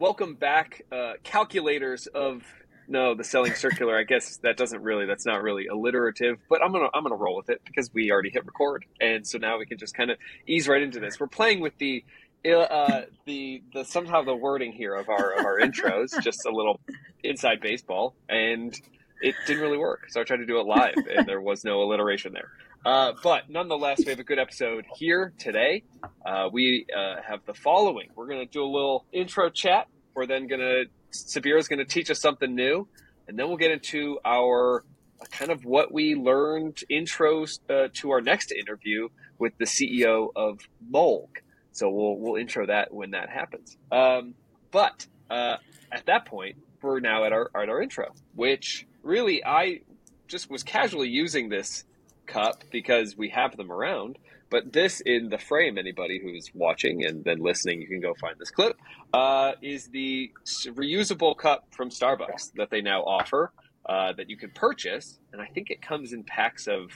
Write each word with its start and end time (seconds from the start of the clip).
welcome 0.00 0.34
back, 0.34 0.82
uh, 0.90 1.12
calculators 1.22 2.06
of 2.08 2.42
no 2.88 3.14
the 3.14 3.22
selling 3.22 3.54
circular. 3.54 3.96
I 3.96 4.02
guess 4.02 4.38
that 4.38 4.56
doesn't 4.56 4.82
really 4.82 5.06
that's 5.06 5.26
not 5.26 5.42
really 5.42 5.66
alliterative, 5.66 6.38
but 6.48 6.64
I'm 6.64 6.72
gonna 6.72 6.88
I'm 6.92 7.04
gonna 7.04 7.14
roll 7.14 7.36
with 7.36 7.50
it 7.50 7.60
because 7.64 7.92
we 7.94 8.10
already 8.10 8.30
hit 8.30 8.44
record, 8.46 8.84
and 9.00 9.24
so 9.24 9.38
now 9.38 9.58
we 9.58 9.66
can 9.66 9.78
just 9.78 9.94
kind 9.94 10.10
of 10.10 10.18
ease 10.48 10.66
right 10.66 10.82
into 10.82 10.98
this. 10.98 11.20
We're 11.20 11.28
playing 11.28 11.60
with 11.60 11.76
the 11.78 12.02
uh, 12.44 13.02
the 13.26 13.62
the 13.74 13.84
somehow 13.84 14.22
the 14.22 14.34
wording 14.34 14.72
here 14.72 14.94
of 14.94 15.08
our 15.08 15.32
of 15.38 15.44
our 15.44 15.60
intros, 15.60 16.20
just 16.22 16.46
a 16.46 16.50
little 16.50 16.80
inside 17.22 17.60
baseball, 17.60 18.14
and 18.28 18.74
it 19.20 19.34
didn't 19.46 19.62
really 19.62 19.78
work. 19.78 20.06
So 20.08 20.20
I 20.20 20.24
tried 20.24 20.38
to 20.38 20.46
do 20.46 20.58
it 20.58 20.66
live, 20.66 20.94
and 21.14 21.26
there 21.26 21.42
was 21.42 21.62
no 21.62 21.82
alliteration 21.82 22.32
there. 22.32 22.50
Uh, 22.84 23.12
but 23.22 23.50
nonetheless, 23.50 23.98
we 23.98 24.06
have 24.06 24.20
a 24.20 24.24
good 24.24 24.38
episode 24.38 24.86
here 24.96 25.34
today. 25.38 25.82
Uh, 26.24 26.48
we 26.50 26.86
uh, 26.96 27.16
have 27.26 27.44
the 27.44 27.52
following. 27.52 28.08
We're 28.14 28.26
going 28.26 28.40
to 28.40 28.50
do 28.50 28.62
a 28.62 28.72
little 28.72 29.04
intro 29.12 29.50
chat. 29.50 29.86
We're 30.14 30.26
then 30.26 30.46
going 30.46 30.60
to, 30.60 30.84
Sabira 31.12 31.58
is 31.58 31.68
going 31.68 31.80
to 31.80 31.84
teach 31.84 32.10
us 32.10 32.20
something 32.20 32.54
new. 32.54 32.88
And 33.28 33.38
then 33.38 33.48
we'll 33.48 33.58
get 33.58 33.70
into 33.70 34.18
our 34.24 34.84
uh, 35.20 35.26
kind 35.30 35.50
of 35.50 35.64
what 35.64 35.92
we 35.92 36.14
learned 36.14 36.82
intros 36.90 37.60
uh, 37.68 37.88
to 37.94 38.10
our 38.12 38.22
next 38.22 38.50
interview 38.50 39.08
with 39.38 39.52
the 39.58 39.66
CEO 39.66 40.28
of 40.34 40.60
MOLG. 40.90 41.28
So 41.72 41.90
we'll, 41.90 42.16
we'll 42.16 42.36
intro 42.36 42.66
that 42.66 42.94
when 42.94 43.10
that 43.10 43.28
happens. 43.28 43.76
Um, 43.92 44.34
but 44.70 45.06
uh, 45.28 45.56
at 45.92 46.06
that 46.06 46.24
point, 46.24 46.56
we're 46.80 47.00
now 47.00 47.24
at 47.24 47.32
our, 47.32 47.50
at 47.54 47.68
our 47.68 47.82
intro, 47.82 48.14
which 48.34 48.86
really 49.02 49.44
I 49.44 49.82
just 50.28 50.50
was 50.50 50.62
casually 50.62 51.08
using 51.08 51.50
this 51.50 51.84
cup 52.32 52.64
because 52.70 53.16
we 53.16 53.28
have 53.30 53.56
them 53.56 53.70
around. 53.70 54.18
But 54.50 54.72
this 54.72 55.00
in 55.00 55.28
the 55.28 55.38
frame, 55.38 55.78
anybody 55.78 56.20
who's 56.20 56.50
watching 56.54 57.04
and 57.04 57.24
then 57.24 57.38
listening, 57.38 57.80
you 57.80 57.86
can 57.86 58.00
go 58.00 58.14
find 58.20 58.36
this 58.38 58.50
clip, 58.50 58.76
uh, 59.12 59.52
is 59.62 59.88
the 59.88 60.32
reusable 60.66 61.36
cup 61.36 61.66
from 61.70 61.90
Starbucks 61.90 62.52
that 62.56 62.70
they 62.70 62.80
now 62.80 63.02
offer 63.02 63.52
uh, 63.86 64.12
that 64.14 64.28
you 64.28 64.36
can 64.36 64.50
purchase. 64.50 65.20
And 65.32 65.40
I 65.40 65.46
think 65.46 65.70
it 65.70 65.80
comes 65.80 66.12
in 66.12 66.24
packs 66.24 66.66
of 66.66 66.90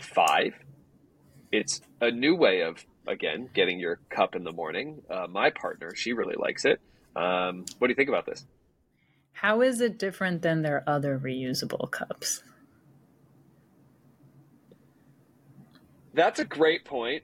five. 0.00 0.54
It's 1.52 1.82
a 2.00 2.10
new 2.10 2.34
way 2.34 2.62
of, 2.62 2.84
again, 3.06 3.50
getting 3.52 3.78
your 3.78 4.00
cup 4.08 4.34
in 4.34 4.44
the 4.44 4.52
morning. 4.52 5.02
Uh, 5.10 5.26
my 5.28 5.50
partner, 5.50 5.94
she 5.94 6.14
really 6.14 6.36
likes 6.38 6.64
it. 6.64 6.80
Um, 7.14 7.64
what 7.78 7.88
do 7.88 7.92
you 7.92 7.96
think 7.96 8.08
about 8.08 8.24
this? 8.24 8.46
How 9.32 9.60
is 9.62 9.80
it 9.80 9.98
different 9.98 10.42
than 10.42 10.62
their 10.62 10.82
other 10.86 11.18
reusable 11.18 11.90
cups? 11.90 12.42
That's 16.14 16.40
a 16.40 16.44
great 16.44 16.84
point. 16.84 17.22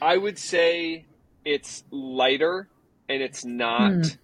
I 0.00 0.16
would 0.16 0.38
say 0.38 1.04
it's 1.44 1.84
lighter 1.90 2.68
and 3.08 3.22
it's 3.22 3.44
not. 3.44 3.92
Mm. 3.92 4.16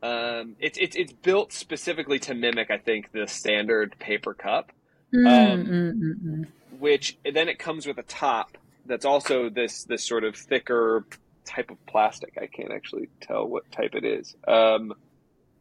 Um, 0.00 0.56
it's 0.60 0.78
it's 0.78 0.96
it's 0.96 1.12
built 1.12 1.52
specifically 1.52 2.18
to 2.20 2.34
mimic, 2.34 2.70
I 2.70 2.78
think, 2.78 3.10
the 3.12 3.26
standard 3.26 3.96
paper 3.98 4.32
cup, 4.32 4.70
mm, 5.12 5.26
um, 5.26 5.66
mm, 5.66 6.46
which 6.78 7.18
then 7.24 7.48
it 7.48 7.58
comes 7.58 7.84
with 7.84 7.98
a 7.98 8.04
top 8.04 8.56
that's 8.86 9.04
also 9.04 9.50
this 9.50 9.84
this 9.84 10.04
sort 10.04 10.22
of 10.24 10.36
thicker 10.36 11.04
type 11.44 11.70
of 11.70 11.84
plastic. 11.86 12.38
I 12.40 12.46
can't 12.46 12.72
actually 12.72 13.08
tell 13.20 13.46
what 13.46 13.70
type 13.72 13.94
it 13.94 14.04
is. 14.04 14.36
Um, 14.46 14.94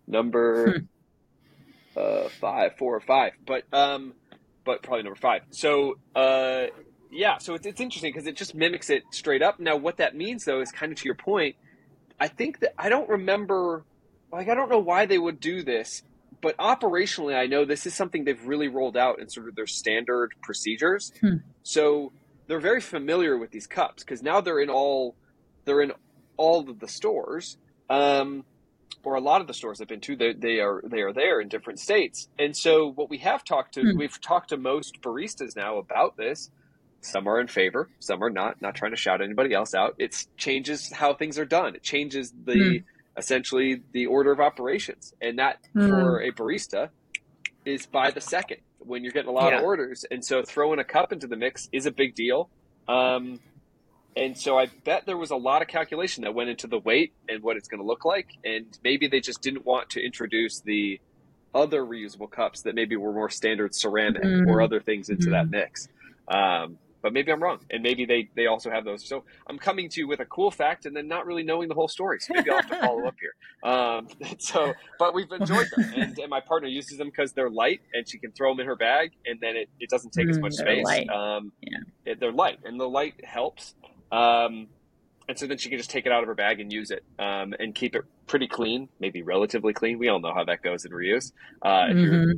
number 0.07 0.79
hmm. 0.79 1.99
uh, 1.99 2.29
five, 2.29 2.77
four 2.77 2.95
or 2.95 3.01
five, 3.01 3.33
but 3.45 3.63
um, 3.73 4.13
but 4.63 4.83
probably 4.83 5.03
number 5.03 5.19
five. 5.19 5.41
So 5.49 5.97
uh, 6.15 6.67
yeah, 7.11 7.37
so 7.37 7.53
it's, 7.53 7.65
it's 7.65 7.81
interesting 7.81 8.11
because 8.13 8.27
it 8.27 8.35
just 8.35 8.55
mimics 8.55 8.89
it 8.89 9.03
straight 9.11 9.41
up. 9.41 9.59
Now, 9.59 9.75
what 9.75 9.97
that 9.97 10.15
means, 10.15 10.45
though, 10.45 10.61
is 10.61 10.71
kind 10.71 10.91
of 10.91 10.97
to 10.99 11.05
your 11.05 11.15
point. 11.15 11.55
I 12.19 12.27
think 12.27 12.59
that 12.59 12.73
I 12.77 12.89
don't 12.89 13.07
remember, 13.09 13.85
like, 14.31 14.49
I 14.49 14.55
don't 14.55 14.69
know 14.69 14.79
why 14.79 15.05
they 15.05 15.17
would 15.17 15.39
do 15.39 15.63
this, 15.63 16.03
but 16.41 16.57
operationally, 16.57 17.35
I 17.35 17.47
know 17.47 17.65
this 17.65 17.85
is 17.85 17.93
something 17.93 18.23
they've 18.23 18.45
really 18.45 18.67
rolled 18.67 18.97
out 18.97 19.19
in 19.19 19.29
sort 19.29 19.47
of 19.47 19.55
their 19.55 19.67
standard 19.67 20.33
procedures. 20.41 21.11
Hmm. 21.21 21.37
So 21.63 22.11
they're 22.47 22.59
very 22.59 22.81
familiar 22.81 23.37
with 23.37 23.51
these 23.51 23.67
cups 23.67 24.03
because 24.03 24.21
now 24.21 24.41
they're 24.41 24.59
in 24.59 24.69
all 24.69 25.15
they're 25.65 25.81
in 25.81 25.91
all 26.37 26.69
of 26.69 26.79
the 26.79 26.87
stores, 26.87 27.57
um, 27.89 28.45
or 29.03 29.15
a 29.15 29.19
lot 29.19 29.41
of 29.41 29.47
the 29.47 29.53
stores 29.53 29.81
I've 29.81 29.87
been 29.87 29.99
to. 30.01 30.15
They, 30.15 30.33
they 30.33 30.59
are 30.59 30.81
they 30.85 31.01
are 31.01 31.13
there 31.13 31.41
in 31.41 31.49
different 31.49 31.79
states, 31.79 32.29
and 32.39 32.55
so 32.55 32.91
what 32.91 33.09
we 33.09 33.17
have 33.19 33.43
talked 33.43 33.73
to, 33.75 33.81
hmm. 33.81 33.97
we've 33.97 34.19
talked 34.21 34.49
to 34.49 34.57
most 34.57 35.01
baristas 35.01 35.55
now 35.55 35.77
about 35.77 36.17
this 36.17 36.51
some 37.01 37.27
are 37.27 37.39
in 37.39 37.47
favor, 37.47 37.89
some 37.99 38.23
are 38.23 38.29
not. 38.29 38.61
Not 38.61 38.75
trying 38.75 38.91
to 38.91 38.97
shout 38.97 39.21
anybody 39.21 39.53
else 39.53 39.73
out. 39.73 39.95
It 39.97 40.25
changes 40.37 40.91
how 40.91 41.13
things 41.13 41.39
are 41.39 41.45
done. 41.45 41.75
It 41.75 41.83
changes 41.83 42.33
the 42.45 42.53
mm. 42.53 42.83
essentially 43.17 43.81
the 43.93 44.07
order 44.07 44.31
of 44.31 44.39
operations, 44.39 45.13
and 45.21 45.39
that 45.39 45.59
mm. 45.75 45.87
for 45.87 46.21
a 46.21 46.31
barista 46.31 46.89
is 47.65 47.85
by 47.85 48.11
the 48.11 48.21
second 48.21 48.57
when 48.79 49.03
you're 49.03 49.11
getting 49.11 49.29
a 49.29 49.33
lot 49.33 49.51
yeah. 49.51 49.59
of 49.59 49.63
orders. 49.63 50.05
And 50.09 50.23
so 50.23 50.43
throwing 50.43 50.79
a 50.79 50.83
cup 50.83 51.11
into 51.11 51.27
the 51.27 51.35
mix 51.35 51.69
is 51.71 51.85
a 51.85 51.91
big 51.91 52.15
deal. 52.15 52.49
Um, 52.87 53.39
and 54.15 54.37
so 54.37 54.57
I 54.57 54.67
bet 54.83 55.05
there 55.05 55.17
was 55.17 55.31
a 55.31 55.35
lot 55.35 55.61
of 55.61 55.67
calculation 55.67 56.23
that 56.23 56.33
went 56.33 56.49
into 56.49 56.67
the 56.67 56.79
weight 56.79 57.13
and 57.29 57.43
what 57.43 57.57
it's 57.57 57.67
going 57.67 57.81
to 57.81 57.85
look 57.85 58.05
like. 58.05 58.29
And 58.43 58.65
maybe 58.83 59.07
they 59.07 59.19
just 59.19 59.41
didn't 59.41 59.65
want 59.65 59.91
to 59.91 60.03
introduce 60.03 60.61
the 60.61 60.99
other 61.53 61.83
reusable 61.83 62.29
cups 62.29 62.61
that 62.63 62.73
maybe 62.73 62.95
were 62.95 63.13
more 63.13 63.29
standard 63.29 63.75
ceramic 63.75 64.23
mm. 64.23 64.47
or 64.47 64.61
other 64.61 64.79
things 64.79 65.09
into 65.09 65.29
that 65.31 65.49
mix. 65.49 65.87
Um, 66.27 66.77
but 67.01 67.13
maybe 67.13 67.31
I'm 67.31 67.41
wrong, 67.41 67.59
and 67.69 67.83
maybe 67.83 68.05
they 68.05 68.29
they 68.35 68.47
also 68.47 68.69
have 68.69 68.85
those. 68.85 69.07
So 69.07 69.23
I'm 69.47 69.57
coming 69.57 69.89
to 69.89 70.01
you 70.01 70.07
with 70.07 70.19
a 70.19 70.25
cool 70.25 70.51
fact, 70.51 70.85
and 70.85 70.95
then 70.95 71.07
not 71.07 71.25
really 71.25 71.43
knowing 71.43 71.67
the 71.67 71.75
whole 71.75 71.87
story. 71.87 72.19
So 72.19 72.33
maybe 72.33 72.49
I'll 72.49 72.57
have 72.57 72.69
to 72.69 72.79
follow 72.79 73.05
up 73.07 73.15
here. 73.19 73.33
Um, 73.63 74.07
so, 74.37 74.73
but 74.99 75.15
we've 75.15 75.31
enjoyed 75.31 75.67
them, 75.75 75.91
and, 75.95 76.17
and 76.19 76.29
my 76.29 76.39
partner 76.39 76.69
uses 76.69 76.99
them 76.99 77.07
because 77.07 77.33
they're 77.33 77.49
light, 77.49 77.81
and 77.93 78.07
she 78.07 78.19
can 78.19 78.31
throw 78.31 78.51
them 78.51 78.59
in 78.59 78.67
her 78.67 78.75
bag, 78.75 79.11
and 79.25 79.39
then 79.41 79.55
it, 79.55 79.69
it 79.79 79.89
doesn't 79.89 80.11
take 80.11 80.27
mm, 80.27 80.31
as 80.31 80.39
much 80.39 80.53
space. 80.53 80.85
Light. 80.85 81.09
Um, 81.09 81.51
yeah, 81.61 81.79
it, 82.05 82.19
they're 82.19 82.31
light, 82.31 82.59
and 82.63 82.79
the 82.79 82.87
light 82.87 83.25
helps. 83.25 83.73
Um, 84.11 84.67
and 85.27 85.37
so 85.37 85.47
then 85.47 85.57
she 85.57 85.69
can 85.69 85.77
just 85.77 85.89
take 85.89 86.05
it 86.05 86.11
out 86.11 86.21
of 86.21 86.27
her 86.27 86.35
bag 86.35 86.59
and 86.59 86.71
use 86.71 86.91
it, 86.91 87.03
um, 87.19 87.53
and 87.59 87.75
keep 87.75 87.95
it 87.95 88.03
pretty 88.27 88.47
clean, 88.47 88.89
maybe 88.99 89.21
relatively 89.21 89.73
clean. 89.73 89.97
We 89.97 90.07
all 90.07 90.19
know 90.19 90.33
how 90.33 90.45
that 90.45 90.61
goes 90.61 90.85
in 90.85 90.91
reuse. 90.91 91.31
Uh, 91.61 91.67
mm-hmm. 91.67 92.31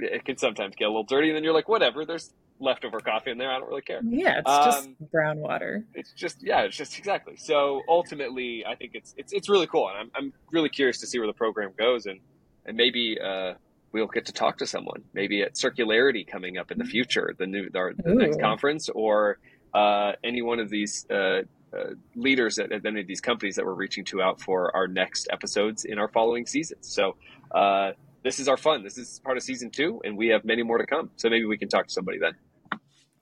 It 0.00 0.24
can 0.24 0.36
sometimes 0.36 0.76
get 0.76 0.84
a 0.84 0.88
little 0.88 1.04
dirty, 1.04 1.28
and 1.28 1.36
then 1.36 1.44
you're 1.44 1.54
like, 1.54 1.68
whatever. 1.68 2.04
There's 2.04 2.32
leftover 2.60 3.00
coffee 3.00 3.30
in 3.30 3.38
there. 3.38 3.50
I 3.50 3.58
don't 3.58 3.68
really 3.68 3.82
care. 3.82 4.00
Yeah, 4.02 4.40
it's 4.40 4.50
um, 4.50 4.64
just 4.64 5.10
brown 5.10 5.38
water. 5.38 5.84
It's 5.94 6.12
just 6.12 6.42
yeah, 6.42 6.62
it's 6.62 6.76
just 6.76 6.98
exactly. 6.98 7.36
So 7.36 7.82
ultimately, 7.88 8.64
I 8.66 8.74
think 8.74 8.92
it's 8.94 9.14
it's 9.16 9.32
it's 9.32 9.48
really 9.48 9.66
cool, 9.66 9.88
and 9.88 9.98
I'm 9.98 10.10
I'm 10.14 10.32
really 10.50 10.68
curious 10.68 10.98
to 11.00 11.06
see 11.06 11.18
where 11.18 11.26
the 11.26 11.32
program 11.32 11.72
goes, 11.76 12.06
and 12.06 12.20
and 12.66 12.76
maybe 12.76 13.18
uh, 13.20 13.54
we'll 13.92 14.06
get 14.06 14.26
to 14.26 14.32
talk 14.32 14.58
to 14.58 14.66
someone, 14.66 15.02
maybe 15.14 15.42
at 15.42 15.54
Circularity 15.54 16.26
coming 16.26 16.58
up 16.58 16.70
in 16.70 16.78
the 16.78 16.84
future, 16.84 17.34
the 17.38 17.46
new 17.46 17.68
our, 17.74 17.94
the 17.94 18.14
next 18.14 18.40
conference, 18.40 18.88
or 18.88 19.38
uh, 19.74 20.12
any 20.24 20.42
one 20.42 20.60
of 20.60 20.70
these. 20.70 21.06
Uh, 21.10 21.42
uh, 21.70 21.90
leaders 22.16 22.58
at, 22.58 22.72
at, 22.72 22.86
any 22.86 23.02
of 23.02 23.06
these 23.06 23.20
companies 23.20 23.56
that 23.56 23.66
we're 23.66 23.74
reaching 23.74 24.02
to 24.02 24.22
out 24.22 24.40
for 24.40 24.74
our 24.74 24.88
next 24.88 25.28
episodes 25.30 25.84
in 25.84 25.98
our 25.98 26.08
following 26.08 26.46
seasons. 26.46 26.88
So 26.88 27.16
uh, 27.54 27.92
this 28.22 28.40
is 28.40 28.48
our 28.48 28.56
fun. 28.56 28.82
This 28.82 28.96
is 28.96 29.20
part 29.22 29.36
of 29.36 29.42
season 29.42 29.70
two, 29.70 30.00
and 30.02 30.16
we 30.16 30.28
have 30.28 30.46
many 30.46 30.62
more 30.62 30.78
to 30.78 30.86
come. 30.86 31.10
So 31.16 31.28
maybe 31.28 31.44
we 31.44 31.58
can 31.58 31.68
talk 31.68 31.86
to 31.86 31.92
somebody 31.92 32.18
then 32.18 32.32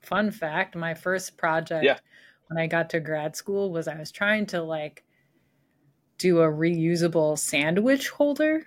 fun 0.07 0.31
fact 0.31 0.75
my 0.75 0.93
first 0.93 1.37
project 1.37 1.83
yeah. 1.83 1.97
when 2.47 2.57
I 2.57 2.67
got 2.67 2.89
to 2.91 2.99
grad 2.99 3.35
school 3.35 3.71
was 3.71 3.87
I 3.87 3.95
was 3.95 4.11
trying 4.11 4.45
to 4.47 4.61
like 4.61 5.03
do 6.17 6.41
a 6.41 6.47
reusable 6.47 7.37
sandwich 7.37 8.09
holder. 8.09 8.65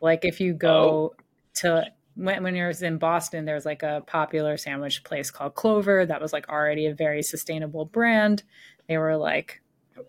Like 0.00 0.24
if 0.24 0.40
you 0.40 0.54
go 0.54 1.14
oh. 1.18 1.22
to 1.56 1.86
when, 2.14 2.42
when 2.42 2.54
you're 2.54 2.70
in 2.70 2.98
Boston, 2.98 3.44
there's 3.44 3.66
like 3.66 3.82
a 3.82 4.02
popular 4.06 4.56
sandwich 4.56 5.04
place 5.04 5.30
called 5.30 5.54
Clover 5.54 6.06
that 6.06 6.20
was 6.20 6.32
like 6.32 6.48
already 6.48 6.86
a 6.86 6.94
very 6.94 7.22
sustainable 7.22 7.84
brand. 7.84 8.42
They 8.88 8.98
were 8.98 9.16
like 9.16 9.60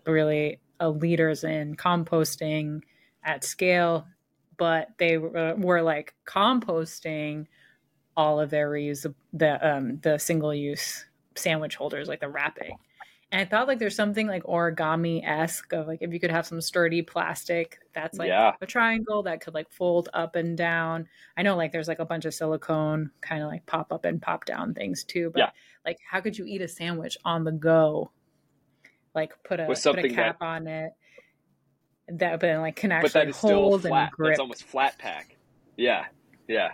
really 0.06 0.60
leaders 0.80 1.44
in 1.44 1.74
composting 1.74 2.82
at 3.24 3.44
scale, 3.44 4.06
but 4.56 4.88
they 4.98 5.18
were, 5.18 5.54
were 5.56 5.82
like 5.82 6.14
composting 6.26 7.46
all 8.18 8.40
of 8.40 8.50
their 8.50 8.68
reuse 8.68 9.06
the 9.32 9.66
um 9.66 9.98
the 10.02 10.18
single 10.18 10.52
use 10.52 11.06
sandwich 11.36 11.76
holders 11.76 12.08
like 12.08 12.20
the 12.20 12.28
wrapping 12.28 12.76
and 13.30 13.40
i 13.40 13.44
thought 13.44 13.68
like 13.68 13.78
there's 13.78 13.94
something 13.94 14.26
like 14.26 14.42
origami 14.42 15.24
esque 15.24 15.72
of 15.72 15.86
like 15.86 16.00
if 16.02 16.12
you 16.12 16.18
could 16.18 16.30
have 16.30 16.46
some 16.46 16.60
sturdy 16.60 17.00
plastic 17.00 17.78
that's 17.94 18.18
like 18.18 18.28
yeah. 18.28 18.52
a 18.60 18.66
triangle 18.66 19.22
that 19.22 19.40
could 19.40 19.54
like 19.54 19.70
fold 19.70 20.08
up 20.14 20.34
and 20.34 20.58
down 20.58 21.06
i 21.36 21.42
know 21.42 21.56
like 21.56 21.70
there's 21.70 21.88
like 21.88 22.00
a 22.00 22.04
bunch 22.04 22.24
of 22.24 22.34
silicone 22.34 23.08
kind 23.20 23.40
of 23.40 23.48
like 23.48 23.64
pop 23.66 23.92
up 23.92 24.04
and 24.04 24.20
pop 24.20 24.44
down 24.44 24.74
things 24.74 25.04
too 25.04 25.30
but 25.32 25.38
yeah. 25.38 25.50
like 25.86 25.98
how 26.10 26.20
could 26.20 26.36
you 26.36 26.44
eat 26.44 26.60
a 26.60 26.68
sandwich 26.68 27.16
on 27.24 27.44
the 27.44 27.52
go 27.52 28.10
like 29.14 29.32
put 29.44 29.60
a, 29.60 29.66
put 29.66 30.04
a 30.04 30.08
cap 30.08 30.40
that, 30.40 30.44
on 30.44 30.66
it 30.66 30.92
that 32.08 32.40
but 32.40 32.58
like 32.58 32.76
can 32.76 32.90
actually 32.90 33.08
but 33.08 33.12
that 33.12 33.28
is 33.28 33.36
hold 33.36 33.84
and 33.86 34.10
grip. 34.10 34.30
That's 34.30 34.40
almost 34.40 34.64
flat 34.64 34.98
pack. 34.98 35.36
Yeah, 35.76 36.06
yeah. 36.48 36.72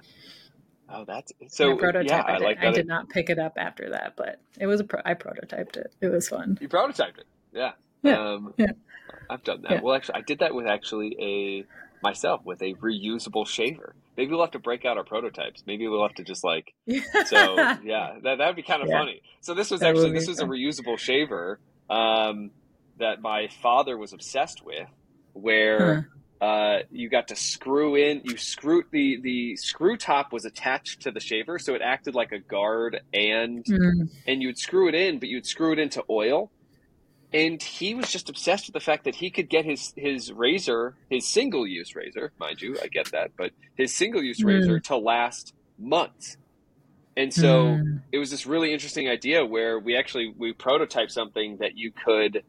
Oh, 0.89 1.05
that's 1.05 1.33
so. 1.49 1.77
prototype. 1.77 2.09
Yeah, 2.09 2.35
I, 2.35 2.39
like 2.39 2.59
I 2.63 2.71
did 2.71 2.87
not 2.87 3.09
pick 3.09 3.31
it 3.31 3.39
up 3.39 3.55
after 3.57 3.91
that, 3.91 4.15
but 4.17 4.41
it 4.61 4.67
was 4.67 4.81
a 4.81 4.85
pro- 4.85 5.03
I 5.05 5.15
prototyped 5.15 5.77
it. 5.77 5.93
It 6.01 6.09
was 6.09 6.29
fun. 6.29 6.59
You 6.61 6.69
prototyped 6.69 7.19
it, 7.19 7.27
yeah. 7.53 7.73
Yeah. 8.03 8.33
Um, 8.33 8.55
yeah. 8.57 8.73
I've 9.31 9.43
done 9.43 9.63
that. 9.63 9.71
Yeah. 9.71 9.81
Well, 9.81 9.95
actually, 9.95 10.17
I 10.17 10.21
did 10.21 10.41
that 10.41 10.55
with 10.55 10.67
actually 10.67 11.17
a 11.21 11.65
myself 12.03 12.43
with 12.45 12.61
a 12.63 12.75
reusable 12.75 13.47
shaver. 13.47 13.95
Maybe 14.17 14.31
we'll 14.31 14.43
have 14.43 14.53
to 14.53 14.59
break 14.59 14.85
out 14.85 14.97
our 14.97 15.05
prototypes. 15.05 15.65
Maybe 15.67 15.89
we'll 15.89 16.03
have 16.03 16.15
to 16.17 16.25
just 16.25 16.45
like 16.45 16.75
so 17.27 17.57
yeah, 17.83 18.19
that 18.23 18.39
that'd 18.39 18.55
be 18.55 18.63
kind 18.63 18.83
of 18.83 18.89
yeah. 18.89 18.99
funny. 18.99 19.23
So 19.41 19.55
this 19.55 19.71
was 19.71 19.81
that 19.81 19.91
actually 19.91 20.13
this 20.13 20.29
was 20.29 20.39
fun. 20.39 20.49
a 20.49 20.53
reusable 20.53 20.99
shaver 20.99 21.59
um, 21.91 22.51
that 22.99 23.21
my 23.21 23.49
father 23.63 23.97
was 23.97 24.13
obsessed 24.13 24.65
with, 24.65 24.89
where 25.33 25.95
huh. 25.95 26.03
Uh, 26.41 26.79
you 26.91 27.09
got 27.09 27.29
to 27.29 27.37
screw 27.37 27.95
in. 27.95 28.23
You 28.25 28.37
screw 28.37 28.85
the 28.91 29.21
the 29.21 29.57
screw 29.57 29.97
top 29.97 30.33
was 30.33 30.45
attached 30.45 31.03
to 31.03 31.11
the 31.11 31.21
shaver, 31.21 31.59
so 31.59 31.75
it 31.75 31.83
acted 31.83 32.15
like 32.15 32.33
a 32.33 32.39
guard, 32.39 33.01
and 33.13 33.65
mm. 33.65 34.09
and 34.27 34.43
you'd 34.43 34.59
screw 34.59 34.89
it 34.89 34.95
in, 34.95 35.19
but 35.19 35.29
you'd 35.29 35.47
screw 35.47 35.73
it 35.73 35.79
into 35.79 36.05
oil 36.11 36.51
and 37.35 37.61
he 37.61 37.95
was 37.95 38.11
just 38.13 38.31
obsessed 38.31 38.69
with 38.69 38.75
the 38.75 38.81
fact 38.81 39.05
that 39.05 39.17
he 39.17 39.29
could 39.29 39.51
get 39.51 39.65
his 39.65 39.93
his 39.97 40.33
razor, 40.33 40.95
his 41.11 41.27
single 41.27 41.67
use 41.67 41.95
razor, 41.97 42.33
mind 42.39 42.63
you, 42.63 42.77
I 42.81 42.87
get 42.87 43.11
that, 43.11 43.33
but 43.37 43.51
his 43.75 43.95
single 43.95 44.23
use 44.23 44.41
mm. 44.41 44.47
razor 44.47 44.81
to 44.81 44.97
last 44.97 45.53
months. 45.77 46.37
And 47.17 47.35
so 47.35 47.65
mm. 47.65 48.03
it 48.13 48.19
was 48.19 48.31
this 48.31 48.47
really 48.47 48.73
interesting 48.73 49.09
idea 49.09 49.45
where 49.45 49.81
we 49.81 49.97
actually 49.97 50.33
we 50.37 50.55
prototyped 50.55 51.11
something 51.11 51.57
that 51.59 51.77
you 51.77 51.91
could 51.91 52.45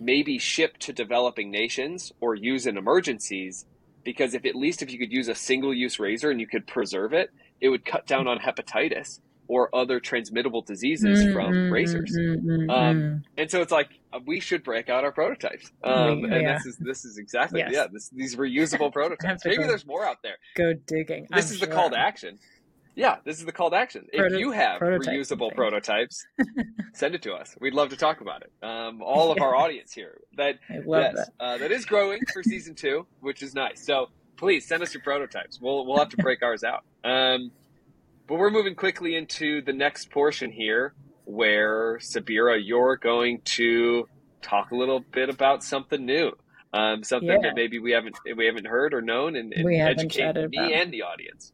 maybe 0.00 0.38
ship 0.38 0.78
to 0.78 0.92
developing 0.92 1.50
nations 1.50 2.12
or 2.20 2.34
use 2.34 2.66
in 2.66 2.76
emergencies 2.76 3.66
because 4.02 4.34
if 4.34 4.46
at 4.46 4.54
least 4.54 4.82
if 4.82 4.90
you 4.90 4.98
could 4.98 5.12
use 5.12 5.28
a 5.28 5.34
single 5.34 5.74
use 5.74 6.00
razor 6.00 6.30
and 6.30 6.40
you 6.40 6.46
could 6.46 6.66
preserve 6.66 7.12
it, 7.12 7.30
it 7.60 7.68
would 7.68 7.84
cut 7.84 8.06
down 8.06 8.26
on 8.26 8.38
hepatitis 8.38 9.20
or 9.46 9.74
other 9.74 9.98
transmittable 9.98 10.62
diseases 10.62 11.24
mm, 11.24 11.32
from 11.32 11.52
mm, 11.52 11.72
razors. 11.72 12.16
Mm, 12.16 12.44
mm 12.44 12.70
um, 12.70 12.96
mm. 12.96 13.22
and 13.36 13.50
so 13.50 13.60
it's 13.60 13.72
like 13.72 13.88
uh, 14.12 14.20
we 14.24 14.38
should 14.38 14.62
break 14.62 14.88
out 14.88 15.02
our 15.02 15.10
prototypes. 15.10 15.72
Um, 15.82 16.24
and 16.24 16.46
this 16.46 16.66
is 16.66 16.76
this 16.76 17.04
is 17.04 17.18
exactly 17.18 17.58
yes. 17.60 17.70
yeah 17.72 17.86
this, 17.92 18.08
these 18.10 18.36
reusable 18.36 18.92
prototypes. 18.98 19.44
Maybe 19.44 19.56
go, 19.56 19.66
there's 19.66 19.86
more 19.86 20.06
out 20.06 20.18
there. 20.22 20.36
Go 20.56 20.72
digging. 20.72 21.26
This 21.30 21.46
I'm 21.46 21.52
is 21.52 21.58
sure. 21.58 21.68
the 21.68 21.74
call 21.74 21.90
to 21.90 21.98
action. 21.98 22.38
Yeah, 22.94 23.16
this 23.24 23.38
is 23.38 23.46
the 23.46 23.52
call 23.52 23.70
to 23.70 23.76
action. 23.76 24.06
Proto- 24.12 24.34
if 24.34 24.40
you 24.40 24.50
have 24.50 24.80
reusable 24.80 25.54
prototypes, 25.54 26.26
send 26.92 27.14
it 27.14 27.22
to 27.22 27.32
us. 27.32 27.56
We'd 27.60 27.74
love 27.74 27.90
to 27.90 27.96
talk 27.96 28.20
about 28.20 28.42
it. 28.42 28.52
Um, 28.66 29.00
all 29.02 29.30
of 29.30 29.38
yeah. 29.38 29.44
our 29.44 29.56
audience 29.56 29.92
here 29.92 30.20
that 30.36 30.58
yes, 30.68 30.84
that. 30.86 31.28
Uh, 31.38 31.58
that 31.58 31.70
is 31.70 31.84
growing 31.84 32.20
for 32.32 32.42
season 32.42 32.74
two, 32.74 33.06
which 33.20 33.42
is 33.42 33.54
nice. 33.54 33.84
So 33.84 34.08
please 34.36 34.66
send 34.66 34.82
us 34.82 34.92
your 34.92 35.02
prototypes. 35.02 35.60
We'll 35.60 35.86
we'll 35.86 35.98
have 35.98 36.10
to 36.10 36.16
break 36.22 36.42
ours 36.42 36.64
out. 36.64 36.84
Um, 37.04 37.52
but 38.26 38.38
we're 38.38 38.50
moving 38.50 38.74
quickly 38.74 39.16
into 39.16 39.62
the 39.62 39.72
next 39.72 40.10
portion 40.10 40.52
here 40.52 40.94
where 41.24 41.98
Sabira, 41.98 42.60
you're 42.62 42.96
going 42.96 43.40
to 43.44 44.08
talk 44.42 44.72
a 44.72 44.76
little 44.76 45.00
bit 45.00 45.28
about 45.28 45.62
something 45.62 46.04
new. 46.04 46.32
Um, 46.72 47.02
something 47.02 47.28
yeah. 47.28 47.38
that 47.42 47.54
maybe 47.56 47.80
we 47.80 47.90
haven't 47.90 48.16
we 48.36 48.46
haven't 48.46 48.66
heard 48.66 48.94
or 48.94 49.02
known 49.02 49.34
and, 49.34 49.52
and 49.52 49.68
educate 49.74 50.34
me 50.36 50.44
about. 50.44 50.72
and 50.72 50.92
the 50.92 51.02
audience. 51.02 51.52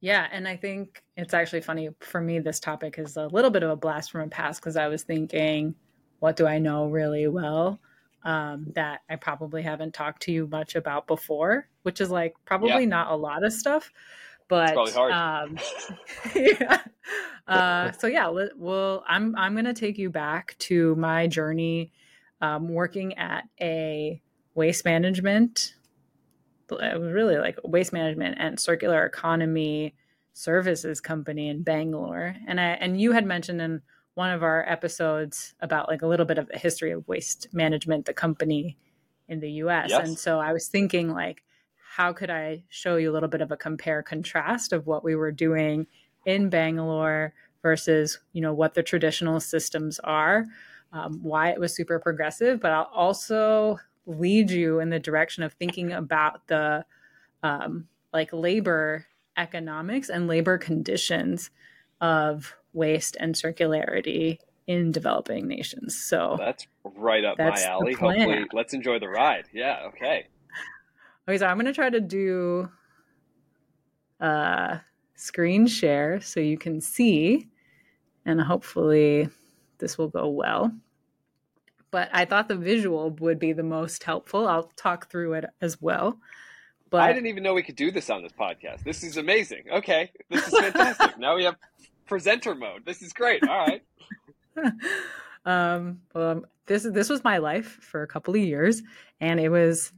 Yeah, 0.00 0.26
and 0.30 0.46
I 0.46 0.56
think 0.56 1.02
it's 1.16 1.34
actually 1.34 1.62
funny 1.62 1.90
for 2.00 2.20
me. 2.20 2.38
This 2.38 2.60
topic 2.60 2.98
is 2.98 3.16
a 3.16 3.26
little 3.26 3.50
bit 3.50 3.62
of 3.62 3.70
a 3.70 3.76
blast 3.76 4.10
from 4.10 4.22
the 4.22 4.28
past 4.28 4.60
because 4.60 4.76
I 4.76 4.88
was 4.88 5.02
thinking, 5.02 5.74
what 6.20 6.36
do 6.36 6.46
I 6.46 6.58
know 6.58 6.86
really 6.86 7.26
well 7.28 7.80
um, 8.24 8.66
that 8.74 9.00
I 9.08 9.16
probably 9.16 9.62
haven't 9.62 9.94
talked 9.94 10.22
to 10.22 10.32
you 10.32 10.46
much 10.46 10.74
about 10.74 11.06
before, 11.06 11.68
which 11.82 12.00
is 12.00 12.10
like 12.10 12.34
probably 12.44 12.82
yeah. 12.82 12.88
not 12.88 13.10
a 13.10 13.16
lot 13.16 13.44
of 13.44 13.52
stuff 13.52 13.90
but 14.48 14.76
um, 14.96 15.58
yeah. 16.34 16.80
Uh, 17.46 17.92
so 17.92 18.06
yeah, 18.06 18.32
well, 18.56 19.04
I'm 19.06 19.36
I'm 19.36 19.54
gonna 19.54 19.74
take 19.74 19.98
you 19.98 20.10
back 20.10 20.56
to 20.60 20.94
my 20.96 21.26
journey 21.26 21.92
um, 22.40 22.68
working 22.68 23.16
at 23.18 23.44
a 23.60 24.20
waste 24.54 24.84
management. 24.84 25.74
It 26.70 27.00
was 27.00 27.12
really 27.12 27.36
like 27.38 27.58
waste 27.64 27.92
management 27.92 28.36
and 28.38 28.58
circular 28.58 29.04
economy 29.04 29.94
services 30.32 31.00
company 31.00 31.48
in 31.48 31.62
Bangalore, 31.62 32.36
and 32.46 32.60
I 32.60 32.70
and 32.70 33.00
you 33.00 33.12
had 33.12 33.24
mentioned 33.24 33.60
in 33.60 33.82
one 34.14 34.30
of 34.30 34.42
our 34.42 34.68
episodes 34.68 35.54
about 35.60 35.88
like 35.88 36.02
a 36.02 36.06
little 36.06 36.26
bit 36.26 36.38
of 36.38 36.48
the 36.48 36.58
history 36.58 36.90
of 36.90 37.06
waste 37.06 37.48
management, 37.52 38.06
the 38.06 38.14
company 38.14 38.76
in 39.28 39.40
the 39.40 39.50
U.S. 39.52 39.90
Yes. 39.90 40.08
And 40.08 40.18
so 40.18 40.40
I 40.40 40.52
was 40.52 40.68
thinking 40.68 41.12
like 41.12 41.42
how 41.96 42.12
could 42.12 42.30
I 42.30 42.62
show 42.68 42.96
you 42.96 43.10
a 43.10 43.14
little 43.14 43.28
bit 43.28 43.40
of 43.40 43.50
a 43.50 43.56
compare 43.56 44.02
contrast 44.02 44.74
of 44.74 44.86
what 44.86 45.02
we 45.02 45.14
were 45.14 45.32
doing 45.32 45.86
in 46.26 46.50
Bangalore 46.50 47.32
versus 47.62 48.18
you 48.32 48.42
know 48.42 48.52
what 48.52 48.74
the 48.74 48.82
traditional 48.82 49.40
systems 49.40 49.98
are, 50.00 50.44
um, 50.92 51.20
why 51.22 51.50
it 51.50 51.58
was 51.58 51.74
super 51.74 51.98
progressive, 51.98 52.60
but 52.60 52.72
I'll 52.72 52.90
also 52.92 53.78
lead 54.06 54.50
you 54.50 54.80
in 54.80 54.90
the 54.90 54.98
direction 54.98 55.42
of 55.42 55.52
thinking 55.54 55.92
about 55.92 56.46
the 56.46 56.84
um, 57.42 57.88
like 58.12 58.32
labor 58.32 59.06
economics 59.36 60.08
and 60.08 60.26
labor 60.26 60.58
conditions 60.58 61.50
of 62.00 62.54
waste 62.72 63.16
and 63.18 63.34
circularity 63.34 64.38
in 64.66 64.90
developing 64.90 65.46
nations. 65.46 65.96
So 65.96 66.36
that's 66.38 66.66
right 66.84 67.24
up 67.24 67.36
that's 67.36 67.62
my 67.62 67.70
alley. 67.70 67.92
Hopefully, 67.94 68.44
let's 68.52 68.74
enjoy 68.74 68.98
the 68.98 69.08
ride. 69.08 69.44
Yeah. 69.52 69.82
Okay. 69.88 70.26
Okay, 71.28 71.38
so 71.38 71.46
I'm 71.46 71.56
going 71.56 71.66
to 71.66 71.72
try 71.72 71.90
to 71.90 72.00
do 72.00 72.68
a 74.20 74.80
screen 75.16 75.66
share 75.66 76.20
so 76.20 76.40
you 76.40 76.56
can 76.56 76.80
see, 76.80 77.48
and 78.24 78.40
hopefully 78.40 79.28
this 79.78 79.98
will 79.98 80.08
go 80.08 80.28
well. 80.28 80.72
But 81.96 82.10
I 82.12 82.26
thought 82.26 82.46
the 82.46 82.56
visual 82.56 83.08
would 83.08 83.38
be 83.38 83.54
the 83.54 83.62
most 83.62 84.04
helpful. 84.04 84.46
I'll 84.46 84.70
talk 84.76 85.08
through 85.08 85.32
it 85.32 85.46
as 85.62 85.80
well. 85.80 86.18
But 86.90 87.00
I 87.00 87.10
didn't 87.14 87.28
even 87.28 87.42
know 87.42 87.54
we 87.54 87.62
could 87.62 87.74
do 87.74 87.90
this 87.90 88.10
on 88.10 88.22
this 88.22 88.32
podcast. 88.32 88.84
This 88.84 89.02
is 89.02 89.16
amazing. 89.16 89.62
Okay, 89.72 90.10
this 90.28 90.46
is 90.46 90.58
fantastic. 90.58 91.16
now 91.18 91.36
we 91.36 91.44
have 91.44 91.56
presenter 92.04 92.54
mode. 92.54 92.84
This 92.84 93.00
is 93.00 93.14
great. 93.14 93.42
All 93.48 93.66
right. 93.66 93.82
um, 95.46 96.00
well, 96.14 96.42
this 96.66 96.82
this 96.82 97.08
was 97.08 97.24
my 97.24 97.38
life 97.38 97.78
for 97.80 98.02
a 98.02 98.06
couple 98.06 98.34
of 98.34 98.42
years, 98.42 98.82
and 99.18 99.40
it 99.40 99.48
was 99.48 99.90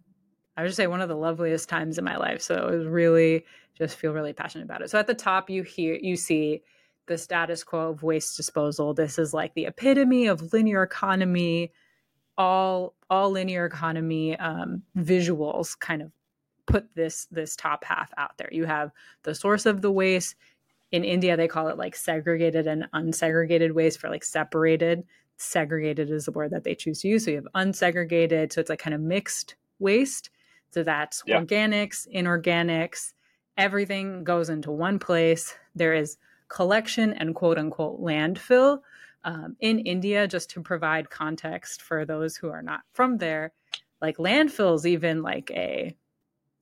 I 0.57 0.63
would 0.63 0.77
say 0.77 0.87
one 0.87 1.01
of 1.01 1.09
the 1.09 1.17
loveliest 1.17 1.69
times 1.69 1.99
in 1.99 2.05
my 2.05 2.17
life. 2.17 2.43
So 2.43 2.55
it 2.69 2.77
was 2.79 2.87
really 2.87 3.45
just 3.77 3.97
feel 3.97 4.13
really 4.13 4.35
passionate 4.35 4.67
about 4.67 4.83
it. 4.83 4.91
So 4.91 5.01
at 5.01 5.09
the 5.09 5.15
top 5.15 5.51
you 5.51 5.65
hear 5.65 5.99
you 6.01 6.15
see 6.15 6.63
the 7.07 7.19
status 7.19 7.65
quo 7.65 7.89
of 7.89 8.05
waste 8.05 8.37
disposal. 8.37 8.95
This 8.95 9.19
is 9.19 9.35
like 9.35 9.55
the 9.55 9.67
epitome 9.67 10.29
of 10.29 10.53
linear 10.53 10.85
economy. 10.85 11.73
All 12.39 12.95
all 13.11 13.31
linear 13.31 13.67
economy 13.67 14.39
um, 14.39 14.83
visuals 14.97 15.79
kind 15.79 16.01
of 16.01 16.13
put 16.67 16.95
this 16.95 17.27
this 17.31 17.57
top 17.57 17.85
half 17.85 18.13
out 18.17 18.39
there. 18.39 18.49
You 18.53 18.65
have 18.65 18.93
the 19.25 19.35
source 19.35 19.67
of 19.67 19.83
the 19.83 19.93
waste. 19.93 20.37
In 20.91 21.05
India, 21.05 21.37
they 21.37 21.49
call 21.49 21.69
it 21.69 21.77
like 21.77 21.95
segregated 21.95 22.67
and 22.67 22.87
unsegregated 22.95 23.73
waste 23.73 24.01
for 24.01 24.09
like 24.09 24.25
separated. 24.25 25.05
Segregated 25.37 26.11
is 26.11 26.25
the 26.25 26.33
word 26.33 26.53
that 26.53 26.65
they 26.65 26.75
choose 26.75 27.03
to 27.03 27.09
use. 27.09 27.25
So 27.25 27.31
you 27.33 27.37
have 27.37 27.49
unsegregated. 27.55 28.53
So 28.53 28.61
it's 28.61 28.71
like 28.71 28.79
kind 28.79 28.95
of 28.95 29.01
mixed 29.03 29.57
waste. 29.79 30.31
So 30.71 30.83
that's 30.83 31.23
yeah. 31.27 31.41
organics, 31.41 32.07
inorganics, 32.15 33.13
everything 33.59 34.25
goes 34.25 34.49
into 34.49 34.71
one 34.71 34.99
place. 34.99 35.55
There 35.75 35.93
is 35.93 36.17
collection 36.49 37.13
and 37.13 37.35
quote 37.35 37.59
unquote 37.59 38.01
landfill. 38.01 38.81
Um, 39.25 39.57
in 39.61 39.81
India, 39.81 40.29
just 40.29 40.51
to 40.51 40.63
provide 40.63 41.11
context 41.11 41.83
for 41.83 42.05
those 42.05 42.37
who 42.37 42.51
are 42.51 42.63
not 42.63 42.81
from 42.93 43.19
there, 43.19 43.53
like 44.01 44.17
landfills, 44.17 44.87
even 44.87 45.23
like 45.23 45.51
a 45.51 45.97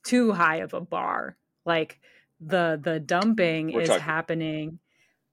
too 0.04 0.32
high 0.32 0.56
of 0.56 0.72
a 0.72 0.80
bar. 0.80 1.36
Like 1.64 2.00
the 2.40 2.80
the 2.82 2.98
dumping 2.98 3.72
We're 3.72 3.82
is 3.82 3.88
talking. 3.88 4.02
happening 4.02 4.78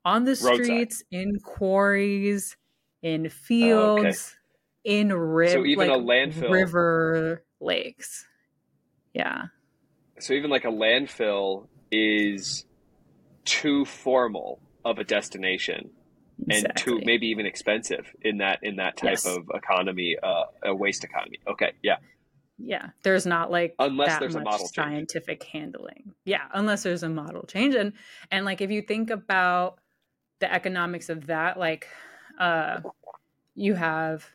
on 0.05 0.25
the 0.25 0.35
streets, 0.35 1.03
Roadside. 1.11 1.27
in 1.27 1.39
quarries, 1.39 2.57
in 3.01 3.29
fields, 3.29 4.03
oh, 4.03 4.07
okay. 4.07 4.99
in 4.99 5.13
ri- 5.13 5.49
so 5.49 5.65
even 5.65 5.87
like, 5.87 5.97
a 5.97 6.01
landfill 6.01 6.51
river 6.51 7.43
lakes. 7.61 8.25
Yeah. 9.13 9.45
So 10.19 10.33
even 10.33 10.49
like 10.49 10.65
a 10.65 10.71
landfill 10.71 11.67
is 11.91 12.65
too 13.45 13.85
formal 13.85 14.59
of 14.83 14.99
a 14.99 15.03
destination 15.03 15.91
exactly. 16.49 16.93
and 16.93 17.01
too 17.01 17.05
maybe 17.05 17.27
even 17.27 17.45
expensive 17.45 18.13
in 18.21 18.37
that 18.37 18.59
in 18.63 18.77
that 18.77 18.97
type 18.97 19.11
yes. 19.11 19.25
of 19.25 19.49
economy, 19.53 20.17
uh, 20.21 20.43
a 20.63 20.75
waste 20.75 21.03
economy. 21.03 21.39
Okay, 21.47 21.73
yeah. 21.81 21.97
Yeah, 22.59 22.89
there's 23.01 23.25
not 23.25 23.51
like 23.51 23.75
unless 23.79 24.19
there's 24.19 24.35
a 24.35 24.41
model 24.41 24.67
scientific 24.67 25.41
change. 25.41 25.51
handling. 25.51 26.13
Yeah, 26.23 26.43
unless 26.53 26.83
there's 26.83 27.03
a 27.03 27.09
model 27.09 27.43
change, 27.43 27.75
and 27.75 27.93
and 28.31 28.45
like 28.45 28.61
if 28.61 28.69
you 28.69 28.81
think 28.81 29.09
about 29.09 29.79
the 30.39 30.53
economics 30.53 31.09
of 31.09 31.27
that, 31.27 31.57
like 31.57 31.87
uh, 32.39 32.81
you 33.55 33.73
have 33.73 34.25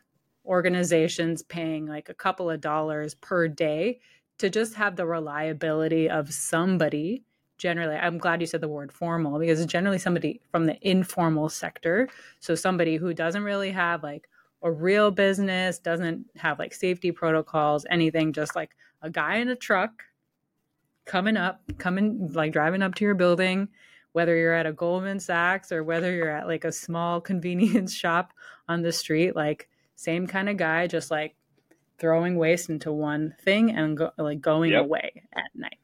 organizations 0.45 1.43
paying 1.43 1.85
like 1.85 2.09
a 2.09 2.13
couple 2.13 2.49
of 2.49 2.59
dollars 2.59 3.15
per 3.15 3.47
day 3.47 3.99
to 4.39 4.49
just 4.49 4.75
have 4.75 4.95
the 4.95 5.05
reliability 5.05 6.09
of 6.09 6.33
somebody 6.33 7.23
generally 7.59 7.95
i'm 7.97 8.17
glad 8.17 8.41
you 8.41 8.47
said 8.47 8.61
the 8.61 8.67
word 8.67 8.91
formal 8.91 9.37
because 9.37 9.63
generally 9.67 9.99
somebody 9.99 10.41
from 10.51 10.65
the 10.65 10.77
informal 10.81 11.47
sector 11.47 12.09
so 12.39 12.55
somebody 12.55 12.95
who 12.95 13.13
doesn't 13.13 13.43
really 13.43 13.69
have 13.69 14.01
like 14.01 14.27
a 14.61 14.71
real 14.71 15.11
business, 15.11 15.79
doesn't 15.79 16.25
have 16.35 16.59
like 16.59 16.73
safety 16.73 17.11
protocols, 17.11 17.85
anything, 17.89 18.33
just 18.33 18.55
like 18.55 18.75
a 19.01 19.09
guy 19.09 19.37
in 19.37 19.49
a 19.49 19.55
truck 19.55 20.03
coming 21.05 21.37
up, 21.37 21.61
coming 21.77 22.31
like 22.33 22.51
driving 22.51 22.81
up 22.81 22.95
to 22.95 23.05
your 23.05 23.15
building, 23.15 23.69
whether 24.11 24.35
you're 24.35 24.53
at 24.53 24.65
a 24.65 24.73
Goldman 24.73 25.19
Sachs 25.19 25.71
or 25.71 25.83
whether 25.83 26.13
you're 26.13 26.29
at 26.29 26.47
like 26.47 26.65
a 26.65 26.71
small 26.71 27.21
convenience 27.31 27.93
shop 27.93 28.33
on 28.67 28.81
the 28.81 28.91
street, 28.91 29.35
like 29.35 29.69
same 29.95 30.27
kind 30.27 30.49
of 30.49 30.57
guy, 30.57 30.87
just 30.87 31.09
like 31.09 31.35
throwing 31.97 32.35
waste 32.35 32.69
into 32.69 32.91
one 32.91 33.35
thing 33.41 33.71
and 33.71 33.97
go, 33.97 34.11
like 34.17 34.41
going 34.41 34.71
yep. 34.71 34.83
away 34.83 35.23
at 35.33 35.51
night. 35.55 35.78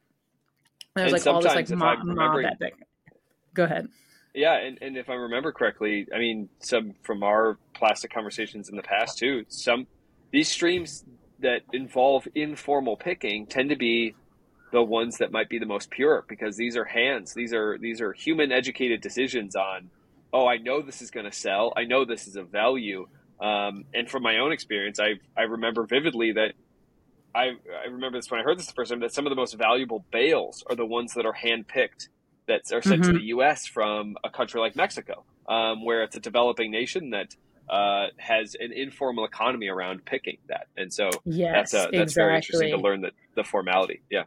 There's 0.96 1.12
and 1.12 1.26
like 1.26 1.28
all 1.28 1.42
this 1.42 1.54
like 1.54 1.70
mob, 1.72 2.06
mob 2.06 2.40
epic. 2.46 2.76
Go 3.54 3.66
ahead. 3.66 3.90
Yeah, 4.34 4.58
and, 4.58 4.78
and 4.82 4.98
if 4.98 5.10
I 5.10 5.14
remember 5.14 5.52
correctly, 5.52 6.08
I 6.14 6.20
mean, 6.20 6.50
some 6.60 6.94
from 7.04 7.24
our 7.24 7.58
plastic 7.74 8.14
conversations 8.14 8.70
in 8.70 8.76
the 8.76 8.84
past 8.84 9.18
too, 9.18 9.46
some 9.50 9.88
these 10.32 10.50
streams 10.50 11.06
that 11.40 11.62
involve 11.74 12.28
informal 12.34 12.98
picking 12.98 13.46
tend 13.46 13.70
to 13.70 13.76
be 13.76 14.16
the 14.72 14.82
ones 14.82 15.18
that 15.18 15.32
might 15.32 15.50
be 15.50 15.60
the 15.60 15.66
most 15.66 15.90
pure 15.90 16.26
because 16.28 16.58
these 16.58 16.76
are 16.76 16.86
hands, 16.86 17.34
these 17.34 17.54
are 17.54 17.78
these 17.78 18.02
are 18.02 18.14
human 18.14 18.52
educated 18.52 19.02
decisions 19.02 19.56
on, 19.56 19.90
oh, 20.34 20.48
I 20.48 20.58
know 20.58 20.82
this 20.82 21.02
is 21.02 21.12
going 21.12 21.26
to 21.26 21.32
sell, 21.32 21.74
I 21.76 21.84
know 21.84 22.04
this 22.06 22.28
is 22.28 22.36
a 22.36 22.44
value, 22.44 23.08
um, 23.40 23.86
and 23.94 24.10
from 24.10 24.24
my 24.24 24.38
own 24.38 24.52
experience, 24.52 25.00
I 25.00 25.16
I 25.38 25.44
remember 25.44 25.86
vividly 25.86 26.34
that 26.34 26.54
I 27.36 27.52
I 27.84 27.88
remember 27.90 28.18
this 28.18 28.32
when 28.32 28.40
I 28.40 28.44
heard 28.44 28.58
this 28.58 28.68
the 28.68 28.74
first 28.74 28.92
time 28.92 29.02
that 29.02 29.14
some 29.14 29.26
of 29.26 29.30
the 29.30 29.36
most 29.36 29.54
valuable 29.56 30.06
bales 30.12 30.64
are 30.70 30.76
the 30.76 30.86
ones 30.86 31.14
that 31.16 31.26
are 31.26 31.34
hand 31.34 31.68
picked 31.68 32.10
that 32.48 32.62
are 32.72 32.82
sent 32.82 33.02
mm-hmm. 33.02 33.14
to 33.14 33.20
the 33.20 33.26
U.S. 33.26 33.68
from 33.68 34.16
a 34.24 34.30
country 34.30 34.62
like 34.62 34.76
Mexico, 34.76 35.24
um, 35.48 35.84
where 35.84 36.04
it's 36.04 36.16
a 36.16 36.20
developing 36.20 36.72
nation 36.72 37.10
that 37.10 37.36
uh, 37.70 38.08
has 38.18 38.56
an 38.60 38.72
informal 38.72 39.26
economy 39.26 39.68
around 39.68 40.06
picking 40.06 40.38
that, 40.48 40.68
and 40.78 40.94
so 40.94 41.10
yes, 41.26 41.72
that's 41.72 41.74
uh, 41.74 41.78
that's 41.92 41.94
exactly. 41.94 42.14
very 42.14 42.36
interesting 42.36 42.72
to 42.72 42.78
learn 42.78 43.02
that 43.02 43.14
the 43.36 43.44
formality. 43.44 44.02
Yeah. 44.10 44.24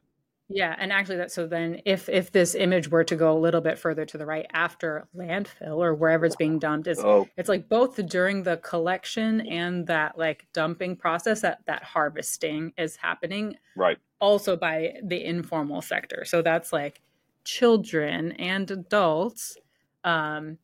Yeah, 0.50 0.75
and 0.78 0.93
actually 0.93 1.17
that 1.19 1.31
so 1.31 1.47
then 1.47 1.83
if 1.85 2.09
if 2.09 2.33
this 2.33 2.55
image 2.55 2.90
were 2.90 3.05
to 3.05 3.17
go 3.17 3.37
a 3.37 3.38
little 3.38 3.61
bit 3.61 3.78
further 3.78 4.07
to 4.07 4.17
the 4.17 4.25
right 4.25 4.47
after 4.52 5.07
landfill 5.14 5.76
or 5.76 5.95
wherever 5.95 6.25
it's 6.25 6.37
being 6.37 6.59
dumped 6.59 6.87
is 6.87 7.00
oh. 7.00 7.28
it's 7.37 7.50
like 7.50 7.69
both 7.69 7.97
during 8.07 8.45
the 8.45 8.57
collection 8.57 9.43
and 9.43 9.87
that 9.88 10.17
like 10.17 10.47
dumping 10.55 10.97
process 10.97 11.43
that 11.43 11.61
that 11.67 11.83
harvesting 11.83 12.73
is 12.78 12.97
happening 12.97 13.57
right 13.76 13.99
also 14.21 14.57
by 14.57 14.95
the 15.02 15.25
informal 15.25 15.83
sector. 15.83 16.25
So 16.25 16.43
that's 16.43 16.73
like 16.73 17.00
children 17.45 18.33
and 18.33 18.71
adults 18.71 19.57
um, 20.05 20.59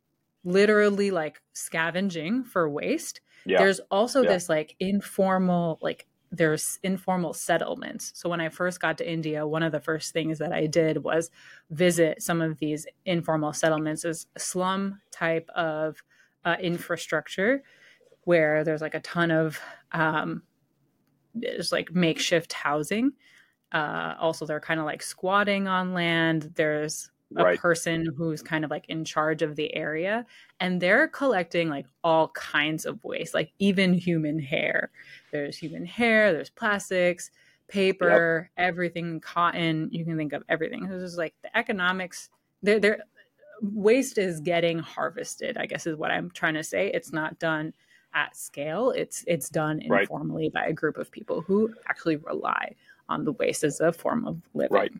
literally 0.44 1.10
like 1.10 1.40
scavenging 1.52 2.44
for 2.44 2.68
waste. 2.68 3.20
Yeah. 3.46 3.58
There's 3.58 3.80
also 3.90 4.22
yeah. 4.22 4.30
this 4.30 4.48
like 4.48 4.74
informal, 4.80 5.78
like 5.82 6.06
there's 6.36 6.78
informal 6.82 7.32
settlements. 7.32 8.12
So 8.14 8.28
when 8.28 8.40
I 8.40 8.48
first 8.48 8.80
got 8.80 8.98
to 8.98 9.10
India, 9.10 9.46
one 9.46 9.62
of 9.62 9.72
the 9.72 9.80
first 9.80 10.12
things 10.12 10.38
that 10.38 10.52
I 10.52 10.66
did 10.66 11.02
was 11.02 11.30
visit 11.70 12.22
some 12.22 12.40
of 12.40 12.58
these 12.58 12.86
informal 13.04 13.52
settlements 13.52 14.04
as 14.04 14.26
slum 14.36 15.00
type 15.10 15.48
of 15.54 16.02
uh, 16.44 16.56
infrastructure 16.60 17.62
where 18.22 18.64
there's 18.64 18.80
like 18.80 18.94
a 18.94 19.00
ton 19.00 19.30
of 19.30 19.58
um, 19.92 20.42
there's 21.34 21.72
like 21.72 21.92
makeshift 21.92 22.52
housing 22.52 23.12
uh, 23.74 24.14
also, 24.20 24.46
they're 24.46 24.60
kind 24.60 24.78
of 24.78 24.86
like 24.86 25.02
squatting 25.02 25.66
on 25.66 25.92
land. 25.92 26.52
There's 26.54 27.10
a 27.36 27.44
right. 27.44 27.58
person 27.58 28.12
who's 28.16 28.42
kind 28.42 28.64
of 28.64 28.70
like 28.70 28.86
in 28.88 29.04
charge 29.04 29.42
of 29.42 29.56
the 29.56 29.74
area, 29.74 30.24
and 30.60 30.80
they're 30.80 31.08
collecting 31.08 31.68
like 31.68 31.86
all 32.02 32.28
kinds 32.28 32.86
of 32.86 33.02
waste, 33.04 33.34
like 33.34 33.52
even 33.58 33.94
human 33.94 34.38
hair. 34.38 34.90
There's 35.32 35.56
human 35.56 35.84
hair, 35.84 36.32
there's 36.32 36.50
plastics, 36.50 37.30
paper, 37.68 38.50
yep. 38.56 38.68
everything, 38.68 39.20
cotton. 39.20 39.88
You 39.92 40.04
can 40.04 40.16
think 40.16 40.32
of 40.32 40.42
everything. 40.48 40.88
This 40.88 41.02
is 41.02 41.16
like 41.16 41.34
the 41.42 41.56
economics. 41.56 42.30
They're, 42.62 42.80
they're 42.80 42.98
waste 43.62 44.18
is 44.18 44.40
getting 44.40 44.78
harvested. 44.78 45.56
I 45.56 45.66
guess 45.66 45.86
is 45.86 45.96
what 45.96 46.10
I'm 46.10 46.30
trying 46.30 46.54
to 46.54 46.64
say. 46.64 46.90
It's 46.92 47.12
not 47.12 47.38
done 47.38 47.72
at 48.14 48.36
scale. 48.36 48.90
It's 48.90 49.24
it's 49.26 49.48
done 49.48 49.80
informally 49.80 50.44
right. 50.44 50.52
by 50.52 50.66
a 50.66 50.72
group 50.72 50.98
of 50.98 51.10
people 51.10 51.40
who 51.40 51.74
actually 51.88 52.16
rely 52.16 52.74
on 53.08 53.24
the 53.24 53.32
waste 53.32 53.64
as 53.64 53.80
a 53.80 53.92
form 53.92 54.26
of 54.26 54.40
living. 54.54 54.74
Right. 54.74 54.92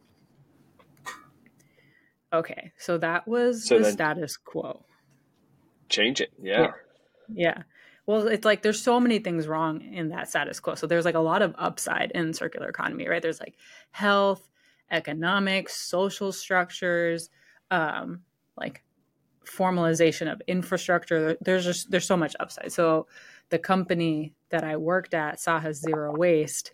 Okay, 2.34 2.72
so 2.76 2.98
that 2.98 3.28
was 3.28 3.66
so 3.66 3.78
the 3.78 3.92
status 3.92 4.36
quo. 4.36 4.84
Change 5.88 6.20
it, 6.20 6.32
yeah. 6.42 6.72
yeah. 7.32 7.62
Well, 8.06 8.26
it's 8.26 8.44
like 8.44 8.62
there's 8.62 8.82
so 8.82 8.98
many 8.98 9.20
things 9.20 9.46
wrong 9.46 9.80
in 9.80 10.08
that 10.08 10.28
status 10.28 10.58
quo. 10.58 10.74
So 10.74 10.88
there's 10.88 11.04
like 11.04 11.14
a 11.14 11.20
lot 11.20 11.42
of 11.42 11.54
upside 11.56 12.10
in 12.10 12.34
circular 12.34 12.68
economy, 12.68 13.08
right? 13.08 13.22
There's 13.22 13.38
like 13.38 13.54
health, 13.92 14.50
economics, 14.90 15.76
social 15.76 16.32
structures, 16.32 17.30
um, 17.70 18.22
like 18.56 18.82
formalization 19.46 20.30
of 20.30 20.42
infrastructure. 20.48 21.36
There's 21.40 21.64
just 21.64 21.90
there's 21.90 22.06
so 22.06 22.16
much 22.16 22.34
upside. 22.40 22.72
So 22.72 23.06
the 23.50 23.58
company 23.60 24.34
that 24.50 24.64
I 24.64 24.76
worked 24.76 25.14
at, 25.14 25.36
Saha 25.36 25.72
Zero 25.72 26.16
Waste, 26.16 26.72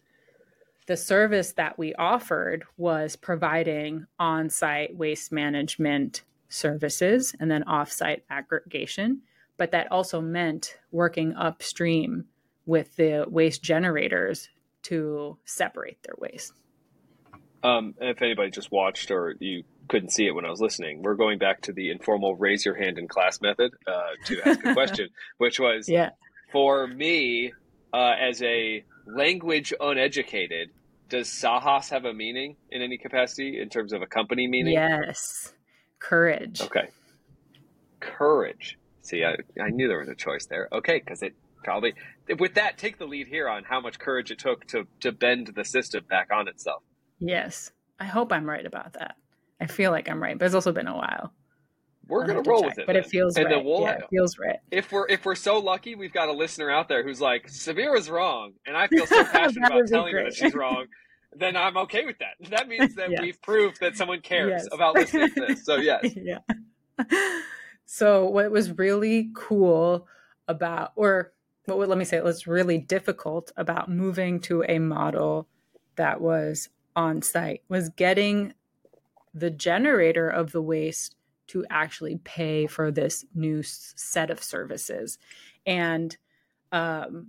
the 0.91 0.97
service 0.97 1.53
that 1.53 1.79
we 1.79 1.95
offered 1.95 2.65
was 2.77 3.15
providing 3.15 4.07
on 4.19 4.51
site 4.51 4.93
waste 4.97 5.31
management 5.31 6.25
services 6.49 7.33
and 7.39 7.49
then 7.49 7.63
off 7.63 7.93
site 7.93 8.25
aggregation. 8.29 9.23
But 9.57 9.71
that 9.71 9.93
also 9.93 10.21
meant 10.21 10.79
working 10.91 11.33
upstream 11.35 12.25
with 12.67 12.97
the 12.97 13.25
waste 13.29 13.63
generators 13.63 14.49
to 14.83 15.39
separate 15.45 16.03
their 16.03 16.17
waste. 16.19 16.55
Um, 17.63 17.95
if 18.01 18.21
anybody 18.21 18.51
just 18.51 18.73
watched 18.73 19.13
or 19.13 19.37
you 19.39 19.63
couldn't 19.87 20.11
see 20.11 20.27
it 20.27 20.35
when 20.35 20.45
I 20.45 20.51
was 20.51 20.61
listening, 20.61 21.03
we're 21.03 21.15
going 21.15 21.39
back 21.39 21.61
to 21.63 21.73
the 21.73 21.93
informal 21.93 22.35
raise 22.35 22.65
your 22.65 22.75
hand 22.75 22.99
in 22.99 23.07
class 23.07 23.41
method 23.41 23.71
uh, 23.87 24.01
to 24.25 24.43
ask 24.45 24.67
a 24.67 24.75
question, 24.75 25.09
which 25.39 25.61
was 25.61 25.89
yeah. 25.89 26.11
for 26.51 26.89
me 26.89 27.53
uh, 27.93 28.15
as 28.21 28.43
a 28.43 28.83
language 29.07 29.73
uneducated, 29.81 30.71
does 31.11 31.29
Saahas 31.29 31.91
have 31.91 32.05
a 32.05 32.15
meaning 32.15 32.57
in 32.71 32.81
any 32.81 32.97
capacity 32.97 33.61
in 33.61 33.69
terms 33.69 33.93
of 33.93 34.01
a 34.01 34.07
company 34.07 34.47
meaning? 34.47 34.73
Yes. 34.73 35.53
Courage. 35.99 36.63
Okay. 36.63 36.89
Courage. 38.01 38.79
See, 39.03 39.25
I, 39.25 39.35
I 39.61 39.69
knew 39.71 39.89
there 39.89 39.99
was 39.99 40.09
a 40.09 40.15
choice 40.15 40.47
there. 40.47 40.69
Okay, 40.73 40.99
because 40.99 41.23
it 41.23 41.35
probably 41.63 41.93
with 42.39 42.55
that 42.55 42.79
take 42.79 42.99
the 42.99 43.05
lead 43.05 43.27
here 43.27 43.49
on 43.49 43.65
how 43.65 43.81
much 43.81 43.99
courage 43.99 44.31
it 44.31 44.39
took 44.39 44.67
to 44.69 44.87
to 45.01 45.13
bend 45.13 45.53
the 45.55 45.65
system 45.65 46.05
back 46.09 46.29
on 46.33 46.49
itself. 46.49 46.83
Yes. 47.19 47.71
I 47.99 48.05
hope 48.05 48.33
I'm 48.33 48.49
right 48.49 48.65
about 48.65 48.95
that. 48.95 49.17
I 49.61 49.67
feel 49.67 49.91
like 49.91 50.09
I'm 50.09 50.23
right, 50.23 50.39
but 50.39 50.47
it's 50.47 50.55
also 50.55 50.73
been 50.73 50.87
a 50.87 50.97
while. 50.97 51.35
We're 52.11 52.27
gonna 52.27 52.43
roll 52.43 52.63
check, 52.63 52.71
with 52.71 52.79
it, 52.81 52.87
but 52.87 52.95
then. 52.95 53.03
it 53.03 53.07
feels 53.07 53.37
and 53.37 53.47
right. 53.47 53.65
We'll, 53.65 53.83
yeah, 53.83 53.99
it 53.99 54.05
feels 54.11 54.39
right. 54.39 54.59
If 54.71 54.93
we're 54.93 55.07
if 55.09 55.25
we're 55.25 55.35
so 55.35 55.59
lucky, 55.59 55.95
we've 55.95 56.13
got 56.13 56.29
a 56.29 56.33
listener 56.33 56.71
out 56.71 56.89
there 56.89 57.03
who's 57.03 57.21
like, 57.21 57.47
"Sabira's 57.47 58.11
wrong," 58.11 58.53
and 58.67 58.77
I 58.77 58.87
feel 58.89 59.07
so 59.07 59.25
passionate 59.25 59.67
about 59.67 59.87
telling 59.89 60.15
her 60.15 60.25
that 60.25 60.35
she's 60.35 60.55
wrong. 60.55 60.87
Then 61.33 61.57
I'm 61.57 61.77
okay 61.79 62.05
with 62.05 62.17
that. 62.19 62.51
That 62.51 62.69
means 62.69 62.97
that 62.97 63.11
yes. 63.11 63.21
we've 63.21 63.41
proved 63.41 63.81
that 63.81 63.97
someone 63.97 64.21
cares 64.21 64.65
yes. 64.65 64.69
about 64.73 64.95
listening 64.97 65.33
to 65.35 65.47
this. 65.47 65.65
So 65.65 65.77
yes, 65.77 66.13
yeah. 66.17 66.39
So 67.87 68.27
what 68.27 68.51
was 68.51 68.77
really 68.79 69.31
cool 69.35 70.07
about, 70.49 70.93
or 70.97 71.33
what 71.67 71.89
let 71.89 71.99
me 71.99 72.05
say, 72.05 72.17
it 72.17 72.25
was 72.25 72.47
really 72.47 72.79
difficult 72.79 73.53
about 73.57 73.89
moving 73.89 74.41
to 74.41 74.65
a 74.69 74.79
model 74.79 75.47
that 75.97 76.21
was 76.21 76.69
on 76.97 77.23
site 77.23 77.63
was 77.69 77.89
getting 77.91 78.55
the 79.35 79.51
generator 79.51 80.29
of 80.29 80.53
the 80.53 80.63
waste 80.63 81.15
to 81.51 81.65
actually 81.71 82.17
pay 82.25 82.67
for 82.67 82.91
this 82.91 83.25
new 83.35 83.63
set 83.63 84.31
of 84.31 84.43
services. 84.43 85.19
And 85.67 86.17
um, 86.73 87.29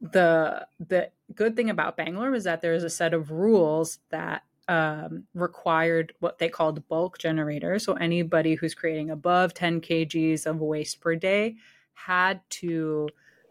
the 0.00 0.66
the 0.80 1.10
good 1.34 1.56
thing 1.56 1.70
about 1.70 1.96
Bangalore 1.96 2.30
was 2.30 2.44
that 2.44 2.60
there 2.60 2.74
is 2.74 2.84
a 2.84 2.90
set 2.90 3.14
of 3.14 3.30
rules 3.30 3.98
that 4.10 4.42
um, 4.68 5.24
required 5.34 6.12
what 6.20 6.38
they 6.38 6.48
called 6.48 6.88
bulk 6.88 7.18
generators. 7.18 7.84
So 7.84 7.94
anybody 7.94 8.54
who's 8.54 8.74
creating 8.74 9.10
above 9.10 9.52
10 9.54 9.80
kgs 9.80 10.46
of 10.46 10.60
waste 10.60 11.00
per 11.00 11.16
day 11.16 11.56
had 11.94 12.40
to 12.50 13.08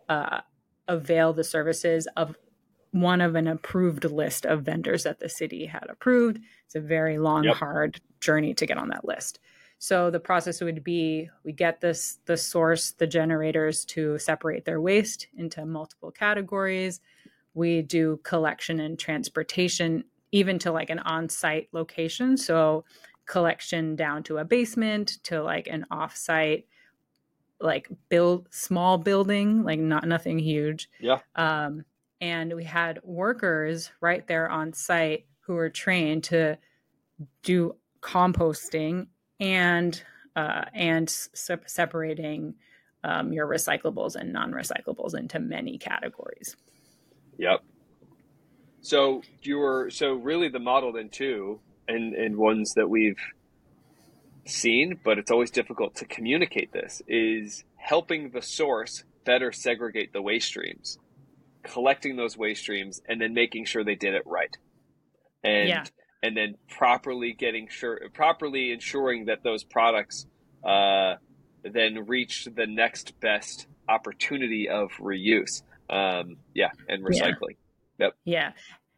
uh, 0.08 0.42
avail 0.88 1.34
the 1.34 1.44
services 1.44 2.08
of 2.16 2.36
one 2.92 3.22
of 3.22 3.36
an 3.36 3.48
approved 3.48 4.06
list 4.06 4.46
of 4.46 4.64
vendors 4.64 5.04
that 5.04 5.20
the 5.20 5.30
city 5.30 5.66
had 5.66 5.88
approved. 5.90 6.40
It's 6.66 6.76
a 6.76 6.80
very 6.80 7.20
long, 7.20 7.44
yep. 7.44 7.56
hard 7.56 8.02
journey 8.20 8.54
to 8.56 8.66
get 8.66 8.78
on 8.78 8.90
that 8.90 9.06
list. 9.06 9.40
So 9.80 10.12
the 10.12 10.20
process 10.20 10.60
would 10.62 10.84
be 10.84 11.30
we 11.44 11.54
get 11.54 11.80
this 11.80 12.20
the 12.26 12.36
source, 12.36 12.92
the 12.92 13.08
generators 13.08 13.86
to 13.86 14.18
separate 14.20 14.66
their 14.66 14.82
waste 14.82 15.28
into 15.38 15.66
multiple 15.66 16.12
categories. 16.12 17.00
We 17.54 17.82
do 17.82 18.20
collection 18.24 18.82
and 18.82 19.00
transportation 19.00 20.04
even 20.32 20.60
to 20.60 20.72
like 20.72 20.90
an 20.90 21.00
on-site 21.00 21.70
location. 21.72 22.36
So 22.38 22.84
collection 23.26 23.96
down 23.96 24.22
to 24.24 24.38
a 24.38 24.46
basement 24.46 25.18
to 25.24 25.42
like 25.42 25.68
an 25.68 25.86
off-site 25.90 26.68
like 27.62 27.90
build 28.10 28.48
small 28.52 28.98
building, 28.98 29.64
like 29.64 29.80
not 29.80 30.08
nothing 30.08 30.40
huge. 30.40 30.90
Yeah. 31.00 31.20
Um, 31.36 31.84
and 32.22 32.54
we 32.54 32.66
had 32.66 33.00
workers 33.04 33.92
right 34.02 34.28
there 34.28 34.50
on 34.50 34.74
site 34.74 35.26
who 35.42 35.54
were 35.54 35.70
trained 35.70 36.26
to 36.26 36.58
do 37.44 37.76
composting 38.02 39.08
and 39.40 40.02
uh, 40.36 40.66
and 40.74 41.10
se- 41.10 41.58
separating 41.66 42.56
um, 43.04 43.34
your 43.34 43.48
recyclables 43.48 44.16
and 44.16 44.32
non-recyclables 44.34 45.16
into 45.16 45.40
many 45.40 45.78
categories. 45.78 46.56
Yep. 47.38 47.62
So 48.82 49.24
you 49.42 49.58
were 49.58 49.90
so 49.90 50.14
really 50.14 50.50
the 50.50 50.60
model 50.60 50.94
then 50.94 51.10
too, 51.10 51.60
and 51.88 52.14
and 52.14 52.38
ones 52.38 52.74
that 52.76 52.90
we've 52.90 53.20
seen, 54.46 55.00
but 55.04 55.18
it's 55.18 55.32
always 55.32 55.52
difficult 55.52 55.96
to 55.96 56.06
communicate 56.06 56.72
this 56.72 57.02
is 57.08 57.64
helping 57.76 58.32
the 58.32 58.42
source 58.42 59.04
better 59.26 59.52
segregate 59.52 60.14
the 60.14 60.22
waste 60.22 60.48
streams, 60.48 60.98
collecting 61.64 62.16
those 62.16 62.38
waste 62.38 62.62
streams, 62.62 63.02
and 63.08 63.22
then 63.22 63.34
making 63.34 63.66
sure 63.66 63.84
they 63.84 63.96
did 63.96 64.14
it 64.14 64.24
right, 64.26 64.58
and 65.44 65.70
yeah. 65.70 65.84
And 66.22 66.36
then 66.36 66.56
properly 66.70 67.34
getting 67.34 67.68
sure 67.70 68.00
properly 68.14 68.72
ensuring 68.72 69.26
that 69.26 69.44
those 69.44 69.64
products 69.64 70.26
uh, 70.64 71.16
then 71.64 72.06
reach 72.08 72.48
the 72.56 72.68
next 72.68 73.20
best 73.20 73.68
opportunity 73.88 74.70
of 74.70 74.92
reuse. 75.00 75.64
Um, 75.90 76.38
yeah, 76.54 76.70
and 76.88 77.04
recycling. 77.04 77.56
Yeah. 77.98 78.06
Yep. 78.06 78.16
Yeah. 78.26 78.52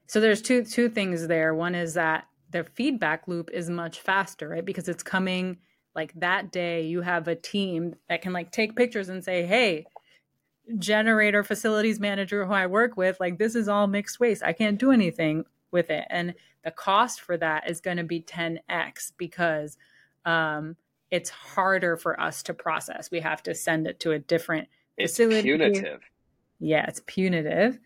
So 0.07 0.19
there's 0.19 0.41
two 0.41 0.63
two 0.65 0.89
things 0.89 1.27
there. 1.27 1.53
One 1.53 1.75
is 1.75 1.93
that 1.93 2.25
the 2.49 2.65
feedback 2.75 3.27
loop 3.27 3.49
is 3.51 3.69
much 3.69 4.01
faster, 4.01 4.49
right? 4.49 4.65
Because 4.65 4.89
it's 4.89 5.03
coming 5.03 5.57
like 5.95 6.13
that 6.19 6.51
day 6.51 6.83
you 6.83 7.01
have 7.01 7.27
a 7.27 7.35
team 7.35 7.95
that 8.09 8.21
can 8.21 8.33
like 8.33 8.51
take 8.51 8.75
pictures 8.75 9.09
and 9.09 9.23
say, 9.23 9.45
"Hey, 9.45 9.85
generator 10.77 11.43
facilities 11.43 11.99
manager 11.99 12.45
who 12.45 12.53
I 12.53 12.67
work 12.67 12.97
with, 12.97 13.19
like 13.19 13.37
this 13.37 13.55
is 13.55 13.67
all 13.67 13.87
mixed 13.87 14.19
waste. 14.19 14.43
I 14.43 14.53
can't 14.53 14.79
do 14.79 14.91
anything 14.91 15.45
with 15.71 15.89
it." 15.89 16.05
And 16.09 16.35
the 16.63 16.71
cost 16.71 17.21
for 17.21 17.37
that 17.37 17.69
is 17.69 17.81
going 17.81 17.97
to 17.97 18.03
be 18.03 18.21
10x 18.21 19.13
because 19.17 19.77
um, 20.25 20.75
it's 21.09 21.29
harder 21.29 21.97
for 21.97 22.19
us 22.19 22.43
to 22.43 22.53
process. 22.53 23.09
We 23.11 23.19
have 23.21 23.43
to 23.43 23.55
send 23.55 23.87
it 23.87 23.99
to 24.01 24.11
a 24.11 24.19
different 24.19 24.67
it's 24.97 25.13
facility. 25.13 25.43
Punitive. 25.43 26.01
Yeah, 26.59 26.85
it's 26.87 27.01
punitive. 27.05 27.79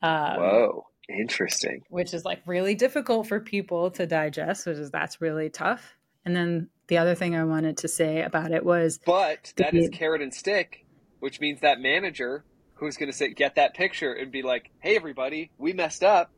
Um, 0.00 0.36
Whoa. 0.36 0.86
Interesting. 1.08 1.82
Which 1.88 2.14
is 2.14 2.24
like 2.24 2.40
really 2.46 2.74
difficult 2.74 3.26
for 3.26 3.40
people 3.40 3.90
to 3.92 4.06
digest, 4.06 4.66
which 4.66 4.78
is 4.78 4.90
that's 4.90 5.20
really 5.20 5.50
tough. 5.50 5.96
And 6.24 6.34
then 6.34 6.68
the 6.86 6.98
other 6.98 7.14
thing 7.14 7.34
I 7.34 7.44
wanted 7.44 7.78
to 7.78 7.88
say 7.88 8.22
about 8.22 8.52
it 8.52 8.64
was 8.64 9.00
But 9.04 9.52
that 9.56 9.74
is 9.74 9.88
carrot 9.90 10.22
and 10.22 10.32
stick, 10.32 10.86
which 11.18 11.40
means 11.40 11.60
that 11.60 11.80
manager 11.80 12.44
who's 12.74 12.96
going 12.96 13.10
to 13.10 13.16
say 13.16 13.32
get 13.32 13.56
that 13.56 13.74
picture 13.74 14.12
and 14.12 14.30
be 14.30 14.42
like, 14.42 14.70
"Hey 14.78 14.96
everybody, 14.96 15.50
we 15.58 15.72
messed 15.72 16.04
up. 16.04 16.30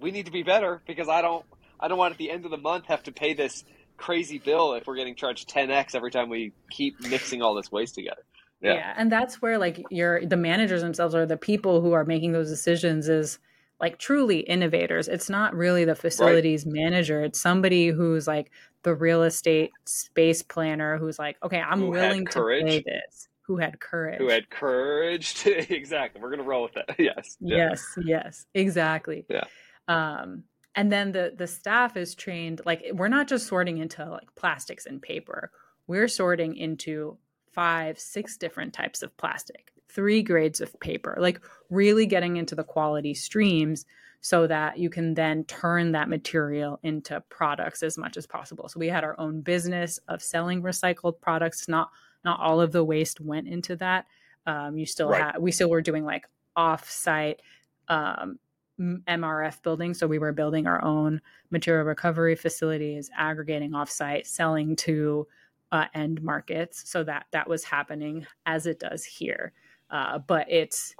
We 0.00 0.10
need 0.10 0.26
to 0.26 0.32
be 0.32 0.42
better 0.42 0.82
because 0.86 1.08
I 1.08 1.22
don't 1.22 1.44
I 1.78 1.88
don't 1.88 1.98
want 1.98 2.12
at 2.12 2.18
the 2.18 2.30
end 2.30 2.44
of 2.44 2.50
the 2.50 2.56
month 2.56 2.86
have 2.86 3.02
to 3.04 3.12
pay 3.12 3.34
this 3.34 3.64
crazy 3.96 4.38
bill 4.38 4.74
if 4.74 4.86
we're 4.86 4.96
getting 4.96 5.14
charged 5.14 5.48
10x 5.48 5.94
every 5.94 6.10
time 6.10 6.28
we 6.28 6.52
keep 6.70 7.00
mixing 7.00 7.42
all 7.42 7.54
this 7.54 7.70
waste 7.70 7.94
together." 7.94 8.22
Yeah. 8.60 8.74
yeah. 8.74 8.94
and 8.96 9.12
that's 9.12 9.42
where 9.42 9.58
like 9.58 9.84
your 9.90 10.24
the 10.24 10.36
managers 10.36 10.80
themselves 10.80 11.14
are 11.14 11.26
the 11.26 11.36
people 11.36 11.82
who 11.82 11.92
are 11.92 12.04
making 12.04 12.32
those 12.32 12.48
decisions 12.48 13.08
is 13.08 13.38
like 13.80 13.98
truly 13.98 14.40
innovators. 14.40 15.08
It's 15.08 15.28
not 15.28 15.54
really 15.54 15.84
the 15.84 15.94
facilities 15.94 16.64
right. 16.64 16.74
manager. 16.74 17.22
It's 17.22 17.40
somebody 17.40 17.88
who's 17.88 18.26
like 18.26 18.50
the 18.82 18.94
real 18.94 19.22
estate 19.22 19.72
space 19.84 20.42
planner 20.42 20.96
who's 20.96 21.18
like, 21.18 21.36
okay, 21.42 21.60
I'm 21.60 21.80
who 21.80 21.90
willing 21.90 22.26
to 22.26 22.62
pay 22.64 22.82
this. 22.82 23.28
Who 23.42 23.58
had 23.58 23.78
courage? 23.78 24.18
Who 24.18 24.28
had 24.28 24.50
courage? 24.50 25.34
To, 25.42 25.74
exactly. 25.74 26.20
We're 26.20 26.30
gonna 26.30 26.42
roll 26.42 26.62
with 26.62 26.74
that. 26.74 26.94
Yes. 26.98 27.36
Yeah. 27.40 27.56
Yes. 27.56 27.98
Yes. 28.04 28.46
Exactly. 28.54 29.24
Yeah. 29.28 29.44
Um, 29.88 30.44
and 30.74 30.92
then 30.92 31.12
the 31.12 31.32
the 31.36 31.46
staff 31.46 31.96
is 31.96 32.14
trained. 32.14 32.60
Like 32.64 32.84
we're 32.92 33.08
not 33.08 33.28
just 33.28 33.46
sorting 33.46 33.78
into 33.78 34.04
like 34.04 34.34
plastics 34.34 34.86
and 34.86 35.00
paper. 35.00 35.50
We're 35.86 36.08
sorting 36.08 36.56
into 36.56 37.18
five, 37.52 37.98
six 37.98 38.36
different 38.36 38.74
types 38.74 39.02
of 39.02 39.16
plastic 39.16 39.72
three 39.88 40.22
grades 40.22 40.60
of 40.60 40.78
paper, 40.80 41.16
like 41.18 41.40
really 41.70 42.06
getting 42.06 42.36
into 42.36 42.54
the 42.54 42.64
quality 42.64 43.14
streams 43.14 43.86
so 44.20 44.46
that 44.46 44.78
you 44.78 44.90
can 44.90 45.14
then 45.14 45.44
turn 45.44 45.92
that 45.92 46.08
material 46.08 46.78
into 46.82 47.20
products 47.28 47.82
as 47.82 47.96
much 47.96 48.16
as 48.16 48.26
possible. 48.26 48.68
So 48.68 48.80
we 48.80 48.88
had 48.88 49.04
our 49.04 49.18
own 49.18 49.40
business 49.40 49.98
of 50.08 50.22
selling 50.22 50.62
recycled 50.62 51.20
products. 51.20 51.68
Not 51.68 51.90
not 52.24 52.40
all 52.40 52.60
of 52.60 52.72
the 52.72 52.84
waste 52.84 53.20
went 53.20 53.46
into 53.46 53.76
that. 53.76 54.06
Um, 54.46 54.76
you 54.76 54.84
still 54.84 55.10
right. 55.10 55.22
had 55.22 55.38
we 55.38 55.52
still 55.52 55.70
were 55.70 55.82
doing 55.82 56.04
like 56.04 56.26
off-site 56.56 57.40
um, 57.88 58.38
MRF 58.78 59.62
building. 59.62 59.94
So 59.94 60.06
we 60.06 60.18
were 60.18 60.32
building 60.32 60.66
our 60.66 60.82
own 60.84 61.20
material 61.50 61.84
recovery 61.84 62.34
facilities, 62.34 63.10
aggregating 63.16 63.72
offsite, 63.72 64.26
selling 64.26 64.76
to 64.76 65.26
uh, 65.72 65.86
end 65.94 66.22
markets. 66.22 66.88
So 66.90 67.02
that 67.04 67.26
that 67.32 67.48
was 67.48 67.64
happening 67.64 68.26
as 68.46 68.66
it 68.66 68.78
does 68.78 69.04
here 69.04 69.52
uh, 69.90 70.18
but 70.18 70.46
it's 70.50 70.94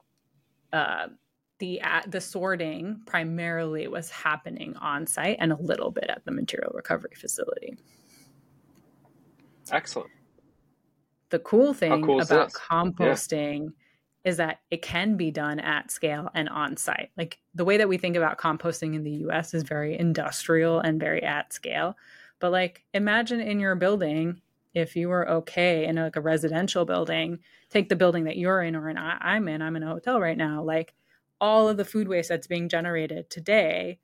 uh, 0.73 1.09
the 1.59 1.81
uh, 1.83 2.03
the 2.07 2.21
sorting 2.21 3.01
primarily 3.07 3.89
was 3.89 4.11
happening 4.11 4.77
on 4.77 5.07
site 5.07 5.37
and 5.41 5.53
a 5.53 5.57
little 5.57 5.91
bit 5.91 6.07
at 6.09 6.25
the 6.25 6.31
material 6.31 6.73
recovery 6.75 7.15
facility. 7.17 7.77
Excellent. 9.73 10.11
The 11.31 11.41
cool 11.41 11.75
thing 11.75 12.05
cool 12.05 12.21
about 12.21 12.53
composting 12.53 13.65
yeah. 13.65 13.71
Is 14.27 14.39
that 14.39 14.59
it 14.73 14.83
can 14.83 15.17
be 15.17 15.31
done 15.31 15.61
at 15.61 15.89
scale 15.89 16.29
and 16.35 16.49
on 16.49 16.77
site. 16.77 17.11
Like 17.17 17.39
the 17.55 17.65
way 17.65 17.77
that 17.77 17.89
we 17.89 17.97
think 17.97 18.17
about 18.17 18.39
composting 18.39 18.97
in 18.97 19.05
the 19.05 19.25
US 19.29 19.55
is 19.55 19.63
very 19.63 19.97
industrial 19.97 20.81
and 20.81 20.99
very 20.99 21.23
at 21.23 21.53
scale. 21.53 21.97
But 22.41 22.51
like 22.51 22.85
imagine 22.93 23.41
in 23.41 23.61
your 23.61 23.77
building 23.77 24.43
if 24.75 24.97
you 24.97 25.09
were 25.09 25.31
okay 25.31 25.87
in 25.87 25.97
a, 25.97 26.05
like 26.05 26.17
a 26.17 26.21
residential 26.21 26.85
building, 26.85 27.39
take 27.71 27.89
the 27.89 27.95
building 27.95 28.25
that 28.25 28.37
you're 28.37 28.61
in 28.61 28.75
or 28.75 28.91
in 28.91 28.99
I'm 28.99 29.47
in, 29.49 29.63
I'm 29.63 29.77
in 29.77 29.85
a 29.85 29.89
hotel 29.89 30.21
right 30.21 30.37
now, 30.37 30.61
like 30.63 30.93
all 31.41 31.69
of 31.69 31.77
the 31.77 31.85
food 31.85 32.09
waste 32.09 32.29
that's 32.29 32.49
being 32.49 32.69
generated 32.69 33.31
today, 33.31 34.01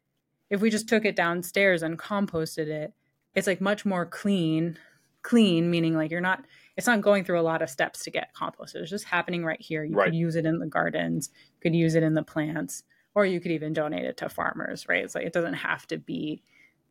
if 0.50 0.60
we 0.60 0.70
just 0.70 0.88
took 0.88 1.04
it 1.04 1.16
downstairs 1.16 1.82
and 1.82 1.98
composted 1.98 2.68
it, 2.68 2.94
it's 3.34 3.48
like 3.48 3.60
much 3.60 3.84
more 3.84 4.06
clean, 4.06 4.78
clean 5.22 5.68
meaning 5.68 5.96
like 5.96 6.12
you're 6.12 6.20
not 6.20 6.44
it's 6.76 6.86
not 6.86 7.00
going 7.00 7.24
through 7.24 7.40
a 7.40 7.42
lot 7.42 7.62
of 7.62 7.70
steps 7.70 8.04
to 8.04 8.10
get 8.10 8.32
compost. 8.34 8.74
It's 8.74 8.90
just 8.90 9.04
happening 9.04 9.44
right 9.44 9.60
here. 9.60 9.84
You 9.84 9.96
right. 9.96 10.06
could 10.06 10.14
use 10.14 10.36
it 10.36 10.46
in 10.46 10.58
the 10.58 10.66
gardens, 10.66 11.30
you 11.34 11.60
could 11.60 11.76
use 11.76 11.94
it 11.94 12.02
in 12.02 12.14
the 12.14 12.22
plants, 12.22 12.82
or 13.14 13.26
you 13.26 13.40
could 13.40 13.52
even 13.52 13.72
donate 13.72 14.04
it 14.04 14.16
to 14.18 14.28
farmers, 14.28 14.88
right? 14.88 15.04
It's 15.04 15.14
like 15.14 15.26
it 15.26 15.32
doesn't 15.32 15.54
have 15.54 15.86
to 15.88 15.98
be 15.98 16.42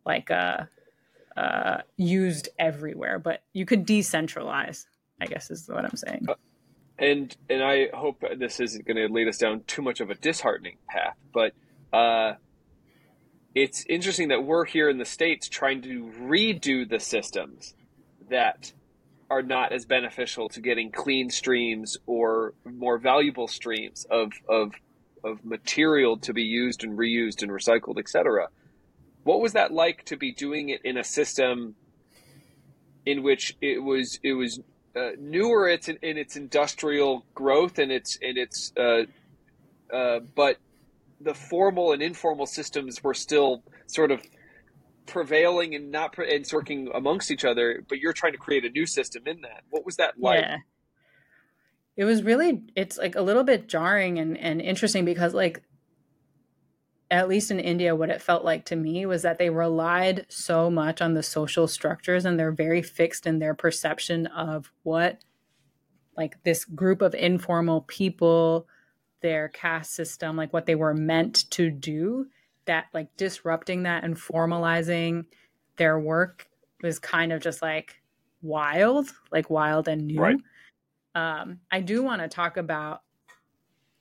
like 0.05 0.29
a 0.29 0.69
uh, 1.35 1.81
used 1.97 2.49
everywhere, 2.59 3.19
but 3.19 3.43
you 3.53 3.65
could 3.65 3.87
decentralize. 3.87 4.85
I 5.19 5.27
guess 5.27 5.51
is 5.51 5.67
what 5.67 5.85
I'm 5.85 5.95
saying. 5.95 6.25
Uh, 6.27 6.33
and 6.97 7.35
and 7.49 7.63
I 7.63 7.89
hope 7.93 8.23
this 8.37 8.59
isn't 8.59 8.85
going 8.85 8.97
to 8.97 9.11
lead 9.11 9.27
us 9.27 9.37
down 9.37 9.63
too 9.67 9.81
much 9.81 9.99
of 9.99 10.09
a 10.09 10.15
disheartening 10.15 10.77
path, 10.87 11.15
but 11.33 11.53
uh, 11.93 12.33
it's 13.53 13.85
interesting 13.87 14.29
that 14.29 14.43
we're 14.43 14.65
here 14.65 14.89
in 14.89 14.97
the 14.97 15.05
states 15.05 15.49
trying 15.49 15.81
to 15.83 16.11
redo 16.21 16.87
the 16.87 16.99
systems 16.99 17.73
that 18.29 18.71
are 19.31 19.41
not 19.41 19.71
as 19.71 19.85
beneficial 19.85 20.49
to 20.49 20.59
getting 20.59 20.91
clean 20.91 21.29
streams 21.29 21.97
or 22.05 22.53
more 22.65 22.97
valuable 22.97 23.47
streams 23.47 24.05
of 24.11 24.33
of 24.47 24.73
of 25.23 25.45
material 25.45 26.17
to 26.17 26.33
be 26.33 26.43
used 26.43 26.83
and 26.83 26.97
reused 26.97 27.41
and 27.41 27.49
recycled, 27.49 27.97
etc. 27.97 28.49
What 29.23 29.39
was 29.39 29.53
that 29.53 29.71
like 29.71 30.03
to 30.05 30.17
be 30.17 30.33
doing 30.33 30.67
it 30.69 30.81
in 30.83 30.97
a 30.97 31.03
system 31.03 31.75
in 33.05 33.23
which 33.23 33.55
it 33.61 33.81
was 33.81 34.19
it 34.21 34.33
was 34.33 34.59
uh, 34.97 35.11
newer 35.17 35.69
it's 35.69 35.87
in, 35.87 35.97
in, 36.01 36.17
its 36.17 36.35
industrial 36.35 37.23
growth 37.33 37.79
and 37.79 37.89
its 37.89 38.17
in 38.17 38.37
its 38.37 38.73
uh, 38.77 39.03
uh, 39.95 40.19
but 40.35 40.57
the 41.21 41.33
formal 41.33 41.93
and 41.93 42.01
informal 42.01 42.45
systems 42.45 43.01
were 43.01 43.13
still 43.13 43.63
sort 43.87 44.11
of 44.11 44.21
prevailing 45.05 45.75
and 45.75 45.91
not 45.91 46.13
pre- 46.13 46.33
and 46.33 46.45
working 46.53 46.89
amongst 46.93 47.31
each 47.31 47.43
other 47.43 47.83
but 47.89 47.97
you're 47.97 48.13
trying 48.13 48.33
to 48.33 48.37
create 48.37 48.65
a 48.65 48.69
new 48.69 48.85
system 48.85 49.23
in 49.25 49.41
that. 49.41 49.63
What 49.69 49.85
was 49.85 49.95
that 49.97 50.19
like? 50.19 50.41
Yeah. 50.41 50.57
it 51.95 52.05
was 52.05 52.23
really 52.23 52.63
it's 52.75 52.97
like 52.97 53.15
a 53.15 53.21
little 53.21 53.43
bit 53.43 53.67
jarring 53.67 54.19
and, 54.19 54.37
and 54.37 54.61
interesting 54.61 55.05
because 55.05 55.33
like 55.33 55.63
at 57.11 57.27
least 57.27 57.51
in 57.51 57.59
India, 57.59 57.93
what 57.93 58.09
it 58.09 58.21
felt 58.21 58.45
like 58.45 58.63
to 58.65 58.75
me 58.77 59.05
was 59.05 59.21
that 59.23 59.37
they 59.37 59.49
relied 59.49 60.25
so 60.29 60.71
much 60.71 61.01
on 61.01 61.13
the 61.13 61.21
social 61.21 61.67
structures 61.67 62.23
and 62.23 62.39
they're 62.39 62.53
very 62.53 62.81
fixed 62.81 63.27
in 63.27 63.39
their 63.39 63.53
perception 63.53 64.27
of 64.27 64.71
what, 64.83 65.21
like, 66.15 66.41
this 66.45 66.63
group 66.63 67.01
of 67.01 67.13
informal 67.13 67.81
people, 67.81 68.65
their 69.19 69.49
caste 69.49 69.93
system, 69.93 70.37
like 70.37 70.53
what 70.53 70.65
they 70.65 70.75
were 70.75 70.93
meant 70.93 71.51
to 71.51 71.69
do, 71.69 72.27
that, 72.65 72.85
like, 72.93 73.15
disrupting 73.17 73.83
that 73.83 74.03
and 74.03 74.15
formalizing 74.15 75.25
their 75.77 75.99
work 75.99 76.47
was 76.83 76.99
kind 76.99 77.31
of 77.31 77.41
just 77.41 77.61
like 77.61 78.01
wild, 78.41 79.09
like 79.31 79.49
wild 79.49 79.87
and 79.87 80.07
new. 80.07 80.19
Right. 80.19 80.37
um, 81.15 81.59
I 81.71 81.81
do 81.81 82.03
want 82.03 82.21
to 82.21 82.27
talk 82.27 82.57
about 82.57 83.01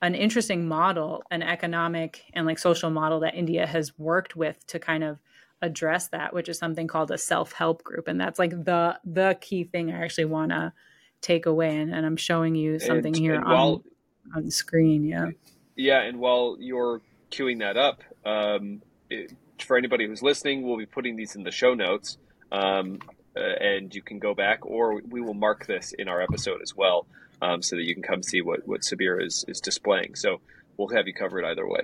an 0.02 0.14
interesting 0.14 0.66
model, 0.66 1.22
an 1.30 1.42
economic 1.42 2.24
and 2.32 2.46
like 2.46 2.58
social 2.58 2.90
model 2.90 3.20
that 3.20 3.34
India 3.34 3.66
has 3.66 3.98
worked 3.98 4.34
with 4.34 4.66
to 4.68 4.78
kind 4.78 5.04
of 5.04 5.18
address 5.62 6.08
that, 6.08 6.32
which 6.32 6.48
is 6.48 6.58
something 6.58 6.86
called 6.86 7.10
a 7.10 7.18
self-help 7.18 7.82
group. 7.82 8.08
And 8.08 8.18
that's 8.20 8.38
like 8.38 8.50
the 8.50 8.98
the 9.04 9.36
key 9.40 9.64
thing 9.64 9.92
I 9.92 10.02
actually 10.02 10.24
want 10.24 10.52
to 10.52 10.72
take 11.20 11.44
away. 11.44 11.76
And, 11.76 11.94
and, 11.94 12.06
I'm 12.06 12.16
showing 12.16 12.54
you 12.54 12.78
something 12.78 13.14
and, 13.14 13.16
here 13.16 13.34
and 13.34 13.44
on, 13.44 13.50
while, 13.50 13.84
on 14.34 14.50
screen. 14.50 15.04
Yeah. 15.04 15.30
Yeah. 15.76 16.00
And 16.00 16.18
while 16.18 16.56
you're 16.58 17.02
queuing 17.30 17.60
that 17.60 17.76
up, 17.76 18.02
um, 18.24 18.82
it, 19.08 19.32
for 19.58 19.76
anybody 19.76 20.06
who's 20.06 20.22
listening, 20.22 20.62
we'll 20.62 20.78
be 20.78 20.86
putting 20.86 21.16
these 21.16 21.36
in 21.36 21.42
the 21.42 21.50
show 21.50 21.74
notes. 21.74 22.18
Um, 22.52 22.98
uh, 23.36 23.40
and 23.40 23.94
you 23.94 24.02
can 24.02 24.18
go 24.18 24.34
back, 24.34 24.66
or 24.66 25.00
we 25.08 25.20
will 25.20 25.34
mark 25.34 25.66
this 25.66 25.92
in 25.92 26.08
our 26.08 26.20
episode 26.20 26.60
as 26.62 26.74
well, 26.74 27.06
um, 27.40 27.62
so 27.62 27.76
that 27.76 27.84
you 27.84 27.94
can 27.94 28.02
come 28.02 28.22
see 28.22 28.42
what 28.42 28.66
what 28.66 28.80
Sabir 28.80 29.24
is 29.24 29.44
is 29.46 29.60
displaying. 29.60 30.16
So 30.16 30.40
we'll 30.76 30.88
have 30.88 31.06
you 31.06 31.14
covered 31.14 31.44
either 31.44 31.66
way. 31.66 31.82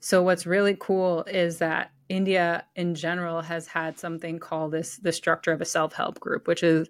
So 0.00 0.22
what's 0.22 0.46
really 0.46 0.76
cool 0.78 1.24
is 1.24 1.58
that 1.58 1.90
India 2.08 2.64
in 2.74 2.94
general 2.94 3.42
has 3.42 3.66
had 3.66 3.98
something 3.98 4.38
called 4.38 4.72
this 4.72 4.96
the 4.96 5.12
structure 5.12 5.52
of 5.52 5.60
a 5.60 5.66
self-help 5.66 6.20
group, 6.20 6.48
which 6.48 6.62
is 6.62 6.88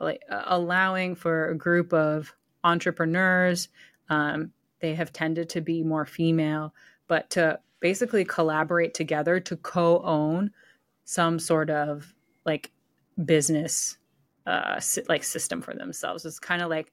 like 0.00 0.22
allowing 0.28 1.14
for 1.14 1.50
a 1.50 1.56
group 1.56 1.92
of 1.92 2.34
entrepreneurs. 2.64 3.68
Um, 4.08 4.52
they 4.80 4.94
have 4.94 5.12
tended 5.12 5.48
to 5.50 5.60
be 5.60 5.82
more 5.82 6.04
female, 6.04 6.74
but 7.08 7.30
to 7.30 7.58
basically 7.80 8.24
collaborate 8.24 8.94
together 8.94 9.40
to 9.40 9.56
co-own 9.56 10.50
some 11.04 11.38
sort 11.38 11.70
of 11.70 12.14
like 12.44 12.72
business 13.24 13.96
uh 14.46 14.80
like 15.08 15.24
system 15.24 15.62
for 15.62 15.74
themselves. 15.74 16.24
It's 16.24 16.38
kind 16.38 16.62
of 16.62 16.70
like 16.70 16.92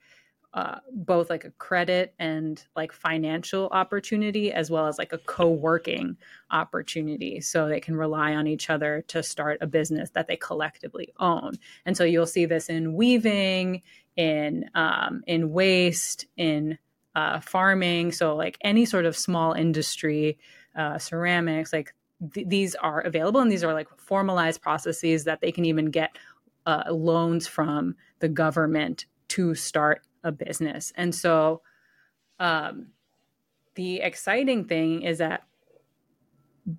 uh, 0.53 0.77
both 0.91 1.31
like 1.31 1.45
a 1.45 1.51
credit 1.51 2.13
and 2.19 2.63
like 2.75 2.91
financial 2.91 3.69
opportunity 3.71 4.51
as 4.51 4.69
well 4.69 4.85
as 4.85 4.99
like 4.99 5.11
a 5.11 5.17
co-working 5.17 6.15
opportunity 6.51 7.41
so 7.41 7.67
they 7.67 7.79
can 7.79 7.95
rely 7.95 8.35
on 8.35 8.45
each 8.45 8.69
other 8.69 9.03
to 9.07 9.23
start 9.23 9.57
a 9.61 9.67
business 9.67 10.11
that 10.11 10.27
they 10.27 10.35
collectively 10.35 11.11
own. 11.19 11.53
And 11.87 11.97
so 11.97 12.03
you'll 12.03 12.27
see 12.27 12.45
this 12.45 12.69
in 12.69 12.93
weaving 12.93 13.81
in 14.15 14.69
um, 14.75 15.23
in 15.25 15.51
waste 15.51 16.27
in 16.37 16.77
uh, 17.15 17.39
farming 17.39 18.11
so 18.11 18.35
like 18.35 18.57
any 18.61 18.85
sort 18.85 19.05
of 19.05 19.15
small 19.15 19.53
industry 19.53 20.37
uh, 20.75 20.97
ceramics 20.97 21.71
like 21.71 21.93
th- 22.33 22.47
these 22.47 22.75
are 22.75 23.01
available 23.01 23.39
and 23.39 23.51
these 23.51 23.63
are 23.63 23.73
like 23.73 23.87
formalized 23.97 24.61
processes 24.61 25.23
that 25.23 25.41
they 25.41 25.51
can 25.51 25.65
even 25.65 25.85
get 25.85 26.17
uh, 26.65 26.83
loans 26.89 27.47
from 27.47 27.95
the 28.19 28.29
government 28.29 29.05
to 29.27 29.55
start 29.55 30.01
a 30.23 30.31
business. 30.31 30.93
And 30.95 31.13
so 31.13 31.61
um, 32.39 32.87
the 33.75 33.97
exciting 33.97 34.65
thing 34.65 35.01
is 35.01 35.17
that 35.17 35.43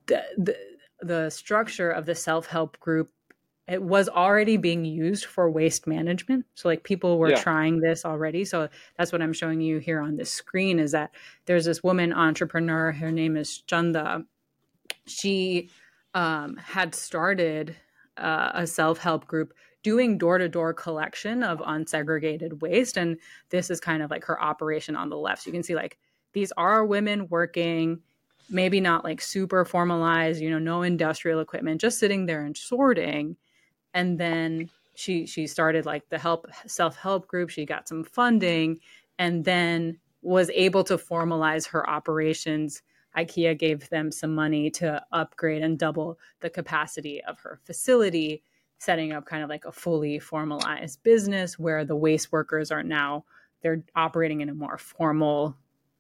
the, 0.07 0.23
the, 0.39 0.57
the 1.01 1.31
structure 1.31 1.91
of 1.91 2.07
the 2.07 2.15
self-help 2.15 2.81
group 2.81 3.11
it 3.67 3.83
was 3.83 4.09
already 4.09 4.57
being 4.57 4.85
used 4.85 5.25
for 5.25 5.51
waste 5.51 5.87
management. 5.87 6.45
So 6.55 6.69
like 6.69 6.85
people 6.85 7.19
were 7.19 7.31
yeah. 7.31 7.41
trying 7.41 7.81
this 7.81 8.05
already. 8.05 8.45
So 8.45 8.69
that's 8.99 9.11
what 9.11 9.23
i'm 9.23 9.33
showing 9.33 9.61
you 9.61 9.79
here 9.79 10.01
on 10.01 10.17
this 10.17 10.31
screen 10.31 10.79
is 10.79 10.93
that 10.93 11.11
there's 11.47 11.65
this 11.65 11.83
woman 11.83 12.13
entrepreneur 12.13 12.93
her 12.93 13.11
name 13.11 13.37
is 13.37 13.59
chanda. 13.61 14.25
She 15.07 15.71
um, 16.13 16.57
had 16.57 16.95
started 16.95 17.77
uh, 18.17 18.53
a 18.55 18.67
self-help 18.67 19.27
group 19.27 19.55
doing 19.83 20.17
door-to-door 20.17 20.73
collection 20.75 21.43
of 21.43 21.61
unsegregated 21.61 22.63
waste. 22.63 22.97
And 22.97 23.19
this 23.51 23.71
is 23.71 23.81
kind 23.81 24.03
of 24.03 24.11
like 24.11 24.25
her 24.25 24.41
operation 24.41 24.97
on 24.97 25.11
the 25.11 25.17
left. 25.17 25.43
So 25.43 25.49
you 25.49 25.53
can 25.53 25.63
see 25.63 25.75
like 25.75 25.99
these 26.33 26.53
are 26.57 26.85
women 26.85 27.29
working 27.29 28.01
maybe 28.51 28.79
not 28.79 29.05
like 29.05 29.23
super 29.23 29.65
formalized 29.65 30.39
you 30.39 30.51
know 30.51 30.59
no 30.59 30.83
industrial 30.83 31.41
equipment 31.41 31.81
just 31.81 31.99
sitting 31.99 32.27
there 32.27 32.45
and 32.45 32.55
sorting 32.55 33.35
and 33.95 34.19
then 34.19 34.69
she 34.95 35.27
she 35.27 35.47
started 35.47 35.87
like 35.87 36.09
the 36.11 36.19
help 36.19 36.47
self-help 36.67 37.27
group 37.27 37.49
she 37.51 37.65
got 37.65 37.89
some 37.89 38.05
funding 38.05 38.79
and 39.19 39.45
then 39.45 39.99
was 40.23 40.51
able 40.55 40.85
to 40.85 40.97
formalize 40.99 41.69
her 41.69 41.89
operations 41.89 42.83
IKEA 43.17 43.57
gave 43.57 43.89
them 43.91 44.11
some 44.11 44.35
money 44.35 44.71
to 44.71 45.03
upgrade 45.13 45.63
and 45.63 45.79
double 45.79 46.19
the 46.41 46.51
capacity 46.51 47.23
of 47.23 47.39
her 47.41 47.61
facility, 47.63 48.43
setting 48.79 49.13
up 49.13 49.25
kind 49.25 49.45
of 49.45 49.49
like 49.49 49.65
a 49.65 49.71
fully 49.71 50.19
formalized 50.19 51.01
business 51.05 51.57
where 51.57 51.85
the 51.85 51.95
waste 51.95 52.33
workers 52.33 52.73
are 52.73 52.83
now 52.83 53.25
they're 53.65 53.83
operating 53.97 54.43
in 54.43 54.51
a 54.51 54.55
more 54.55 54.77
formal 54.77 55.57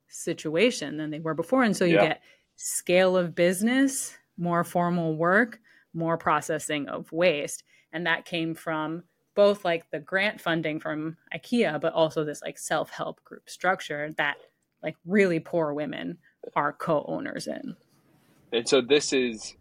situation 0.07 0.99
than 0.99 1.11
they 1.11 1.19
were 1.19 1.33
before. 1.33 1.63
And 1.63 1.75
so 1.75 1.87
you 1.87 1.95
yeah. 1.95 2.09
get 2.09 2.23
scale 2.57 3.17
of 3.17 3.35
business, 3.35 4.17
more 4.37 4.63
formal 4.65 5.17
work, 5.17 5.59
more 5.95 6.19
processing 6.19 6.89
of 6.89 7.11
waste. 7.11 7.65
And 7.95 8.07
that 8.07 8.27
came 8.27 8.55
from 8.55 9.05
both 9.35 9.65
like 9.65 9.91
the 9.91 9.99
grant 9.99 10.41
funding 10.41 10.81
from 10.81 11.17
IKEA, 11.35 11.81
but 11.81 11.95
also 11.95 12.25
this 12.25 12.43
like 12.43 12.59
self 12.59 12.91
help 12.91 13.25
group 13.25 13.49
structure 13.49 14.13
that 14.19 14.37
like 14.83 14.97
really 15.07 15.41
poor 15.41 15.73
women 15.73 16.19
are 16.55 16.73
co-owners 16.73 17.47
in. 17.47 17.77
And 18.53 18.69
so 18.69 18.81
this 18.81 19.13
is 19.13 19.57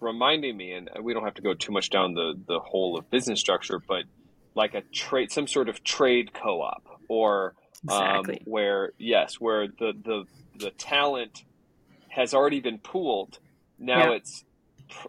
reminding 0.00 0.56
me, 0.56 0.72
and 0.72 0.88
we 1.02 1.14
don't 1.14 1.24
have 1.24 1.34
to 1.34 1.42
go 1.42 1.54
too 1.54 1.72
much 1.72 1.90
down 1.90 2.14
the 2.14 2.34
the 2.46 2.58
whole 2.58 2.98
of 2.98 3.10
business 3.10 3.38
structure, 3.38 3.78
but 3.86 4.04
like 4.54 4.74
a 4.74 4.82
trade, 4.92 5.30
some 5.30 5.46
sort 5.46 5.68
of 5.68 5.84
trade 5.84 6.32
co-op, 6.32 7.00
or 7.08 7.54
um, 7.88 8.02
exactly. 8.02 8.38
um, 8.38 8.52
where 8.52 8.92
yes, 8.98 9.34
where 9.34 9.68
the 9.68 9.92
the 10.04 10.24
the 10.58 10.70
talent 10.70 11.44
has 12.08 12.34
already 12.34 12.60
been 12.60 12.78
pooled. 12.78 13.38
Now 13.78 14.10
yeah. 14.10 14.16
it's 14.16 14.44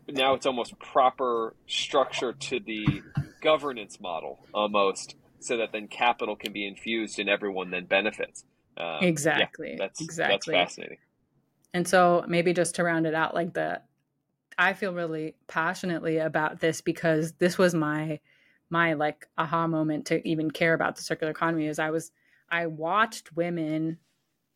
now 0.10 0.34
it's 0.34 0.46
almost 0.46 0.78
proper 0.80 1.56
structure 1.68 2.34
to 2.34 2.60
the 2.60 3.04
governance 3.42 4.00
model 4.00 4.40
almost 4.54 5.16
so 5.40 5.58
that 5.58 5.72
then 5.74 5.88
capital 5.88 6.36
can 6.36 6.54
be 6.54 6.66
infused 6.66 7.20
and 7.20 7.30
everyone 7.30 7.70
then 7.72 7.86
benefits 7.86 8.46
um, 8.78 8.98
exactly. 9.02 9.72
Yeah, 9.72 9.78
that's 9.80 10.02
exactly. 10.02 10.54
That's 10.54 10.72
fascinating. 10.72 10.98
And 11.74 11.88
so 11.88 12.24
maybe 12.28 12.54
just 12.54 12.76
to 12.76 12.84
round 12.84 13.08
it 13.08 13.14
out, 13.14 13.34
like 13.34 13.54
the, 13.54 13.82
I 14.58 14.74
feel 14.74 14.94
really 14.94 15.36
passionately 15.48 16.20
about 16.20 16.60
this 16.60 16.82
because 16.82 17.34
this 17.34 17.58
was 17.58 17.74
my, 17.74 18.20
my 18.70 18.94
like 18.94 19.28
aha 19.38 19.68
moment 19.68 20.08
to 20.08 20.28
even 20.28 20.52
care 20.52 20.74
about 20.74 20.96
the 20.96 21.04
circular 21.04 21.32
economy. 21.32 21.68
Is 21.68 21.80
I 21.80 21.90
was, 21.90 22.12
I 22.50 22.68
watched 22.68 23.36
women 23.36 23.98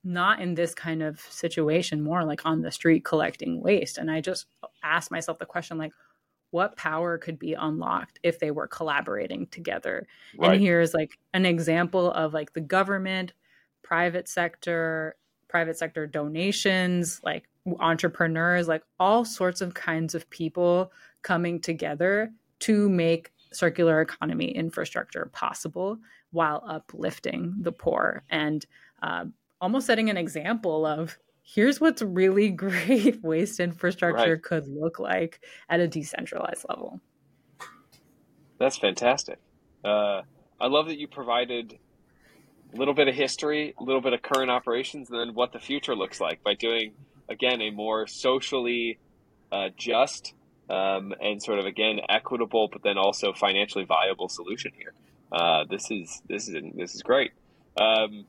not 0.04 0.40
in 0.40 0.56
this 0.56 0.74
kind 0.74 1.04
of 1.04 1.20
situation, 1.20 2.02
more 2.02 2.24
like 2.24 2.46
on 2.46 2.62
the 2.62 2.72
street 2.72 3.04
collecting 3.04 3.62
waste, 3.62 3.98
and 3.98 4.10
I 4.10 4.22
just 4.22 4.46
asked 4.84 5.12
myself 5.12 5.40
the 5.40 5.46
question 5.46 5.78
like, 5.78 5.92
what 6.52 6.78
power 6.78 7.18
could 7.18 7.38
be 7.38 7.54
unlocked 7.54 8.20
if 8.24 8.40
they 8.40 8.52
were 8.52 8.68
collaborating 8.68 9.48
together? 9.48 10.08
Right. 10.38 10.54
And 10.54 10.62
here's 10.62 10.94
like 10.94 11.18
an 11.34 11.46
example 11.46 12.12
of 12.12 12.34
like 12.34 12.54
the 12.54 12.62
government 12.62 13.34
private 13.84 14.28
sector, 14.28 15.16
private 15.48 15.78
sector 15.78 16.08
donations, 16.08 17.20
like 17.24 17.50
entrepreneurs, 17.80 18.68
like 18.68 18.84
all 19.00 19.26
sorts 19.26 19.62
of 19.62 19.74
kinds 19.74 20.16
of 20.16 20.30
people 20.30 20.92
coming 21.22 21.60
together 21.60 22.32
to 22.60 22.90
make 22.90 23.32
circular 23.52 24.02
economy 24.02 24.50
infrastructure 24.50 25.30
possible 25.34 25.98
while 26.32 26.64
uplifting 26.68 27.56
the 27.62 27.72
poor 27.72 28.24
and 28.30 28.66
uh, 29.02 29.26
almost 29.62 29.88
setting 29.88 30.10
an 30.10 30.18
example 30.18 30.86
of 30.86 31.18
here's 31.44 31.80
what's 31.80 32.02
really 32.02 32.50
great 32.66 33.24
waste 33.24 33.60
infrastructure 33.60 34.34
right. 34.34 34.44
could 34.44 34.68
look 34.68 35.00
like 35.00 35.40
at 35.70 35.80
a 35.80 35.88
decentralized 35.88 36.66
level. 36.70 37.00
That's 38.60 38.78
fantastic. 38.78 39.40
Uh, 39.84 40.22
I 40.60 40.68
love 40.68 40.88
that 40.88 40.98
you 40.98 41.08
provided 41.08 41.78
a 42.74 42.78
little 42.78 42.94
bit 42.94 43.08
of 43.08 43.16
history, 43.16 43.74
a 43.78 43.84
little 43.84 44.02
bit 44.02 44.14
of 44.14 44.22
current 44.22 44.50
operations, 44.50 45.10
and 45.10 45.20
then 45.20 45.36
what 45.36 45.54
the 45.54 45.60
future 45.60 45.96
looks 45.96 46.20
like 46.20 46.44
by 46.44 46.56
doing, 46.56 46.94
again, 47.30 47.62
a 47.62 47.70
more 47.70 48.08
socially 48.08 48.98
uh, 49.52 49.70
just 49.78 50.34
um, 50.70 51.14
and 51.22 51.42
sort 51.42 51.60
of 51.60 51.66
again 51.66 52.00
equitable, 52.10 52.68
but 52.72 52.84
then 52.84 52.98
also 52.98 53.32
financially 53.34 53.86
viable 53.86 54.28
solution 54.28 54.72
here. 54.76 54.94
Uh, 55.32 55.64
this 55.70 55.90
is 55.92 56.22
this 56.28 56.48
is 56.48 56.56
this 56.76 56.96
is 56.96 57.02
great. 57.02 57.32
Um, 57.80 58.26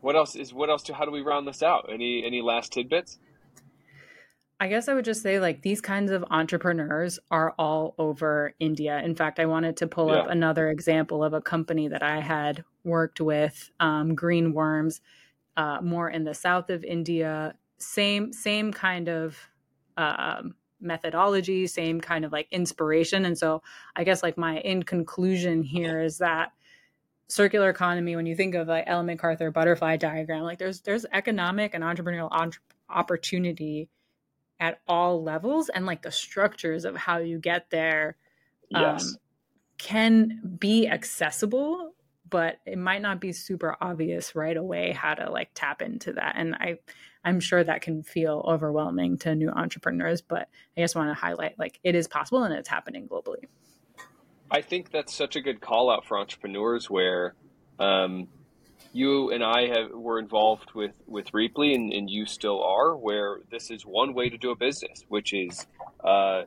what 0.00 0.16
else 0.16 0.36
is 0.36 0.52
what 0.52 0.70
else? 0.70 0.82
To, 0.84 0.94
how 0.94 1.04
do 1.04 1.10
we 1.10 1.20
round 1.20 1.46
this 1.46 1.62
out? 1.62 1.90
Any 1.92 2.24
any 2.24 2.42
last 2.42 2.72
tidbits? 2.72 3.18
I 4.62 4.68
guess 4.68 4.88
I 4.88 4.94
would 4.94 5.06
just 5.06 5.22
say 5.22 5.40
like 5.40 5.62
these 5.62 5.80
kinds 5.80 6.10
of 6.10 6.22
entrepreneurs 6.30 7.18
are 7.30 7.54
all 7.58 7.94
over 7.98 8.54
India. 8.60 9.00
In 9.02 9.14
fact, 9.14 9.40
I 9.40 9.46
wanted 9.46 9.78
to 9.78 9.86
pull 9.86 10.08
yeah. 10.08 10.16
up 10.16 10.28
another 10.28 10.68
example 10.68 11.24
of 11.24 11.32
a 11.32 11.40
company 11.40 11.88
that 11.88 12.02
I 12.02 12.20
had 12.20 12.62
worked 12.84 13.22
with, 13.22 13.70
um, 13.80 14.14
Green 14.14 14.52
Worms, 14.52 15.00
uh, 15.56 15.78
more 15.80 16.10
in 16.10 16.24
the 16.24 16.34
south 16.34 16.68
of 16.68 16.84
India. 16.84 17.54
Same 17.78 18.32
same 18.34 18.72
kind 18.72 19.08
of 19.08 19.38
uh, 19.96 20.42
methodology, 20.80 21.66
same 21.66 22.00
kind 22.00 22.24
of 22.24 22.32
like 22.32 22.48
inspiration. 22.50 23.24
And 23.24 23.36
so 23.36 23.62
I 23.96 24.04
guess 24.04 24.22
like 24.22 24.36
my 24.36 24.58
in 24.58 24.82
conclusion 24.82 25.62
here 25.62 26.02
is 26.02 26.18
that 26.18 26.52
circular 27.30 27.70
economy 27.70 28.16
when 28.16 28.26
you 28.26 28.34
think 28.34 28.54
of 28.54 28.68
like 28.68 28.84
ellen 28.86 29.06
macarthur 29.06 29.50
butterfly 29.50 29.96
diagram 29.96 30.42
like 30.42 30.58
there's 30.58 30.80
there's 30.80 31.06
economic 31.12 31.74
and 31.74 31.84
entrepreneurial 31.84 32.28
entre- 32.32 32.62
opportunity 32.88 33.88
at 34.58 34.80
all 34.88 35.22
levels 35.22 35.68
and 35.68 35.86
like 35.86 36.02
the 36.02 36.10
structures 36.10 36.84
of 36.84 36.96
how 36.96 37.18
you 37.18 37.38
get 37.38 37.70
there 37.70 38.16
um, 38.74 38.82
yes. 38.82 39.16
can 39.78 40.56
be 40.58 40.88
accessible 40.88 41.94
but 42.28 42.58
it 42.66 42.78
might 42.78 43.02
not 43.02 43.20
be 43.20 43.32
super 43.32 43.76
obvious 43.80 44.34
right 44.34 44.56
away 44.56 44.92
how 44.92 45.14
to 45.14 45.30
like 45.30 45.50
tap 45.54 45.82
into 45.82 46.12
that 46.12 46.34
and 46.36 46.54
i 46.56 46.76
i'm 47.24 47.40
sure 47.40 47.62
that 47.62 47.80
can 47.80 48.02
feel 48.02 48.44
overwhelming 48.46 49.16
to 49.16 49.34
new 49.34 49.50
entrepreneurs 49.50 50.20
but 50.20 50.48
i 50.76 50.80
just 50.80 50.96
want 50.96 51.08
to 51.08 51.14
highlight 51.14 51.58
like 51.58 51.78
it 51.84 51.94
is 51.94 52.08
possible 52.08 52.42
and 52.42 52.54
it's 52.54 52.68
happening 52.68 53.08
globally 53.08 53.44
I 54.50 54.62
think 54.62 54.90
that's 54.90 55.14
such 55.14 55.36
a 55.36 55.40
good 55.40 55.60
call 55.60 55.90
out 55.90 56.04
for 56.06 56.18
entrepreneurs 56.18 56.90
where 56.90 57.34
um, 57.78 58.28
you 58.92 59.30
and 59.30 59.44
I 59.44 59.68
have 59.68 59.90
were 59.92 60.18
involved 60.18 60.72
with 60.74 60.92
with 61.06 61.32
Reaply, 61.32 61.74
and, 61.74 61.92
and, 61.92 62.10
you 62.10 62.26
still 62.26 62.62
are. 62.62 62.96
Where 62.96 63.40
this 63.50 63.70
is 63.70 63.86
one 63.86 64.12
way 64.14 64.28
to 64.28 64.36
do 64.36 64.50
a 64.50 64.56
business, 64.56 65.04
which 65.08 65.32
is 65.32 65.66
uh, 66.02 66.42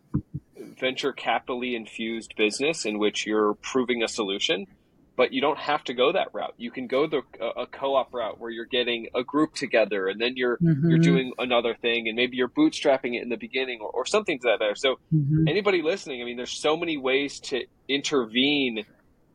venture 0.58 1.14
capitally 1.14 1.76
infused 1.76 2.36
business 2.36 2.86
in 2.86 3.00
which 3.00 3.26
you're 3.26 3.54
proving 3.56 4.04
a 4.04 4.08
solution 4.08 4.68
but 5.16 5.32
you 5.32 5.42
don't 5.42 5.60
have 5.60 5.84
to 5.84 5.94
go 5.94 6.12
that 6.12 6.30
route. 6.34 6.54
You 6.58 6.72
can 6.72 6.88
go 6.88 7.08
the 7.08 7.22
a 7.56 7.68
co-op 7.68 8.14
route 8.14 8.40
where 8.40 8.50
you're 8.50 8.66
getting 8.66 9.08
a 9.14 9.24
group 9.24 9.54
together, 9.54 10.08
and 10.08 10.20
then 10.20 10.34
you're 10.36 10.58
mm-hmm. 10.58 10.90
you're 10.90 11.00
doing 11.00 11.34
another 11.38 11.76
thing, 11.76 12.08
and 12.08 12.16
maybe 12.16 12.38
you're 12.38 12.50
bootstrapping 12.50 13.16
it 13.16 13.22
in 13.22 13.30
the 13.30 13.38
beginning 13.38 13.80
or, 13.82 13.90
or 13.90 14.06
something 14.06 14.40
to 14.40 14.48
that 14.48 14.60
there. 14.60 14.76
So 14.76 14.96
mm-hmm. 15.14 15.48
anybody 15.48 15.82
listening, 15.82 16.22
I 16.22 16.26
mean, 16.26 16.38
there's 16.38 16.60
so 16.60 16.76
many 16.76 16.98
ways 16.98 17.40
to 17.42 17.64
intervene 17.88 18.86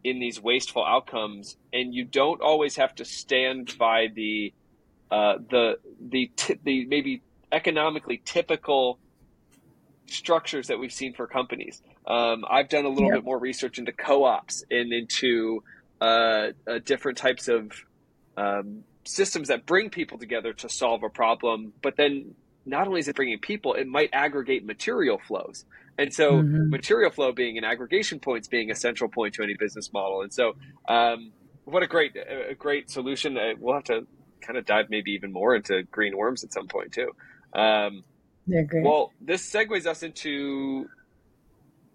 in 0.03 0.19
these 0.19 0.41
wasteful 0.41 0.85
outcomes, 0.85 1.57
and 1.73 1.95
you 1.95 2.05
don't 2.05 2.41
always 2.41 2.77
have 2.77 2.95
to 2.97 3.05
stand 3.05 3.77
by 3.79 4.09
the 4.15 4.53
uh, 5.11 5.35
the 5.51 5.79
the 6.01 6.31
t- 6.35 6.59
the 6.65 6.87
maybe 6.87 7.23
economically 7.53 8.21
typical 8.25 8.99
structures 10.09 10.69
that 10.69 10.79
we've 10.79 10.93
seen 10.93 11.15
for 11.15 11.27
companies. 11.27 11.83
Um, 12.07 12.45
I've 12.49 12.69
done 12.69 12.85
a 12.85 12.89
little 12.89 13.11
bit 13.11 13.25
more 13.25 13.39
research 13.39 13.79
into 13.79 13.93
co-ops 13.93 14.65
and 14.71 14.93
into 14.93 15.63
uh, 16.01 16.49
uh, 16.67 16.79
different 16.85 17.19
types 17.19 17.49
of 17.49 17.73
um, 18.37 18.85
systems 19.05 19.49
that 19.49 19.67
bring 19.67 19.91
people 19.91 20.19
together 20.19 20.53
to 20.55 20.69
solve 20.69 21.03
a 21.03 21.09
problem. 21.09 21.73
But 21.83 21.97
then, 21.97 22.35
not 22.65 22.87
only 22.87 23.01
is 23.01 23.09
it 23.09 23.17
bringing 23.17 23.39
people, 23.39 23.75
it 23.75 23.87
might 23.87 24.11
aggregate 24.13 24.65
material 24.65 25.21
flows. 25.27 25.65
And 25.99 26.13
so, 26.15 26.33
mm-hmm. 26.33 26.71
material 26.71 27.11
flow 27.11 27.33
being 27.33 27.59
an 27.59 27.65
aggregation 27.65 28.21
points 28.21 28.49
being 28.49 28.71
a 28.71 28.75
central 28.75 29.11
point 29.11 29.35
to 29.35 29.43
any 29.43 29.55
business 29.59 29.93
model. 29.93 30.23
And 30.23 30.33
so, 30.33 30.55
um, 30.89 31.33
what 31.65 31.83
a 31.83 31.87
great, 31.87 32.17
a 32.17 32.55
great 32.55 32.91
solution. 32.91 33.37
Uh, 33.37 33.55
we'll 33.59 33.75
have 33.75 33.85
to 33.85 34.07
kind 34.41 34.57
of 34.57 34.65
dive 34.65 34.87
maybe 34.89 35.11
even 35.13 35.33
more 35.33 35.55
into 35.55 35.83
green 35.91 36.17
worms 36.17 36.45
at 36.45 36.53
some 36.53 36.69
point 36.69 36.93
too. 36.93 37.11
Um, 37.53 38.05
yeah, 38.49 38.63
great. 38.63 38.85
Well, 38.85 39.13
this 39.21 39.49
segues 39.49 39.87
us 39.87 40.03
into 40.03 40.89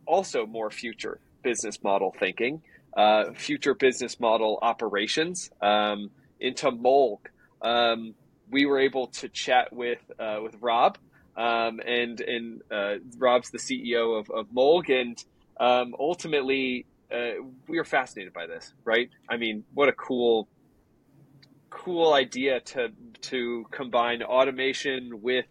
also 0.05 0.45
more 0.45 0.69
future 0.69 1.19
business 1.41 1.83
model 1.83 2.15
thinking, 2.17 2.61
uh, 2.95 3.33
future 3.33 3.73
business 3.73 4.19
model 4.19 4.59
operations 4.61 5.49
um, 5.61 6.11
into 6.39 6.71
MOLG. 6.71 7.19
Um, 7.61 8.13
we 8.51 8.65
were 8.65 8.79
able 8.79 9.07
to 9.07 9.29
chat 9.29 9.73
with 9.73 9.99
uh, 10.19 10.39
with 10.43 10.55
Rob, 10.61 10.97
um, 11.35 11.79
and 11.85 12.21
and 12.21 12.61
uh, 12.71 12.95
Rob's 13.17 13.49
the 13.49 13.57
CEO 13.57 14.19
of, 14.19 14.29
of 14.29 14.47
MOLG, 14.49 15.01
and 15.01 15.25
um, 15.59 15.95
ultimately 15.99 16.85
uh, 17.11 17.41
we 17.67 17.79
are 17.79 17.85
fascinated 17.85 18.33
by 18.33 18.45
this. 18.45 18.73
Right? 18.85 19.09
I 19.27 19.37
mean, 19.37 19.63
what 19.73 19.89
a 19.89 19.93
cool 19.93 20.47
cool 21.71 22.13
idea 22.13 22.59
to 22.59 22.89
to 23.21 23.65
combine 23.71 24.21
automation 24.21 25.21
with 25.23 25.45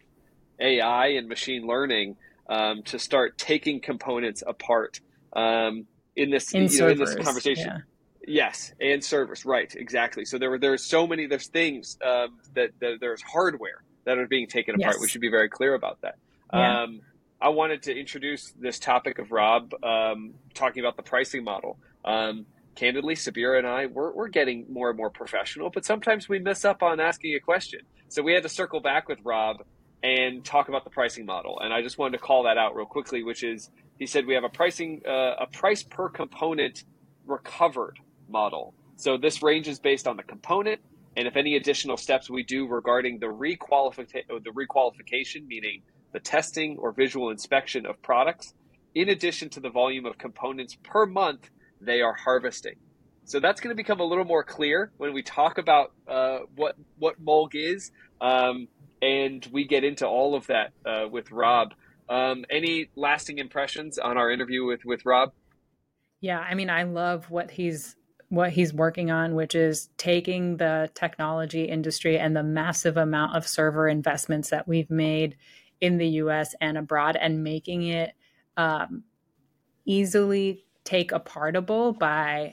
AI 0.60 1.08
and 1.08 1.28
machine 1.28 1.66
learning 1.66 2.16
um, 2.48 2.82
to 2.84 2.98
start 2.98 3.38
taking 3.38 3.80
components 3.80 4.42
apart 4.46 5.00
um, 5.34 5.86
in 6.16 6.30
this 6.30 6.52
in, 6.52 6.68
you 6.68 6.78
know, 6.78 6.88
in 6.88 6.98
this 6.98 7.14
conversation. 7.14 7.66
Yeah. 7.66 7.78
Yes, 8.24 8.72
and 8.80 9.02
servers, 9.02 9.44
right? 9.44 9.74
Exactly. 9.74 10.24
So 10.24 10.38
there 10.38 10.50
were 10.50 10.58
there's 10.58 10.84
so 10.84 11.06
many 11.06 11.26
there's 11.26 11.48
things 11.48 11.98
um, 12.04 12.38
that, 12.54 12.70
that, 12.80 12.98
there's 13.00 13.20
hardware 13.20 13.82
that 14.04 14.18
are 14.18 14.28
being 14.28 14.46
taken 14.46 14.76
apart. 14.76 14.94
Yes. 14.94 15.00
We 15.00 15.08
should 15.08 15.20
be 15.20 15.30
very 15.30 15.48
clear 15.48 15.74
about 15.74 16.00
that. 16.02 16.16
Yeah. 16.52 16.82
Um, 16.82 17.00
I 17.40 17.48
wanted 17.48 17.82
to 17.84 17.98
introduce 17.98 18.52
this 18.52 18.78
topic 18.78 19.18
of 19.18 19.32
Rob 19.32 19.72
um, 19.82 20.34
talking 20.54 20.80
about 20.80 20.96
the 20.96 21.02
pricing 21.02 21.42
model. 21.42 21.78
Um, 22.04 22.46
candidly, 22.76 23.16
Sabira 23.16 23.58
and 23.58 23.66
I 23.66 23.86
we're, 23.86 24.12
we're 24.12 24.28
getting 24.28 24.66
more 24.68 24.90
and 24.90 24.96
more 24.96 25.10
professional, 25.10 25.70
but 25.70 25.84
sometimes 25.84 26.28
we 26.28 26.38
miss 26.38 26.64
up 26.64 26.82
on 26.82 27.00
asking 27.00 27.34
a 27.34 27.40
question. 27.40 27.80
So 28.08 28.22
we 28.22 28.32
had 28.34 28.44
to 28.44 28.48
circle 28.48 28.80
back 28.80 29.08
with 29.08 29.18
Rob 29.24 29.64
and 30.02 30.44
talk 30.44 30.68
about 30.68 30.84
the 30.84 30.90
pricing 30.90 31.24
model. 31.24 31.60
And 31.60 31.72
I 31.72 31.82
just 31.82 31.98
wanted 31.98 32.18
to 32.18 32.24
call 32.24 32.44
that 32.44 32.58
out 32.58 32.74
real 32.74 32.86
quickly, 32.86 33.22
which 33.22 33.44
is 33.44 33.70
he 33.98 34.06
said 34.06 34.26
we 34.26 34.34
have 34.34 34.44
a 34.44 34.48
pricing 34.48 35.02
uh, 35.06 35.34
a 35.40 35.46
price 35.46 35.82
per 35.82 36.08
component 36.08 36.84
recovered 37.26 37.98
model. 38.28 38.74
So 38.96 39.16
this 39.16 39.42
range 39.42 39.68
is 39.68 39.78
based 39.78 40.06
on 40.06 40.16
the 40.16 40.22
component 40.22 40.80
and 41.16 41.28
if 41.28 41.36
any 41.36 41.56
additional 41.56 41.96
steps 41.96 42.30
we 42.30 42.42
do 42.42 42.66
regarding 42.66 43.18
the 43.18 43.26
requalification, 43.26 44.24
the 44.28 44.50
requalification, 44.50 45.46
meaning 45.46 45.82
the 46.12 46.20
testing 46.20 46.78
or 46.78 46.92
visual 46.92 47.30
inspection 47.30 47.86
of 47.86 48.00
products, 48.02 48.54
in 48.94 49.08
addition 49.08 49.48
to 49.50 49.60
the 49.60 49.70
volume 49.70 50.06
of 50.06 50.18
components 50.18 50.76
per 50.82 51.06
month 51.06 51.50
they 51.80 52.00
are 52.00 52.14
harvesting. 52.14 52.76
So 53.24 53.40
that's 53.40 53.60
going 53.60 53.74
to 53.74 53.76
become 53.76 54.00
a 54.00 54.04
little 54.04 54.24
more 54.24 54.44
clear 54.44 54.92
when 54.96 55.12
we 55.12 55.22
talk 55.22 55.58
about 55.58 55.92
uh, 56.08 56.40
what 56.56 56.76
what 56.98 57.22
MOLG 57.22 57.50
is. 57.54 57.90
Um, 58.20 58.68
and 59.02 59.46
we 59.52 59.66
get 59.66 59.82
into 59.82 60.06
all 60.06 60.34
of 60.34 60.46
that 60.46 60.72
uh, 60.86 61.08
with 61.10 61.30
Rob. 61.32 61.74
Um, 62.08 62.44
any 62.50 62.88
lasting 62.94 63.38
impressions 63.38 63.98
on 63.98 64.16
our 64.16 64.30
interview 64.30 64.64
with 64.64 64.84
with 64.84 65.04
Rob? 65.04 65.32
Yeah, 66.20 66.38
I 66.38 66.54
mean, 66.54 66.70
I 66.70 66.84
love 66.84 67.30
what 67.30 67.50
he's 67.50 67.96
what 68.28 68.52
he's 68.52 68.72
working 68.72 69.10
on, 69.10 69.34
which 69.34 69.54
is 69.54 69.90
taking 69.98 70.56
the 70.56 70.90
technology 70.94 71.64
industry 71.64 72.18
and 72.18 72.34
the 72.34 72.42
massive 72.42 72.96
amount 72.96 73.36
of 73.36 73.46
server 73.46 73.88
investments 73.88 74.48
that 74.50 74.66
we've 74.66 74.90
made 74.90 75.36
in 75.80 75.98
the 75.98 76.08
U.S. 76.08 76.54
and 76.60 76.78
abroad, 76.78 77.16
and 77.16 77.42
making 77.42 77.82
it 77.82 78.12
um, 78.56 79.02
easily 79.84 80.64
take 80.84 81.10
apartable 81.10 81.98
by 81.98 82.52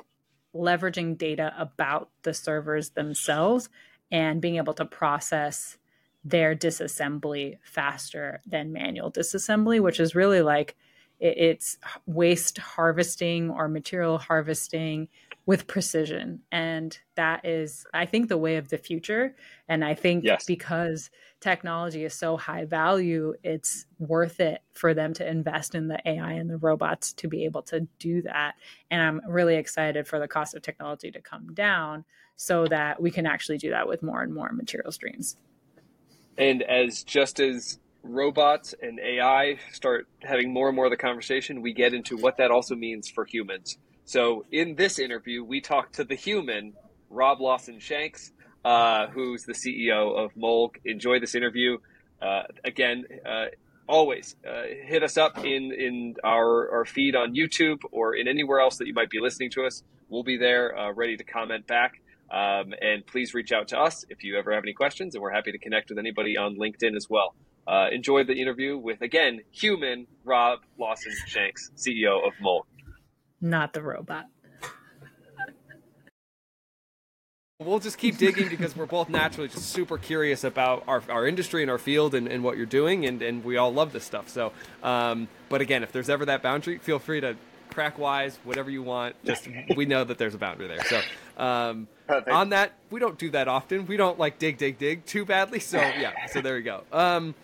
leveraging 0.56 1.18
data 1.18 1.54
about 1.58 2.10
the 2.24 2.34
servers 2.34 2.90
themselves 2.92 3.70
and 4.12 4.42
being 4.42 4.58
able 4.58 4.74
to 4.74 4.86
process 4.86 5.78
their 6.24 6.56
disassembly 6.56 7.58
faster 7.64 8.42
than 8.46 8.74
manual 8.74 9.12
disassembly, 9.12 9.80
which 9.80 10.00
is 10.00 10.16
really 10.16 10.42
like 10.42 10.76
it's 11.20 11.78
waste 12.06 12.58
harvesting 12.58 13.50
or 13.50 13.68
material 13.68 14.18
harvesting 14.18 15.10
with 15.46 15.68
precision. 15.68 16.40
And 16.52 16.98
that 17.16 17.44
is, 17.44 17.86
I 17.94 18.06
think, 18.06 18.30
the 18.30 18.38
way 18.38 18.58
of 18.58 18.70
the 18.70 18.78
future. 18.78 19.36
And 19.68 19.84
I 19.84 19.96
think 19.96 20.24
yes. 20.24 20.46
because 20.46 21.10
technology 21.42 22.06
is 22.06 22.14
so 22.14 22.38
high 22.38 22.66
value, 22.66 23.34
it's 23.44 23.86
worth 23.98 24.40
it 24.40 24.62
for 24.74 24.94
them 24.94 25.14
to 25.16 25.28
invest 25.28 25.76
in 25.76 25.88
the 25.88 26.00
AI 26.06 26.34
and 26.34 26.50
the 26.50 26.58
robots 26.58 27.14
to 27.14 27.28
be 27.28 27.46
able 27.46 27.64
to 27.64 27.82
do 27.98 28.22
that. 28.22 28.56
And 28.92 29.02
I'm 29.02 29.22
really 29.28 29.56
excited 29.56 30.08
for 30.08 30.20
the 30.20 30.28
cost 30.28 30.54
of 30.54 30.62
technology 30.62 31.12
to 31.12 31.22
come 31.22 31.54
down 31.54 32.06
so 32.36 32.68
that 32.68 33.02
we 33.02 33.12
can 33.12 33.26
actually 33.26 33.58
do 33.58 33.72
that 33.72 33.88
with 33.88 34.04
more 34.04 34.22
and 34.22 34.34
more 34.34 34.52
material 34.54 34.92
streams. 34.92 35.36
And 36.40 36.64
as 36.64 37.04
just 37.04 37.40
as 37.42 37.78
robots 38.02 38.74
and 38.82 39.00
AI 39.00 39.60
start 39.74 40.08
having 40.22 40.54
more 40.54 40.70
and 40.70 40.76
more 40.76 40.86
of 40.86 40.92
the 40.92 40.98
conversation, 40.98 41.62
we 41.62 41.74
get 41.74 41.94
into 41.94 42.16
what 42.16 42.38
that 42.38 42.50
also 42.50 42.76
means 42.76 43.10
for 43.10 43.26
humans. 43.26 43.78
So 44.06 44.46
in 44.52 44.76
this 44.76 45.00
interview, 45.00 45.44
we 45.44 45.60
talk 45.62 45.92
to 45.94 46.06
the 46.06 46.16
human, 46.16 46.74
Rob 47.10 47.42
Lawson 47.42 47.80
Shanks, 47.80 48.32
uh, 48.64 49.08
who's 49.08 49.44
the 49.44 49.54
CEO 49.54 50.18
of 50.18 50.34
MOLG. 50.36 50.76
Enjoy 50.86 51.20
this 51.20 51.36
interview. 51.36 51.78
Uh, 52.22 52.44
again, 52.64 53.04
uh, 53.30 53.48
always 53.88 54.36
uh, 54.48 54.64
hit 54.86 55.04
us 55.04 55.18
up 55.18 55.40
in 55.40 55.74
in 55.74 56.16
our, 56.24 56.72
our 56.72 56.86
feed 56.86 57.16
on 57.16 57.36
YouTube 57.36 57.80
or 57.92 58.16
in 58.16 58.28
anywhere 58.28 58.62
else 58.62 58.78
that 58.78 58.88
you 58.88 58.94
might 58.94 59.10
be 59.10 59.20
listening 59.20 59.52
to 59.52 59.66
us. 59.66 59.84
We'll 60.08 60.24
be 60.24 60.38
there, 60.38 60.78
uh, 60.78 60.92
ready 60.94 61.18
to 61.18 61.24
comment 61.24 61.68
back. 61.68 62.02
Um, 62.32 62.74
and 62.82 63.06
please 63.06 63.34
reach 63.34 63.52
out 63.52 63.70
to 63.70 63.80
us 63.80 64.06
if 64.10 64.24
you 64.24 64.38
ever 64.38 64.54
have 64.54 64.64
any 64.64 64.74
questions, 64.74 65.16
and 65.16 65.22
we're 65.22 65.32
happy 65.32 65.52
to 65.52 65.58
connect 65.58 65.90
with 65.90 65.98
anybody 65.98 66.38
on 66.38 66.58
LinkedIn 66.58 66.96
as 66.96 67.08
well. 67.10 67.36
Uh, 67.68 67.88
enjoy 67.92 68.24
the 68.24 68.34
interview 68.34 68.78
with, 68.78 69.02
again, 69.02 69.42
human 69.52 70.08
Rob 70.24 70.60
Lawson 70.80 71.14
Shanks, 71.28 71.72
CEO 71.76 72.26
of 72.26 72.34
MOLG. 72.44 72.64
Not 73.42 73.74
the 73.74 73.82
robot. 73.82 74.26
We'll 77.62 77.80
just 77.80 77.98
keep 77.98 78.18
digging 78.18 78.48
because 78.48 78.74
we're 78.74 78.86
both 78.86 79.10
naturally 79.10 79.50
just 79.50 79.66
super 79.72 79.98
curious 79.98 80.46
about 80.46 80.86
our, 80.88 81.04
our 81.10 81.28
industry 81.28 81.62
and 81.62 81.70
our 81.70 81.78
field 81.78 82.16
and, 82.16 82.26
and 82.26 82.42
what 82.42 82.56
you're 82.56 82.66
doing, 82.66 83.06
and, 83.06 83.22
and 83.22 83.44
we 83.44 83.58
all 83.58 83.74
love 83.74 83.92
this 83.92 84.06
stuff. 84.06 84.30
So, 84.30 84.54
um, 84.82 85.28
but 85.50 85.60
again, 85.60 85.84
if 85.84 85.92
there's 85.92 86.10
ever 86.10 86.24
that 86.26 86.42
boundary, 86.42 86.78
feel 86.78 87.00
free 87.00 87.20
to 87.20 87.36
crack 87.70 87.98
wise, 87.98 88.38
whatever 88.44 88.70
you 88.70 88.84
want. 88.84 89.16
Just 89.24 89.48
we 89.76 89.86
know 89.86 90.04
that 90.04 90.18
there's 90.18 90.36
a 90.36 90.38
boundary 90.38 90.68
there. 90.68 90.84
So 90.86 91.02
um, 91.38 91.88
on 92.30 92.50
that, 92.50 92.74
we 92.90 93.00
don't 93.00 93.18
do 93.18 93.30
that 93.32 93.48
often. 93.48 93.86
We 93.86 93.98
don't 93.98 94.20
like 94.20 94.40
dig, 94.40 94.58
dig, 94.58 94.78
dig 94.78 95.06
too 95.06 95.26
badly. 95.26 95.60
So 95.60 95.78
yeah, 95.78 96.14
so 96.28 96.42
there 96.42 96.58
you 96.58 96.64
go. 96.64 96.84
Um, 96.92 97.36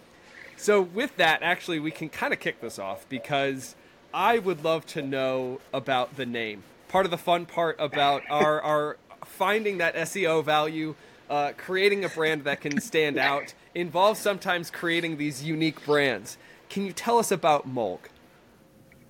so 0.58 0.82
with 0.82 1.18
that, 1.18 1.42
actually, 1.44 1.80
we 1.80 1.92
can 1.92 2.10
kind 2.10 2.34
of 2.34 2.40
kick 2.40 2.62
this 2.62 2.80
off 2.80 3.08
because 3.10 3.76
I 4.14 4.40
would 4.40 4.64
love 4.64 4.86
to 4.88 5.02
know 5.02 5.60
about 5.74 6.16
the 6.16 6.26
name. 6.26 6.64
Part 6.88 7.06
of 7.06 7.12
the 7.12 7.18
fun 7.18 7.46
part 7.46 7.76
about 7.80 8.24
our 8.30 8.62
our 8.62 8.98
finding 9.26 9.80
that 9.80 9.96
SEO 9.96 10.44
value, 10.44 10.96
uh, 11.30 11.52
creating 11.58 12.06
a 12.06 12.10
brand 12.10 12.44
that 12.46 12.62
can 12.62 12.80
stand 12.80 13.18
out, 13.32 13.54
involves 13.74 14.20
sometimes 14.20 14.70
creating 14.72 15.18
these 15.18 15.44
unique 15.44 15.84
brands. 15.86 16.38
Can 16.70 16.86
you 16.86 16.94
tell 16.94 17.20
us 17.20 17.32
about 17.32 17.68
MOLG? 17.68 18.00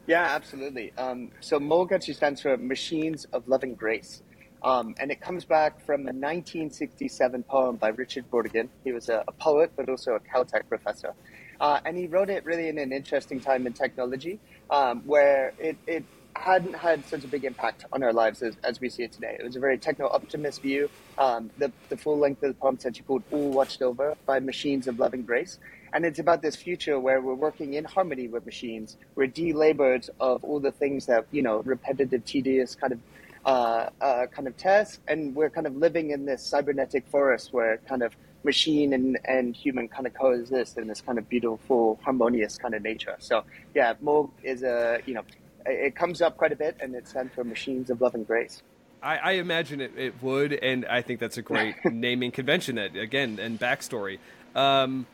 Yeah, 0.08 0.24
absolutely. 0.24 0.94
Um, 0.98 1.32
so 1.40 1.60
actually 1.92 2.14
stands 2.14 2.42
for 2.42 2.58
Machines 2.58 3.26
of 3.34 3.48
Loving 3.48 3.74
Grace. 3.74 4.22
Um, 4.62 4.96
and 5.00 5.12
it 5.12 5.20
comes 5.22 5.46
back 5.46 5.84
from 5.86 6.02
a 6.02 6.14
1967 6.14 7.44
poem 7.44 7.76
by 7.76 7.90
Richard 7.90 8.30
Brautigan. 8.32 8.70
He 8.84 8.92
was 8.92 9.10
a, 9.10 9.24
a 9.28 9.32
poet, 9.32 9.72
but 9.76 9.90
also 9.90 10.14
a 10.14 10.20
Caltech 10.20 10.68
professor. 10.70 11.14
Uh, 11.60 11.80
and 11.86 11.98
he 11.98 12.08
wrote 12.08 12.30
it 12.30 12.46
really 12.46 12.68
in 12.68 12.78
an 12.78 12.92
interesting 12.92 13.40
time 13.40 13.66
in 13.66 13.74
technology 13.74 14.40
um, 14.70 15.02
where 15.06 15.54
it, 15.60 15.78
it 15.88 16.04
hadn't 16.36 16.76
had 16.76 17.06
such 17.06 17.24
a 17.24 17.28
big 17.28 17.46
impact 17.46 17.86
on 17.94 18.04
our 18.04 18.12
lives 18.12 18.42
as, 18.42 18.58
as 18.64 18.80
we 18.82 18.90
see 18.90 19.04
it 19.04 19.12
today. 19.12 19.38
It 19.40 19.44
was 19.44 19.56
a 19.56 19.60
very 19.60 19.78
techno 19.78 20.08
optimist 20.10 20.62
view. 20.62 20.90
Um, 21.18 21.50
the, 21.58 21.72
the 21.90 21.98
full 21.98 22.18
length 22.18 22.44
of 22.44 22.50
the 22.50 22.60
poem 22.60 22.76
is 22.76 22.86
actually 22.86 23.04
called 23.04 23.24
All 23.32 23.52
Watched 23.52 23.82
Over 23.82 24.16
by 24.26 24.40
Machines 24.40 24.88
of 24.88 25.00
Loving 25.00 25.24
Grace. 25.24 25.60
And 25.96 26.06
it's 26.06 26.20
about 26.20 26.42
this 26.42 26.58
future 26.58 27.00
where 27.00 27.22
we're 27.22 27.36
working 27.36 27.76
in 27.76 27.86
harmony 27.86 28.28
with 28.28 28.46
machines. 28.46 28.98
We're 29.16 29.28
delabored 29.28 30.10
of 30.20 30.44
all 30.44 30.60
the 30.60 30.74
things 30.74 31.06
that, 31.06 31.26
you 31.32 31.42
know, 31.42 31.62
repetitive, 31.64 32.26
tedious 32.26 32.76
kind 32.76 32.92
of 32.92 33.00
uh, 33.46 33.90
uh, 34.02 34.26
kind 34.28 34.46
of 34.46 34.58
tasks, 34.58 35.00
and 35.08 35.34
we're 35.34 35.50
kind 35.50 35.66
of 35.66 35.78
living 35.78 36.12
in 36.12 36.26
this 36.26 36.44
cybernetic 36.44 37.08
forest 37.08 37.54
where 37.54 37.78
kind 37.88 38.04
of 38.04 38.14
machine 38.44 38.92
and, 38.92 39.18
and 39.24 39.56
human 39.56 39.88
kind 39.88 40.06
of 40.06 40.14
coexist 40.14 40.78
in 40.78 40.88
this 40.88 41.00
kind 41.00 41.18
of 41.18 41.30
beautiful, 41.30 41.98
harmonious 42.04 42.58
kind 42.58 42.74
of 42.74 42.82
nature. 42.82 43.16
So 43.20 43.46
yeah, 43.74 43.94
MOLG 44.04 44.32
is 44.44 44.64
a 44.64 45.00
you 45.06 45.14
know, 45.14 45.24
it 45.66 45.96
comes 45.96 46.22
up 46.22 46.36
quite 46.36 46.52
a 46.52 46.58
bit, 46.58 46.76
and 46.82 46.94
it's 46.94 47.12
stands 47.12 47.34
for 47.34 47.46
Machines 47.46 47.90
of 47.90 48.02
Love 48.02 48.16
and 48.16 48.28
Grace. 48.28 48.64
I, 49.02 49.18
I 49.18 49.32
imagine 49.34 49.80
it, 49.80 49.94
it 49.96 50.22
would, 50.22 50.52
and 50.52 50.86
I 50.88 51.02
think 51.04 51.22
that's 51.22 51.38
a 51.38 51.42
great 51.42 51.76
naming 51.86 52.32
convention. 52.32 52.76
That 52.76 52.98
again, 52.98 53.40
and 53.40 53.58
backstory. 53.58 54.20
Um, 54.56 55.06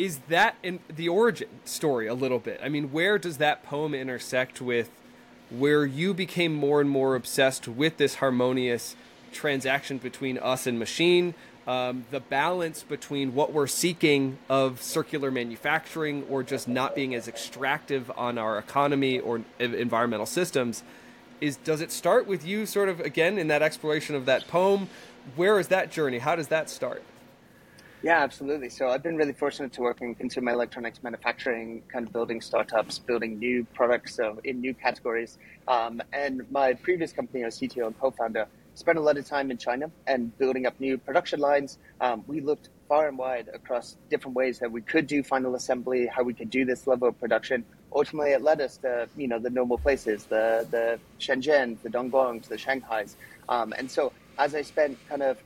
is 0.00 0.20
that 0.30 0.56
in 0.62 0.78
the 0.88 1.10
origin 1.10 1.46
story 1.66 2.06
a 2.06 2.14
little 2.14 2.38
bit? 2.38 2.58
I 2.64 2.70
mean, 2.70 2.90
where 2.90 3.18
does 3.18 3.36
that 3.36 3.62
poem 3.62 3.94
intersect 3.94 4.58
with 4.58 4.88
where 5.50 5.84
you 5.84 6.14
became 6.14 6.54
more 6.54 6.80
and 6.80 6.88
more 6.88 7.14
obsessed 7.14 7.68
with 7.68 7.98
this 7.98 8.14
harmonious 8.14 8.96
transaction 9.30 9.98
between 9.98 10.38
us 10.38 10.66
and 10.66 10.78
machine? 10.78 11.34
Um, 11.66 12.06
the 12.10 12.20
balance 12.20 12.82
between 12.82 13.34
what 13.34 13.52
we're 13.52 13.66
seeking 13.66 14.38
of 14.48 14.82
circular 14.82 15.30
manufacturing 15.30 16.24
or 16.30 16.42
just 16.42 16.66
not 16.66 16.94
being 16.94 17.14
as 17.14 17.28
extractive 17.28 18.10
on 18.16 18.38
our 18.38 18.58
economy 18.58 19.20
or 19.20 19.42
environmental 19.58 20.24
systems 20.24 20.82
is 21.42 21.58
does 21.58 21.82
it 21.82 21.92
start 21.92 22.26
with 22.26 22.42
you 22.42 22.64
sort 22.64 22.88
of 22.88 23.00
again 23.00 23.36
in 23.38 23.48
that 23.48 23.60
exploration 23.60 24.14
of 24.14 24.24
that 24.26 24.48
poem 24.48 24.88
where 25.36 25.58
is 25.58 25.68
that 25.68 25.90
journey 25.90 26.18
how 26.18 26.34
does 26.36 26.48
that 26.48 26.68
start 26.68 27.02
yeah, 28.02 28.22
absolutely. 28.22 28.68
So 28.68 28.88
I've 28.88 29.02
been 29.02 29.16
really 29.16 29.32
fortunate 29.32 29.72
to 29.74 29.82
work 29.82 30.00
in 30.00 30.14
consumer 30.14 30.52
electronics 30.52 31.02
manufacturing, 31.02 31.82
kind 31.88 32.06
of 32.06 32.12
building 32.12 32.40
startups, 32.40 32.98
building 32.98 33.38
new 33.38 33.66
products 33.74 34.18
in 34.44 34.60
new 34.60 34.74
categories. 34.74 35.38
Um, 35.68 36.02
and 36.12 36.50
my 36.50 36.74
previous 36.74 37.12
company, 37.12 37.44
as 37.44 37.58
CTO 37.58 37.86
and 37.86 38.00
co-founder, 38.00 38.46
spent 38.74 38.98
a 38.98 39.00
lot 39.00 39.18
of 39.18 39.26
time 39.26 39.50
in 39.50 39.58
China 39.58 39.90
and 40.06 40.36
building 40.38 40.66
up 40.66 40.78
new 40.80 40.96
production 40.96 41.40
lines. 41.40 41.78
Um, 42.00 42.24
we 42.26 42.40
looked 42.40 42.70
far 42.88 43.06
and 43.06 43.18
wide 43.18 43.48
across 43.52 43.96
different 44.08 44.34
ways 44.34 44.58
that 44.58 44.72
we 44.72 44.80
could 44.80 45.06
do 45.06 45.22
final 45.22 45.54
assembly, 45.54 46.06
how 46.06 46.22
we 46.22 46.34
could 46.34 46.50
do 46.50 46.64
this 46.64 46.86
level 46.86 47.08
of 47.08 47.20
production. 47.20 47.64
Ultimately, 47.92 48.32
it 48.32 48.42
led 48.42 48.60
us 48.60 48.78
to 48.78 49.08
you 49.16 49.28
know 49.28 49.38
the 49.38 49.50
normal 49.50 49.78
places, 49.78 50.24
the 50.24 50.66
the 50.70 50.98
Shenzhen, 51.20 51.80
the 51.82 51.88
Dongguans, 51.88 52.48
the 52.48 52.58
Shanghai's. 52.58 53.16
Um, 53.48 53.74
and 53.76 53.90
so 53.90 54.12
as 54.38 54.54
I 54.54 54.62
spent 54.62 54.96
kind 55.08 55.22
of 55.22 55.38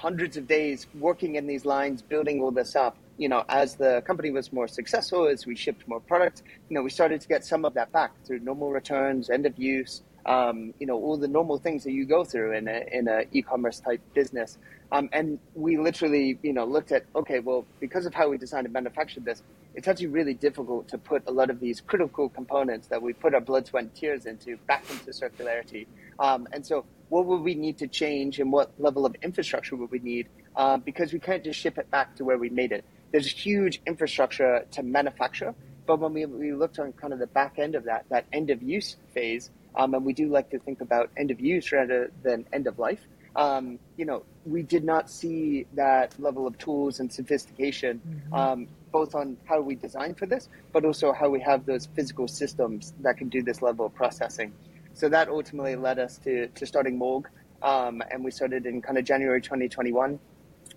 hundreds 0.00 0.38
of 0.38 0.48
days 0.48 0.86
working 0.98 1.34
in 1.34 1.46
these 1.46 1.66
lines, 1.66 2.00
building 2.00 2.40
all 2.40 2.50
this 2.50 2.74
up. 2.74 2.96
You 3.18 3.28
know, 3.28 3.44
as 3.50 3.76
the 3.76 4.02
company 4.06 4.30
was 4.30 4.50
more 4.50 4.66
successful, 4.66 5.28
as 5.28 5.44
we 5.44 5.54
shipped 5.54 5.86
more 5.86 6.00
products, 6.00 6.42
you 6.70 6.74
know, 6.74 6.82
we 6.82 6.88
started 6.88 7.20
to 7.20 7.28
get 7.28 7.44
some 7.44 7.66
of 7.66 7.74
that 7.74 7.92
back 7.92 8.12
through 8.24 8.40
normal 8.40 8.70
returns, 8.70 9.28
end 9.28 9.44
of 9.44 9.58
use, 9.58 10.02
um, 10.24 10.72
you 10.80 10.86
know, 10.86 10.96
all 10.96 11.18
the 11.18 11.28
normal 11.28 11.58
things 11.58 11.84
that 11.84 11.92
you 11.92 12.06
go 12.06 12.24
through 12.24 12.56
in 12.56 12.66
a 12.66 12.80
in 12.92 13.08
a 13.08 13.24
e-commerce 13.32 13.80
type 13.80 14.00
business. 14.14 14.56
Um, 14.92 15.08
and 15.12 15.38
we 15.54 15.76
literally, 15.76 16.38
you 16.42 16.54
know, 16.54 16.64
looked 16.64 16.92
at 16.92 17.04
okay, 17.14 17.40
well, 17.40 17.66
because 17.78 18.06
of 18.06 18.14
how 18.14 18.30
we 18.30 18.38
designed 18.38 18.66
and 18.66 18.72
manufactured 18.72 19.26
this, 19.26 19.42
it's 19.74 19.86
actually 19.86 20.08
really 20.08 20.34
difficult 20.34 20.88
to 20.88 20.96
put 20.96 21.22
a 21.26 21.30
lot 21.30 21.50
of 21.50 21.60
these 21.60 21.82
critical 21.82 22.30
components 22.30 22.88
that 22.88 23.02
we 23.02 23.12
put 23.12 23.34
our 23.34 23.40
blood, 23.40 23.66
sweat, 23.66 23.84
and 23.84 23.94
tears 23.94 24.24
into 24.24 24.56
back 24.66 24.84
into 24.90 25.10
circularity. 25.10 25.86
Um, 26.18 26.48
and 26.52 26.66
so 26.66 26.86
what 27.10 27.26
would 27.26 27.42
we 27.42 27.54
need 27.54 27.76
to 27.78 27.86
change 27.86 28.38
and 28.40 28.50
what 28.50 28.72
level 28.78 29.04
of 29.04 29.14
infrastructure 29.22 29.76
would 29.76 29.90
we 29.90 29.98
need? 29.98 30.28
Uh, 30.56 30.78
because 30.78 31.12
we 31.12 31.18
can't 31.18 31.44
just 31.44 31.58
ship 31.58 31.76
it 31.76 31.90
back 31.90 32.16
to 32.16 32.24
where 32.24 32.38
we 32.38 32.48
made 32.48 32.72
it. 32.72 32.84
There's 33.12 33.30
huge 33.30 33.82
infrastructure 33.86 34.64
to 34.70 34.82
manufacture, 34.82 35.54
but 35.86 35.98
when 35.98 36.12
we, 36.12 36.24
we 36.24 36.52
looked 36.52 36.78
on 36.78 36.92
kind 36.92 37.12
of 37.12 37.18
the 37.18 37.26
back 37.26 37.58
end 37.58 37.74
of 37.74 37.84
that, 37.84 38.06
that 38.10 38.24
end 38.32 38.50
of 38.50 38.62
use 38.62 38.96
phase, 39.12 39.50
um, 39.74 39.94
and 39.94 40.04
we 40.04 40.12
do 40.12 40.28
like 40.28 40.50
to 40.50 40.58
think 40.58 40.80
about 40.80 41.10
end 41.16 41.30
of 41.30 41.40
use 41.40 41.70
rather 41.72 42.10
than 42.22 42.46
end 42.52 42.66
of 42.66 42.78
life. 42.78 43.00
Um, 43.36 43.78
you 43.96 44.04
know, 44.04 44.24
we 44.44 44.62
did 44.62 44.84
not 44.84 45.10
see 45.10 45.66
that 45.74 46.18
level 46.18 46.46
of 46.46 46.58
tools 46.58 47.00
and 47.00 47.12
sophistication, 47.12 48.00
mm-hmm. 48.06 48.34
um, 48.34 48.68
both 48.92 49.14
on 49.14 49.36
how 49.44 49.60
we 49.60 49.76
design 49.76 50.14
for 50.14 50.26
this, 50.26 50.48
but 50.72 50.84
also 50.84 51.12
how 51.12 51.28
we 51.28 51.40
have 51.40 51.66
those 51.66 51.86
physical 51.86 52.26
systems 52.26 52.92
that 53.00 53.18
can 53.18 53.28
do 53.28 53.42
this 53.42 53.62
level 53.62 53.86
of 53.86 53.94
processing. 53.94 54.52
So 55.00 55.08
that 55.08 55.30
ultimately 55.30 55.76
led 55.76 55.98
us 55.98 56.18
to, 56.24 56.48
to 56.48 56.66
starting 56.66 57.00
MOLG. 57.00 57.24
Um, 57.62 58.02
and 58.10 58.22
we 58.22 58.30
started 58.30 58.66
in 58.66 58.82
kind 58.82 58.98
of 58.98 59.04
January 59.06 59.40
2021. 59.40 60.20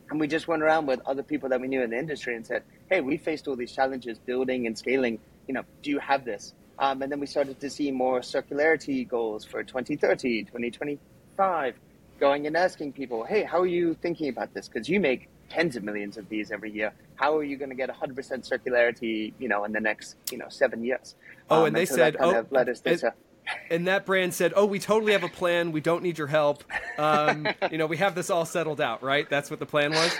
And 0.09 0.17
we 0.17 0.29
just 0.29 0.47
went 0.47 0.63
around 0.63 0.85
with 0.85 1.01
other 1.05 1.23
people 1.23 1.49
that 1.49 1.59
we 1.59 1.67
knew 1.67 1.81
in 1.81 1.89
the 1.89 1.99
industry 1.99 2.33
and 2.33 2.47
said, 2.47 2.63
hey, 2.89 3.01
we 3.01 3.17
faced 3.17 3.49
all 3.49 3.57
these 3.57 3.73
challenges 3.73 4.19
building 4.19 4.65
and 4.65 4.77
scaling. 4.77 5.19
You 5.45 5.55
know, 5.55 5.63
do 5.81 5.89
you 5.89 5.99
have 5.99 6.23
this? 6.23 6.53
Um, 6.79 7.01
and 7.01 7.11
then 7.11 7.19
we 7.19 7.25
started 7.25 7.59
to 7.59 7.69
see 7.69 7.91
more 7.91 8.21
circularity 8.21 9.05
goals 9.05 9.43
for 9.43 9.61
2030, 9.61 10.43
2025, 10.43 11.75
going 12.17 12.47
and 12.47 12.55
asking 12.55 12.93
people, 12.93 13.25
hey, 13.25 13.43
how 13.43 13.59
are 13.59 13.67
you 13.67 13.93
thinking 13.93 14.29
about 14.29 14.53
this? 14.53 14.69
Because 14.69 14.87
you 14.87 15.01
make 15.01 15.27
tens 15.49 15.75
of 15.75 15.83
millions 15.83 16.15
of 16.15 16.29
these 16.29 16.49
every 16.49 16.71
year. 16.71 16.93
How 17.15 17.35
are 17.35 17.43
you 17.43 17.57
going 17.57 17.71
to 17.71 17.75
get 17.75 17.89
100% 17.89 18.15
circularity, 18.49 19.33
you 19.37 19.49
know, 19.49 19.65
in 19.65 19.73
the 19.73 19.81
next, 19.81 20.15
you 20.31 20.37
know, 20.37 20.47
seven 20.47 20.81
years? 20.81 21.15
Oh, 21.49 21.59
um, 21.59 21.65
and 21.65 21.75
they 21.75 21.81
and 21.81 21.89
so 21.89 21.95
said, 21.95 22.15
oh, 22.21 22.45
led 22.51 22.69
us 22.69 22.79
to, 22.79 23.13
and 23.69 23.87
that 23.87 24.05
brand 24.05 24.33
said, 24.33 24.53
"Oh, 24.55 24.65
we 24.65 24.79
totally 24.79 25.13
have 25.13 25.23
a 25.23 25.29
plan. 25.29 25.71
We 25.71 25.81
don't 25.81 26.03
need 26.03 26.17
your 26.17 26.27
help. 26.27 26.63
Um, 26.97 27.47
you 27.71 27.77
know, 27.77 27.85
we 27.85 27.97
have 27.97 28.15
this 28.15 28.29
all 28.29 28.45
settled 28.45 28.81
out, 28.81 29.03
right? 29.03 29.29
That's 29.29 29.49
what 29.49 29.59
the 29.59 29.65
plan 29.65 29.91
was." 29.91 30.15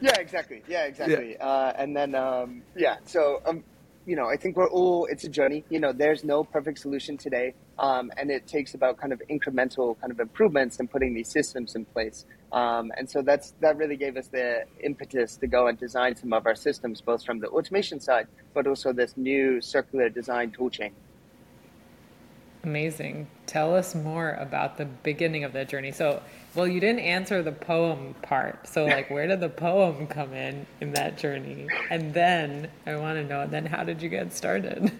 Yeah, 0.00 0.18
exactly. 0.18 0.62
Yeah, 0.68 0.84
exactly. 0.84 1.32
Yeah. 1.32 1.46
Uh, 1.46 1.72
and 1.76 1.96
then, 1.96 2.14
um, 2.14 2.62
yeah. 2.76 2.96
So, 3.04 3.40
um, 3.46 3.64
you 4.04 4.14
know, 4.14 4.26
I 4.26 4.36
think 4.36 4.56
we're 4.56 4.68
all. 4.68 5.06
It's 5.06 5.24
a 5.24 5.28
journey. 5.28 5.64
You 5.68 5.80
know, 5.80 5.92
there's 5.92 6.22
no 6.22 6.44
perfect 6.44 6.78
solution 6.78 7.16
today, 7.16 7.54
um, 7.78 8.12
and 8.16 8.30
it 8.30 8.46
takes 8.46 8.74
about 8.74 8.98
kind 8.98 9.12
of 9.12 9.20
incremental 9.30 9.98
kind 10.00 10.12
of 10.12 10.20
improvements 10.20 10.78
and 10.78 10.90
putting 10.90 11.14
these 11.14 11.28
systems 11.28 11.74
in 11.74 11.84
place. 11.86 12.24
Um, 12.52 12.92
and 12.96 13.08
so 13.10 13.22
that's 13.22 13.54
that 13.60 13.76
really 13.76 13.96
gave 13.96 14.16
us 14.16 14.28
the 14.28 14.64
impetus 14.80 15.36
to 15.36 15.46
go 15.46 15.66
and 15.66 15.78
design 15.78 16.14
some 16.14 16.32
of 16.32 16.46
our 16.46 16.54
systems, 16.54 17.00
both 17.00 17.24
from 17.24 17.40
the 17.40 17.48
automation 17.48 17.98
side, 18.00 18.28
but 18.54 18.66
also 18.66 18.92
this 18.92 19.16
new 19.16 19.60
circular 19.60 20.08
design 20.08 20.52
toolchain. 20.52 20.92
Amazing. 22.66 23.28
Tell 23.46 23.76
us 23.76 23.94
more 23.94 24.32
about 24.32 24.76
the 24.76 24.86
beginning 24.86 25.44
of 25.44 25.52
that 25.52 25.68
journey. 25.68 25.92
So, 25.92 26.20
well, 26.56 26.66
you 26.66 26.80
didn't 26.80 26.98
answer 26.98 27.40
the 27.40 27.52
poem 27.52 28.16
part. 28.22 28.66
So, 28.66 28.86
like, 28.86 29.08
where 29.08 29.28
did 29.28 29.38
the 29.38 29.48
poem 29.48 30.08
come 30.08 30.32
in 30.32 30.66
in 30.80 30.92
that 30.94 31.16
journey? 31.16 31.68
And 31.90 32.12
then 32.12 32.68
I 32.84 32.96
want 32.96 33.18
to 33.18 33.24
know, 33.24 33.46
then 33.46 33.66
how 33.66 33.84
did 33.84 34.02
you 34.02 34.08
get 34.08 34.32
started? 34.32 34.90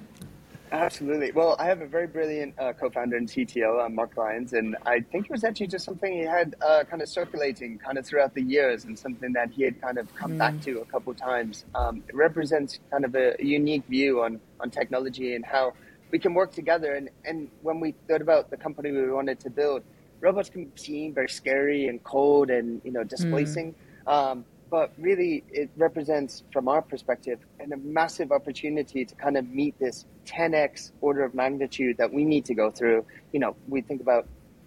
Absolutely. 0.70 1.32
Well, 1.32 1.56
I 1.58 1.64
have 1.66 1.80
a 1.80 1.86
very 1.86 2.06
brilliant 2.06 2.54
uh, 2.58 2.72
co-founder 2.72 3.16
and 3.16 3.28
CTO, 3.28 3.84
uh, 3.84 3.88
Mark 3.88 4.16
Lyons, 4.16 4.52
and 4.52 4.76
I 4.86 5.00
think 5.00 5.24
it 5.26 5.32
was 5.32 5.42
actually 5.42 5.68
just 5.68 5.84
something 5.84 6.12
he 6.12 6.20
had 6.20 6.54
uh, 6.60 6.84
kind 6.88 7.02
of 7.02 7.08
circulating 7.08 7.78
kind 7.78 7.98
of 7.98 8.06
throughout 8.06 8.34
the 8.34 8.42
years, 8.42 8.84
and 8.84 8.96
something 8.96 9.32
that 9.32 9.50
he 9.50 9.62
had 9.62 9.80
kind 9.80 9.98
of 9.98 10.12
come 10.14 10.32
mm. 10.32 10.38
back 10.38 10.60
to 10.62 10.80
a 10.80 10.84
couple 10.84 11.14
times. 11.14 11.64
Um, 11.74 12.02
it 12.08 12.14
represents 12.14 12.78
kind 12.90 13.04
of 13.04 13.14
a, 13.14 13.40
a 13.40 13.44
unique 13.44 13.84
view 13.86 14.22
on 14.22 14.40
on 14.60 14.70
technology 14.70 15.34
and 15.34 15.44
how 15.44 15.72
we 16.10 16.18
can 16.18 16.34
work 16.34 16.52
together. 16.52 16.94
And, 16.94 17.10
and 17.24 17.48
when 17.62 17.80
we 17.80 17.94
thought 18.08 18.22
about 18.22 18.50
the 18.50 18.56
company 18.56 18.90
we 18.90 19.10
wanted 19.10 19.40
to 19.40 19.50
build, 19.50 19.82
robots 20.20 20.50
can 20.50 20.74
seem 20.76 21.14
very 21.14 21.28
scary 21.28 21.88
and 21.88 22.02
cold 22.02 22.50
and 22.50 22.80
you 22.84 22.92
know 22.92 23.04
displacing. 23.04 23.74
Mm. 24.06 24.12
Um, 24.12 24.44
but 24.68 24.92
really 24.98 25.44
it 25.48 25.70
represents, 25.76 26.42
from 26.52 26.68
our 26.68 26.82
perspective, 26.82 27.38
and 27.60 27.72
a 27.72 27.76
massive 27.76 28.32
opportunity 28.32 29.04
to 29.04 29.14
kind 29.14 29.36
of 29.36 29.48
meet 29.48 29.78
this 29.78 30.06
10x 30.26 30.90
order 31.00 31.22
of 31.22 31.34
magnitude 31.34 31.96
that 31.98 32.12
we 32.12 32.24
need 32.24 32.44
to 32.46 32.54
go 32.54 32.70
through. 32.70 33.04
You 33.32 33.40
know, 33.40 33.56
we 33.68 33.80
think 33.80 34.00
about 34.00 34.26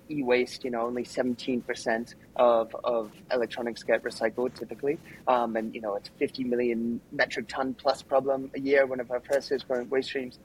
e-waste, 0.10 0.64
you 0.64 0.72
know, 0.72 0.82
only 0.82 1.04
17% 1.04 2.16
of, 2.36 2.76
of 2.84 3.12
electronics 3.32 3.84
get 3.84 4.04
recycled 4.04 4.54
typically. 4.56 4.98
Um, 5.28 5.56
and, 5.56 5.74
you 5.76 5.82
know, 5.82 5.96
it's 5.96 6.10
50 6.18 6.46
million 6.46 7.00
metric 7.12 7.48
ton 7.48 7.74
plus 7.74 8.02
problem 8.02 8.50
a 8.56 8.60
year, 8.60 8.86
one 8.86 9.00
of 9.00 9.12
our 9.12 9.20
fastest 9.20 9.68
growing 9.68 9.90
waste 9.90 10.10
streams. 10.10 10.40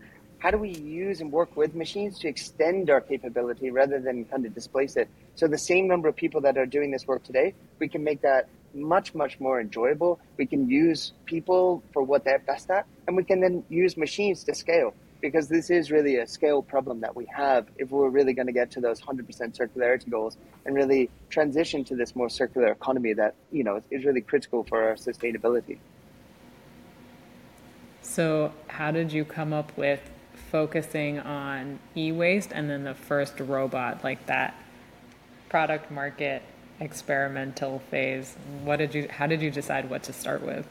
How 0.44 0.50
do 0.50 0.58
we 0.58 0.72
use 0.72 1.22
and 1.22 1.32
work 1.32 1.56
with 1.56 1.74
machines 1.74 2.18
to 2.18 2.28
extend 2.28 2.90
our 2.90 3.00
capability 3.00 3.70
rather 3.70 3.98
than 3.98 4.26
kind 4.26 4.44
of 4.44 4.54
displace 4.54 4.94
it? 4.94 5.08
So 5.36 5.48
the 5.48 5.56
same 5.56 5.88
number 5.88 6.06
of 6.06 6.16
people 6.16 6.42
that 6.42 6.58
are 6.58 6.66
doing 6.66 6.90
this 6.90 7.06
work 7.06 7.22
today, 7.22 7.54
we 7.78 7.88
can 7.88 8.04
make 8.04 8.20
that 8.20 8.50
much, 8.74 9.14
much 9.14 9.40
more 9.40 9.58
enjoyable. 9.58 10.20
We 10.36 10.44
can 10.44 10.68
use 10.68 11.14
people 11.24 11.82
for 11.94 12.02
what 12.02 12.26
they're 12.26 12.40
best 12.40 12.68
at, 12.68 12.84
and 13.06 13.16
we 13.16 13.24
can 13.24 13.40
then 13.40 13.64
use 13.70 13.96
machines 13.96 14.44
to 14.44 14.54
scale 14.54 14.92
because 15.22 15.48
this 15.48 15.70
is 15.70 15.90
really 15.90 16.16
a 16.18 16.26
scale 16.26 16.60
problem 16.60 17.00
that 17.00 17.16
we 17.16 17.24
have 17.34 17.66
if 17.78 17.90
we're 17.90 18.10
really 18.10 18.34
going 18.34 18.46
to 18.46 18.52
get 18.52 18.70
to 18.72 18.82
those 18.82 19.00
100% 19.00 19.26
circularity 19.56 20.10
goals 20.10 20.36
and 20.66 20.74
really 20.74 21.08
transition 21.30 21.84
to 21.84 21.96
this 21.96 22.14
more 22.14 22.28
circular 22.28 22.70
economy 22.70 23.14
that 23.14 23.34
you 23.50 23.64
know 23.64 23.80
is 23.90 24.04
really 24.04 24.20
critical 24.20 24.62
for 24.64 24.82
our 24.82 24.94
sustainability 24.96 25.78
so 28.02 28.52
how 28.68 28.90
did 28.90 29.10
you 29.10 29.24
come 29.24 29.54
up 29.54 29.74
with 29.78 30.00
focusing 30.54 31.18
on 31.18 31.80
e-waste 31.96 32.52
and 32.52 32.70
then 32.70 32.84
the 32.84 32.94
first 32.94 33.40
robot 33.40 34.04
like 34.04 34.24
that 34.26 34.54
product 35.48 35.90
market 35.90 36.42
experimental 36.78 37.80
phase 37.90 38.36
what 38.62 38.76
did 38.76 38.94
you 38.94 39.08
how 39.10 39.26
did 39.26 39.42
you 39.42 39.50
decide 39.50 39.90
what 39.90 40.04
to 40.04 40.12
start 40.12 40.42
with 40.42 40.64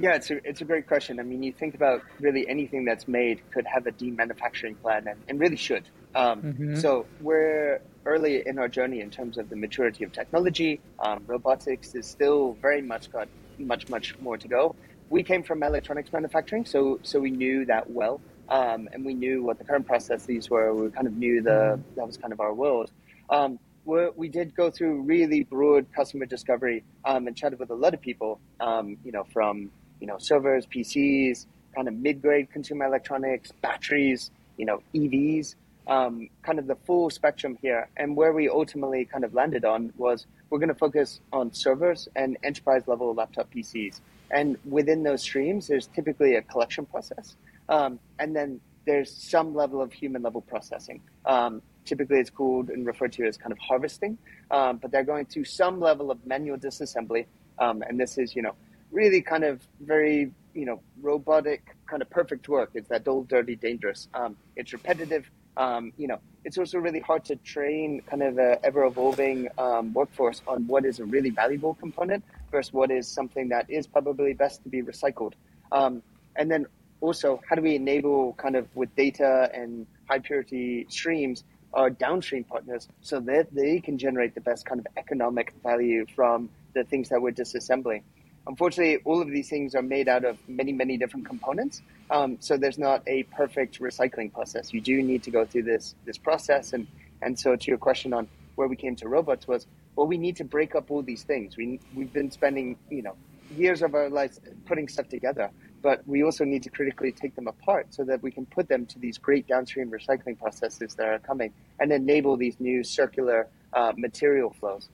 yeah, 0.00 0.14
it's 0.14 0.30
a, 0.30 0.36
it's 0.48 0.60
a 0.60 0.64
great 0.64 0.86
question. 0.86 1.18
I 1.18 1.24
mean, 1.24 1.42
you 1.42 1.52
think 1.52 1.74
about 1.74 2.02
really 2.20 2.48
anything 2.48 2.84
that's 2.84 3.08
made 3.08 3.42
could 3.50 3.66
have 3.66 3.88
a 3.88 3.90
demanufacturing 3.90 4.80
plan 4.80 5.08
and, 5.08 5.20
and 5.28 5.40
really 5.40 5.56
should. 5.56 5.88
Um, 6.14 6.40
mm-hmm. 6.40 6.76
So 6.76 7.04
we're 7.20 7.80
early 8.06 8.46
in 8.46 8.60
our 8.60 8.68
journey 8.68 9.00
in 9.00 9.10
terms 9.10 9.38
of 9.38 9.50
the 9.50 9.56
maturity 9.56 10.04
of 10.04 10.12
technology. 10.12 10.78
Um, 11.00 11.24
robotics 11.26 11.96
is 11.96 12.06
still 12.06 12.56
very 12.62 12.80
much 12.80 13.10
got 13.10 13.26
much, 13.58 13.88
much 13.88 14.16
more 14.20 14.38
to 14.38 14.46
go. 14.46 14.76
We 15.10 15.24
came 15.24 15.42
from 15.42 15.64
electronics 15.64 16.12
manufacturing, 16.12 16.64
so 16.64 17.00
so 17.02 17.18
we 17.18 17.32
knew 17.32 17.64
that 17.64 17.90
well, 17.90 18.20
um, 18.48 18.88
and 18.92 19.04
we 19.04 19.14
knew 19.14 19.42
what 19.42 19.58
the 19.58 19.64
current 19.64 19.86
processes 19.86 20.48
were. 20.50 20.74
We 20.74 20.90
kind 20.90 21.06
of 21.06 21.16
knew 21.16 21.42
the 21.42 21.50
mm-hmm. 21.50 21.94
that 21.96 22.06
was 22.06 22.16
kind 22.16 22.32
of 22.32 22.40
our 22.40 22.54
world. 22.54 22.90
Um, 23.30 23.58
we 23.84 24.28
did 24.28 24.54
go 24.54 24.70
through 24.70 25.00
really 25.02 25.44
broad 25.44 25.86
customer 25.94 26.26
discovery 26.26 26.84
um, 27.06 27.26
and 27.26 27.34
chatted 27.34 27.58
with 27.58 27.70
a 27.70 27.74
lot 27.74 27.94
of 27.94 28.02
people, 28.02 28.38
um, 28.60 28.98
you 29.02 29.12
know, 29.12 29.24
from 29.32 29.70
you 30.00 30.06
know, 30.06 30.18
servers, 30.18 30.66
PCs, 30.66 31.46
kind 31.74 31.88
of 31.88 31.94
mid-grade 31.94 32.50
consumer 32.50 32.84
electronics, 32.84 33.52
batteries, 33.62 34.30
you 34.56 34.66
know, 34.66 34.82
EVs, 34.94 35.54
um, 35.86 36.28
kind 36.42 36.58
of 36.58 36.66
the 36.66 36.76
full 36.86 37.10
spectrum 37.10 37.58
here. 37.60 37.88
And 37.96 38.16
where 38.16 38.32
we 38.32 38.48
ultimately 38.48 39.04
kind 39.04 39.24
of 39.24 39.34
landed 39.34 39.64
on 39.64 39.92
was 39.96 40.26
we're 40.50 40.58
going 40.58 40.68
to 40.68 40.74
focus 40.74 41.20
on 41.32 41.52
servers 41.52 42.08
and 42.16 42.36
enterprise 42.42 42.82
level 42.86 43.14
laptop 43.14 43.52
PCs. 43.52 44.00
And 44.30 44.58
within 44.64 45.02
those 45.02 45.22
streams, 45.22 45.66
there's 45.66 45.86
typically 45.88 46.34
a 46.34 46.42
collection 46.42 46.84
process. 46.86 47.36
Um, 47.68 47.98
and 48.18 48.34
then 48.34 48.60
there's 48.88 49.12
some 49.12 49.54
level 49.54 49.82
of 49.82 49.92
human 49.92 50.22
level 50.22 50.40
processing. 50.40 51.02
Um, 51.26 51.60
typically, 51.84 52.18
it's 52.18 52.30
called 52.30 52.70
and 52.70 52.86
referred 52.86 53.12
to 53.12 53.26
as 53.26 53.36
kind 53.36 53.52
of 53.52 53.58
harvesting, 53.58 54.16
um, 54.50 54.78
but 54.78 54.90
they're 54.90 55.04
going 55.04 55.26
to 55.26 55.44
some 55.44 55.78
level 55.78 56.10
of 56.10 56.24
manual 56.26 56.56
disassembly. 56.56 57.26
Um, 57.58 57.82
and 57.82 58.00
this 58.00 58.16
is, 58.18 58.34
you 58.34 58.42
know, 58.42 58.54
really 58.90 59.20
kind 59.20 59.44
of 59.44 59.60
very 59.80 60.32
you 60.54 60.64
know 60.64 60.80
robotic 61.02 61.76
kind 61.86 62.00
of 62.00 62.08
perfect 62.08 62.48
work. 62.48 62.70
It's 62.74 62.88
that 62.88 63.06
old, 63.06 63.28
dirty, 63.28 63.56
dangerous. 63.56 64.08
Um, 64.14 64.36
it's 64.56 64.72
repetitive. 64.72 65.30
Um, 65.58 65.92
you 65.98 66.06
know, 66.06 66.18
it's 66.44 66.56
also 66.56 66.78
really 66.78 67.00
hard 67.00 67.24
to 67.26 67.36
train 67.36 68.00
kind 68.08 68.22
of 68.22 68.38
a 68.38 68.64
ever 68.64 68.84
evolving 68.84 69.48
workforce 69.92 70.40
on 70.46 70.66
what 70.66 70.84
is 70.86 71.00
a 71.00 71.04
really 71.04 71.30
valuable 71.30 71.74
component 71.74 72.24
versus 72.50 72.72
what 72.72 72.90
is 72.90 73.06
something 73.08 73.48
that 73.48 73.68
is 73.68 73.86
probably 73.86 74.32
best 74.32 74.62
to 74.62 74.68
be 74.68 74.82
recycled. 74.82 75.32
And 75.72 76.48
then 76.48 76.66
also, 77.00 77.40
how 77.48 77.56
do 77.56 77.62
we 77.62 77.74
enable 77.74 78.34
kind 78.34 78.56
of 78.56 78.66
with 78.74 78.94
data 78.96 79.50
and 79.54 79.86
high 80.08 80.18
purity 80.18 80.86
streams 80.88 81.44
our 81.74 81.90
downstream 81.90 82.44
partners 82.44 82.88
so 83.00 83.20
that 83.20 83.54
they 83.54 83.80
can 83.80 83.98
generate 83.98 84.34
the 84.34 84.40
best 84.40 84.64
kind 84.64 84.80
of 84.80 84.86
economic 84.96 85.52
value 85.62 86.06
from 86.14 86.48
the 86.74 86.84
things 86.84 87.08
that 87.10 87.20
we're 87.20 87.32
disassembling. 87.32 88.02
Unfortunately, 88.46 88.98
all 89.04 89.20
of 89.20 89.28
these 89.28 89.50
things 89.50 89.74
are 89.74 89.82
made 89.82 90.08
out 90.08 90.24
of 90.24 90.38
many, 90.48 90.72
many 90.72 90.96
different 90.96 91.26
components. 91.26 91.82
Um, 92.10 92.38
so 92.40 92.56
there's 92.56 92.78
not 92.78 93.02
a 93.06 93.24
perfect 93.24 93.80
recycling 93.80 94.32
process. 94.32 94.72
You 94.72 94.80
do 94.80 95.02
need 95.02 95.22
to 95.24 95.30
go 95.30 95.44
through 95.44 95.64
this 95.64 95.94
this 96.06 96.16
process. 96.16 96.72
And 96.72 96.86
and 97.20 97.38
so 97.38 97.56
to 97.56 97.70
your 97.70 97.76
question 97.76 98.14
on 98.14 98.26
where 98.54 98.66
we 98.66 98.76
came 98.76 98.96
to 98.96 99.08
robots 99.08 99.46
was, 99.46 99.66
well, 99.96 100.06
we 100.06 100.16
need 100.16 100.36
to 100.36 100.44
break 100.44 100.74
up 100.74 100.90
all 100.90 101.02
these 101.02 101.24
things. 101.24 101.58
We 101.58 101.78
we've 101.94 102.12
been 102.12 102.30
spending 102.30 102.78
you 102.88 103.02
know 103.02 103.16
years 103.54 103.82
of 103.82 103.94
our 103.94 104.08
lives 104.08 104.40
putting 104.64 104.88
stuff 104.88 105.08
together, 105.08 105.50
but 105.82 106.06
we 106.06 106.22
also 106.22 106.44
need 106.44 106.62
to 106.62 106.70
critically 106.70 107.12
take 107.12 107.34
them 107.34 107.48
apart 107.48 107.86
so 107.90 108.04
that 108.04 108.22
we 108.22 108.30
can 108.30 108.46
put 108.46 108.68
them 108.68 108.86
to 108.86 108.98
these 108.98 109.18
great 109.18 109.46
downstream 109.46 109.90
recycling 109.90 110.38
processes 110.38 110.94
that 110.94 111.06
are 111.06 111.18
coming 111.18 111.52
and 111.80 111.92
enable 111.92 112.36
these 112.36 112.58
new 112.58 112.82
circular 112.82 113.48
uh, 113.72 113.92
material 113.96 114.54
flows. 114.58 114.88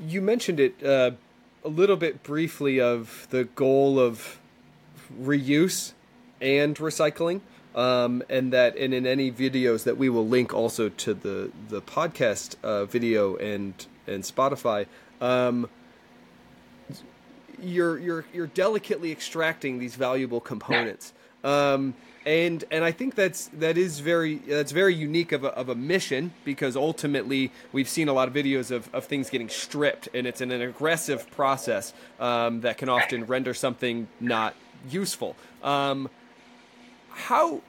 You 0.00 0.22
mentioned 0.22 0.60
it 0.60 0.84
uh, 0.84 1.12
a 1.64 1.68
little 1.68 1.96
bit 1.96 2.22
briefly 2.22 2.80
of 2.80 3.26
the 3.30 3.44
goal 3.44 3.98
of 3.98 4.40
reuse 5.20 5.92
and 6.40 6.76
recycling. 6.76 7.40
Um, 7.74 8.22
and 8.28 8.52
that 8.52 8.76
and 8.76 8.94
in 8.94 9.04
any 9.04 9.32
videos 9.32 9.82
that 9.82 9.96
we 9.96 10.08
will 10.08 10.28
link 10.28 10.54
also 10.54 10.90
to 10.90 11.12
the 11.12 11.50
the 11.68 11.82
podcast 11.82 12.54
uh, 12.62 12.84
video 12.84 13.34
and 13.34 13.74
and 14.06 14.22
Spotify, 14.22 14.86
um, 15.20 15.68
you're 17.62 17.98
you're 17.98 18.24
you're 18.32 18.46
delicately 18.46 19.12
extracting 19.12 19.78
these 19.78 19.94
valuable 19.94 20.40
components. 20.40 21.12
Um, 21.42 21.94
and 22.26 22.64
and 22.70 22.84
I 22.84 22.90
think 22.90 23.14
that's 23.14 23.48
that 23.48 23.76
is 23.76 24.00
very 24.00 24.36
that's 24.36 24.72
very 24.72 24.94
unique 24.94 25.32
of 25.32 25.44
a, 25.44 25.48
of 25.48 25.68
a 25.68 25.74
mission 25.74 26.32
because 26.44 26.76
ultimately 26.76 27.52
we've 27.72 27.88
seen 27.88 28.08
a 28.08 28.12
lot 28.12 28.28
of 28.28 28.34
videos 28.34 28.70
of, 28.70 28.92
of 28.94 29.04
things 29.04 29.28
getting 29.28 29.48
stripped 29.48 30.08
and 30.14 30.26
it's 30.26 30.40
an, 30.40 30.50
an 30.50 30.62
aggressive 30.62 31.30
process 31.30 31.92
um, 32.18 32.62
that 32.62 32.78
can 32.78 32.88
often 32.88 33.26
render 33.26 33.52
something 33.52 34.08
not 34.20 34.54
useful. 34.88 35.36
Um, 35.62 36.08
how 37.10 37.60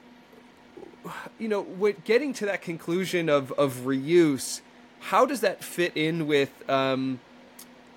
you 1.38 1.48
know 1.50 1.62
with 1.62 2.04
getting 2.06 2.34
to 2.34 2.46
that 2.46 2.62
conclusion 2.62 3.30
of 3.30 3.52
of 3.54 3.82
reuse, 3.86 4.62
how 5.00 5.26
does 5.26 5.42
that 5.42 5.64
fit 5.64 5.96
in 5.96 6.28
with 6.28 6.52
um, 6.70 7.20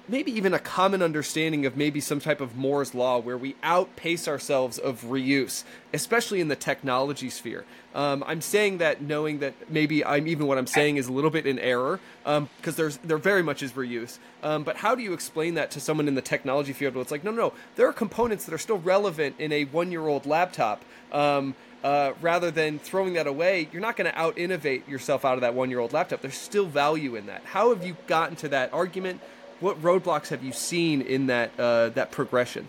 maybe 0.09 0.33
even 0.33 0.55
a 0.55 0.59
common 0.59 1.03
understanding 1.03 1.67
of 1.67 1.77
maybe 1.77 2.01
some 2.01 2.21
type 2.21 2.41
of 2.41 2.57
Moore's 2.57 2.95
law 2.95 3.19
where 3.19 3.37
we 3.37 3.55
outpace 3.63 4.27
ourselves 4.27 4.79
of 4.79 5.03
reuse, 5.03 5.65
especially 5.93 6.41
in 6.41 6.49
the 6.49 6.57
technology 6.57 7.31
sphere. 7.31 7.65
Um, 7.95 8.25
I'm 8.27 8.41
saying 8.41 8.79
that 8.79 9.03
knowing 9.03 9.41
that 9.41 9.55
maybe 9.71 10.05
I'm 10.05 10.27
even 10.27 10.47
what 10.47 10.59
I'm 10.59 10.67
saying 10.67 10.97
is 10.97 11.09
a 11.09 11.13
little 11.13 11.31
bit 11.31 11.47
in 11.47 11.59
error 11.59 12.01
because 12.23 12.39
um, 12.39 12.49
there's 12.65 12.97
there 12.99 13.19
very 13.19 13.43
much 13.43 13.63
is 13.63 13.73
reuse. 13.73 14.19
Um, 14.43 14.63
but 14.63 14.77
how 14.77 14.95
do 14.95 15.03
you 15.03 15.13
explain 15.13 15.55
that 15.55 15.71
to 15.73 15.81
someone 15.81 16.09
in 16.09 16.15
the 16.15 16.23
technology 16.23 16.73
field? 16.73 16.95
Where 16.95 17.03
it's 17.03 17.11
like, 17.11 17.25
no, 17.25 17.31
no, 17.31 17.37
no, 17.37 17.53
there 17.77 17.89
are 17.89 17.93
components 17.93 18.45
that 18.45 18.55
are 18.55 18.59
still 18.59 18.79
relevant 18.79 19.37
in 19.39 19.53
a 19.53 19.65
one 19.65 19.93
year 19.93 20.07
old 20.07 20.27
laptop. 20.27 20.85
Um, 21.13 21.55
uh, 21.83 22.13
rather 22.21 22.51
than 22.51 22.79
throwing 22.81 23.13
that 23.13 23.29
away, 23.29 23.69
you're 23.73 23.81
not 23.81 23.97
going 23.97 24.11
to 24.11 24.19
out 24.19 24.37
innovate 24.37 24.89
yourself 24.89 25.25
out 25.25 25.35
of 25.35 25.43
that 25.43 25.55
one 25.55 25.71
year 25.71 25.79
old 25.79 25.93
laptop. 25.93 26.21
There's 26.21 26.35
still 26.35 26.67
value 26.67 27.15
in 27.15 27.27
that. 27.27 27.45
How 27.45 27.73
have 27.73 27.87
you 27.87 27.97
gotten 28.07 28.35
to 28.37 28.49
that 28.49 28.73
argument? 28.73 29.21
What 29.61 29.81
roadblocks 29.83 30.29
have 30.29 30.43
you 30.43 30.53
seen 30.53 31.03
in 31.03 31.27
that 31.27 31.51
uh, 31.59 31.89
that 31.91 32.11
progression? 32.11 32.69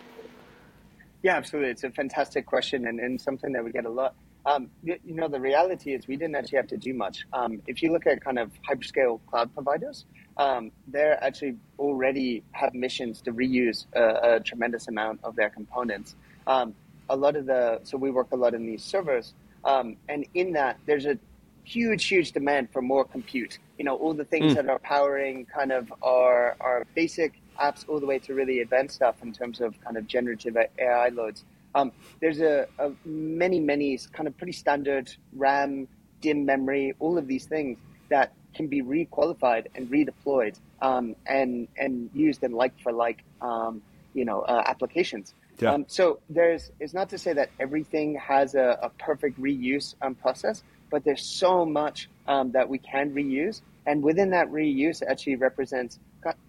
Yeah, 1.21 1.35
absolutely. 1.35 1.71
It's 1.71 1.83
a 1.83 1.91
fantastic 1.91 2.45
question 2.45 2.87
and, 2.87 2.99
and 2.99 3.19
something 3.19 3.51
that 3.53 3.63
we 3.63 3.71
get 3.71 3.85
a 3.85 3.89
lot. 3.89 4.15
Um, 4.45 4.69
you, 4.83 4.97
know, 5.03 5.27
the 5.27 5.39
reality 5.39 5.93
is 5.93 6.07
we 6.07 6.15
didn't 6.15 6.35
actually 6.35 6.57
have 6.57 6.67
to 6.67 6.77
do 6.77 6.93
much. 6.93 7.25
Um, 7.33 7.61
if 7.67 7.83
you 7.83 7.91
look 7.91 8.07
at 8.07 8.23
kind 8.23 8.39
of 8.39 8.51
hyperscale 8.67 9.19
cloud 9.27 9.53
providers, 9.53 10.05
um, 10.37 10.71
they 10.87 11.13
actually 11.21 11.57
already 11.77 12.41
have 12.53 12.73
missions 12.73 13.21
to 13.23 13.33
reuse 13.33 13.85
a, 13.93 14.35
a 14.35 14.39
tremendous 14.39 14.87
amount 14.87 15.19
of 15.23 15.35
their 15.35 15.49
components. 15.49 16.15
Um, 16.47 16.73
a 17.09 17.15
lot 17.15 17.35
of 17.35 17.47
the 17.47 17.81
so 17.83 17.97
we 17.97 18.11
work 18.11 18.31
a 18.31 18.35
lot 18.35 18.53
in 18.53 18.65
these 18.65 18.83
servers, 18.83 19.33
um, 19.65 19.97
and 20.07 20.25
in 20.33 20.53
that 20.53 20.79
there's 20.85 21.05
a 21.05 21.19
huge, 21.63 22.05
huge 22.05 22.31
demand 22.31 22.71
for 22.71 22.81
more 22.81 23.03
compute. 23.03 23.59
You 23.79 23.85
know, 23.85 23.95
all 23.95 24.13
the 24.13 24.25
things 24.25 24.51
mm. 24.51 24.55
that 24.57 24.69
are 24.69 24.77
powering 24.79 25.45
kind 25.45 25.71
of 25.71 25.91
our, 26.03 26.55
our 26.59 26.85
basic 26.93 27.41
apps 27.59 27.87
all 27.87 27.99
the 27.99 28.05
way 28.05 28.19
to 28.19 28.33
really 28.33 28.59
advanced 28.59 28.95
stuff 28.95 29.15
in 29.23 29.33
terms 29.33 29.61
of 29.61 29.79
kind 29.81 29.97
of 29.97 30.05
generative 30.05 30.55
AI 30.77 31.09
loads. 31.09 31.43
Um, 31.73 31.91
there's 32.19 32.41
a, 32.41 32.67
a, 32.77 32.91
many, 33.05 33.59
many 33.59 33.97
kind 34.13 34.27
of 34.27 34.37
pretty 34.37 34.53
standard 34.53 35.11
RAM, 35.33 35.87
DIMM 36.21 36.45
memory, 36.45 36.93
all 36.99 37.17
of 37.17 37.27
these 37.27 37.45
things 37.45 37.77
that 38.09 38.33
can 38.53 38.67
be 38.67 38.81
requalified 38.81 39.67
and 39.75 39.89
redeployed 39.89 40.57
um, 40.81 41.15
and 41.25 41.67
and 41.77 42.09
used 42.13 42.43
in 42.43 42.51
like 42.51 42.73
for 42.81 42.91
like 42.91 43.23
um, 43.41 43.81
you 44.13 44.25
know 44.25 44.41
uh, 44.41 44.63
applications. 44.65 45.33
Yeah. 45.59 45.73
Um, 45.73 45.85
so 45.87 46.19
there's 46.29 46.71
it's 46.79 46.93
not 46.93 47.09
to 47.09 47.17
say 47.17 47.33
that 47.33 47.49
everything 47.59 48.15
has 48.15 48.55
a, 48.55 48.79
a 48.81 48.89
perfect 48.89 49.39
reuse 49.39 49.95
um, 50.01 50.15
process, 50.15 50.63
but 50.89 51.03
there's 51.03 51.23
so 51.23 51.65
much 51.65 52.09
um, 52.29 52.51
that 52.51 52.69
we 52.69 52.77
can 52.77 53.11
reuse, 53.13 53.61
and 53.85 54.01
within 54.03 54.29
that 54.29 54.49
reuse, 54.49 55.01
it 55.01 55.07
actually 55.09 55.35
represents 55.35 55.99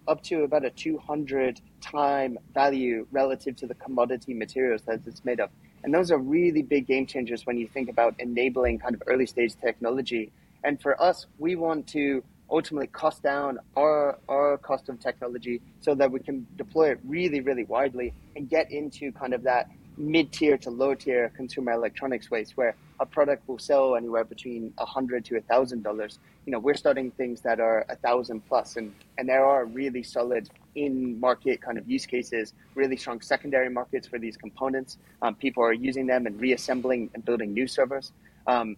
up 0.07 0.21
to 0.21 0.43
about 0.43 0.63
a 0.63 0.69
200 0.69 1.59
time 1.81 2.37
value 2.53 3.07
relative 3.11 3.55
to 3.55 3.65
the 3.65 3.73
commodity 3.75 4.33
materials 4.33 4.83
that 4.83 5.01
it's 5.05 5.25
made 5.25 5.39
of. 5.39 5.49
And 5.83 5.93
those 5.93 6.11
are 6.11 6.19
really 6.19 6.61
big 6.61 6.85
game 6.85 7.07
changers 7.07 7.45
when 7.45 7.57
you 7.57 7.67
think 7.67 7.89
about 7.89 8.15
enabling 8.19 8.79
kind 8.79 8.93
of 8.93 9.01
early 9.07 9.25
stage 9.25 9.55
technology. 9.59 10.31
And 10.63 10.79
for 10.79 11.01
us, 11.01 11.25
we 11.39 11.55
want 11.55 11.87
to 11.87 12.23
ultimately 12.51 12.87
cost 12.87 13.23
down 13.23 13.57
our, 13.75 14.19
our 14.29 14.57
cost 14.57 14.89
of 14.89 14.99
technology 14.99 15.61
so 15.79 15.95
that 15.95 16.11
we 16.11 16.19
can 16.19 16.45
deploy 16.57 16.91
it 16.91 16.99
really, 17.05 17.39
really 17.39 17.63
widely 17.63 18.13
and 18.35 18.49
get 18.49 18.71
into 18.71 19.11
kind 19.13 19.33
of 19.33 19.43
that 19.43 19.69
mid 19.97 20.31
tier 20.31 20.57
to 20.57 20.69
low 20.69 20.93
tier 20.93 21.29
consumer 21.35 21.71
electronics 21.71 22.29
waste 22.29 22.57
where 22.57 22.75
a 23.01 23.05
product 23.05 23.47
will 23.47 23.57
sell 23.57 23.95
anywhere 23.95 24.23
between 24.23 24.71
a 24.77 24.85
hundred 24.85 25.25
to 25.25 25.35
a 25.35 25.41
thousand 25.41 25.81
dollars. 25.81 26.19
You 26.45 26.51
know, 26.51 26.59
we're 26.59 26.75
starting 26.75 27.09
things 27.09 27.41
that 27.41 27.59
are 27.59 27.83
a 27.89 27.95
thousand 27.95 28.47
plus 28.47 28.77
and, 28.77 28.93
and 29.17 29.27
there 29.27 29.43
are 29.43 29.65
really 29.65 30.03
solid 30.03 30.49
in 30.75 31.19
market 31.19 31.61
kind 31.61 31.79
of 31.79 31.89
use 31.89 32.05
cases, 32.05 32.53
really 32.75 32.95
strong 32.95 33.19
secondary 33.19 33.69
markets 33.69 34.07
for 34.07 34.19
these 34.19 34.37
components. 34.37 34.99
Um, 35.23 35.33
people 35.33 35.63
are 35.63 35.73
using 35.73 36.05
them 36.05 36.27
and 36.27 36.39
reassembling 36.39 37.09
and 37.15 37.25
building 37.25 37.53
new 37.53 37.67
servers. 37.67 38.11
Um, 38.45 38.77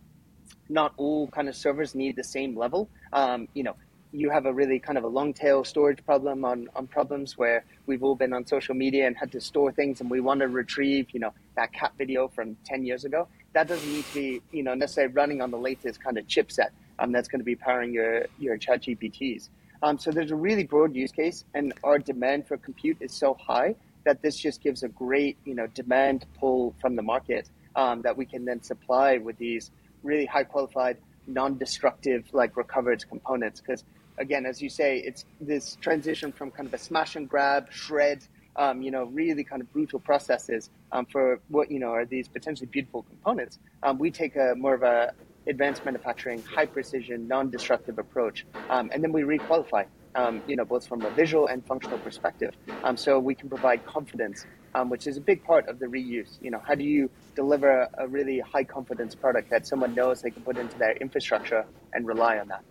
not 0.70 0.94
all 0.96 1.28
kind 1.28 1.50
of 1.50 1.56
servers 1.56 1.94
need 1.94 2.16
the 2.16 2.24
same 2.24 2.58
level. 2.58 2.88
Um, 3.12 3.50
you 3.54 3.64
know, 3.64 3.76
you 4.14 4.30
have 4.30 4.46
a 4.46 4.54
really 4.54 4.80
kind 4.80 4.98
of 4.98 5.04
a 5.04 5.08
long 5.08 5.34
tail 5.34 5.66
storage 5.66 6.04
problem 6.06 6.46
on, 6.46 6.70
on 6.78 6.88
problems 6.88 7.38
where 7.38 7.66
we've 7.88 8.04
all 8.04 8.16
been 8.16 8.32
on 8.32 8.46
social 8.46 8.76
media 8.76 9.06
and 9.06 9.18
had 9.18 9.34
to 9.34 9.42
store 9.42 9.72
things 9.74 10.00
and 10.00 10.10
we 10.10 10.22
want 10.22 10.40
to 10.40 10.48
retrieve, 10.48 11.08
you 11.12 11.20
know, 11.20 11.34
that 11.56 11.74
cat 11.74 11.94
video 11.98 12.28
from 12.28 12.58
10 12.66 12.84
years 12.86 13.06
ago. 13.06 13.28
That 13.54 13.68
doesn't 13.68 13.92
need 13.92 14.06
to 14.06 14.14
be, 14.14 14.42
you 14.52 14.64
know, 14.64 14.74
necessarily 14.74 15.14
running 15.14 15.42
on 15.42 15.52
the 15.52 15.58
latest 15.58 16.04
kind 16.04 16.18
of 16.18 16.28
chipset 16.28 16.70
um, 17.00 17.12
that's 17.12 17.28
going 17.28 17.40
to 17.40 17.46
be 17.46 17.56
powering 17.56 17.94
your, 17.94 18.26
your 18.40 18.58
ChatGPTs. 18.58 19.50
Um, 19.82 19.98
so 19.98 20.12
there's 20.12 20.32
a 20.32 20.36
really 20.36 20.64
broad 20.64 20.96
use 20.96 21.12
case 21.12 21.44
and 21.54 21.74
our 21.84 22.00
demand 22.00 22.48
for 22.48 22.58
compute 22.58 22.98
is 23.02 23.12
so 23.12 23.34
high 23.34 23.76
that 24.06 24.22
this 24.22 24.38
just 24.38 24.62
gives 24.62 24.84
a 24.84 24.88
great, 24.88 25.38
you 25.46 25.56
know, 25.56 25.68
demand 25.68 26.26
pull 26.40 26.74
from 26.80 26.96
the 26.96 27.02
market 27.02 27.50
um, 27.76 28.02
that 28.02 28.16
we 28.16 28.26
can 28.26 28.46
then 28.46 28.62
supply 28.62 29.18
with 29.18 29.38
these 29.38 29.72
really 30.04 30.26
high 30.26 30.44
qualified, 30.44 30.98
non-destructive, 31.28 32.26
like 32.34 32.56
recovered 32.58 33.08
components. 33.10 33.62
Because 33.62 33.84
again, 34.18 34.46
as 34.46 34.62
you 34.62 34.70
say, 34.70 35.00
it's 35.00 35.26
this 35.40 35.78
transition 35.82 36.32
from 36.32 36.52
kind 36.52 36.68
of 36.68 36.74
a 36.74 36.78
smash 36.78 37.16
and 37.16 37.30
grab, 37.30 37.68
shred, 37.72 38.26
um, 38.56 38.82
you 38.82 38.92
know, 38.92 39.06
really 39.06 39.44
kind 39.44 39.62
of 39.62 39.72
brutal 39.72 40.00
processes 40.00 40.70
um, 40.92 41.06
for 41.06 41.40
what 41.50 41.72
you 41.72 41.80
know 41.80 41.92
are 41.92 42.06
these 42.06 42.28
potentially 42.28 42.68
beautiful 42.68 43.04
components. 43.04 43.60
Um, 43.82 43.98
we 43.98 44.12
take 44.12 44.36
a 44.36 44.56
more 44.56 44.74
of 44.74 44.84
a 44.84 45.14
advanced 45.48 45.84
manufacturing, 45.84 46.42
high 46.44 46.66
precision, 46.66 47.28
non-destructive 47.28 48.00
approach, 48.00 48.46
um, 48.70 48.90
and 48.94 49.04
then 49.04 49.12
we 49.12 49.22
requalify. 49.22 49.86
Um, 50.16 50.44
you 50.46 50.56
know, 50.56 50.64
both 50.64 50.88
from 50.88 51.02
a 51.02 51.10
visual 51.10 51.48
and 51.48 51.66
functional 51.66 51.98
perspective, 51.98 52.54
um, 52.84 52.96
so 52.96 53.18
we 53.18 53.34
can 53.34 53.50
provide 53.50 53.84
confidence, 53.84 54.46
which 54.86 55.08
is 55.08 55.18
a 55.18 55.22
big 55.22 55.44
part 55.44 55.68
of 55.68 55.80
the 55.80 55.88
reuse. 55.88 56.40
You 56.40 56.52
know, 56.52 56.62
how 56.64 56.76
do 56.76 56.84
you 56.84 57.10
deliver 57.36 57.90
a 57.98 58.08
really 58.08 58.40
high 58.40 58.64
confidence 58.64 59.16
product 59.16 59.50
that 59.50 59.66
someone 59.66 59.96
knows 59.96 60.22
they 60.22 60.30
can 60.30 60.44
put 60.44 60.60
into 60.60 60.78
their 60.78 60.92
infrastructure 60.98 61.66
and 61.94 62.06
rely 62.06 62.38
on 62.38 62.48
that? 62.50 62.64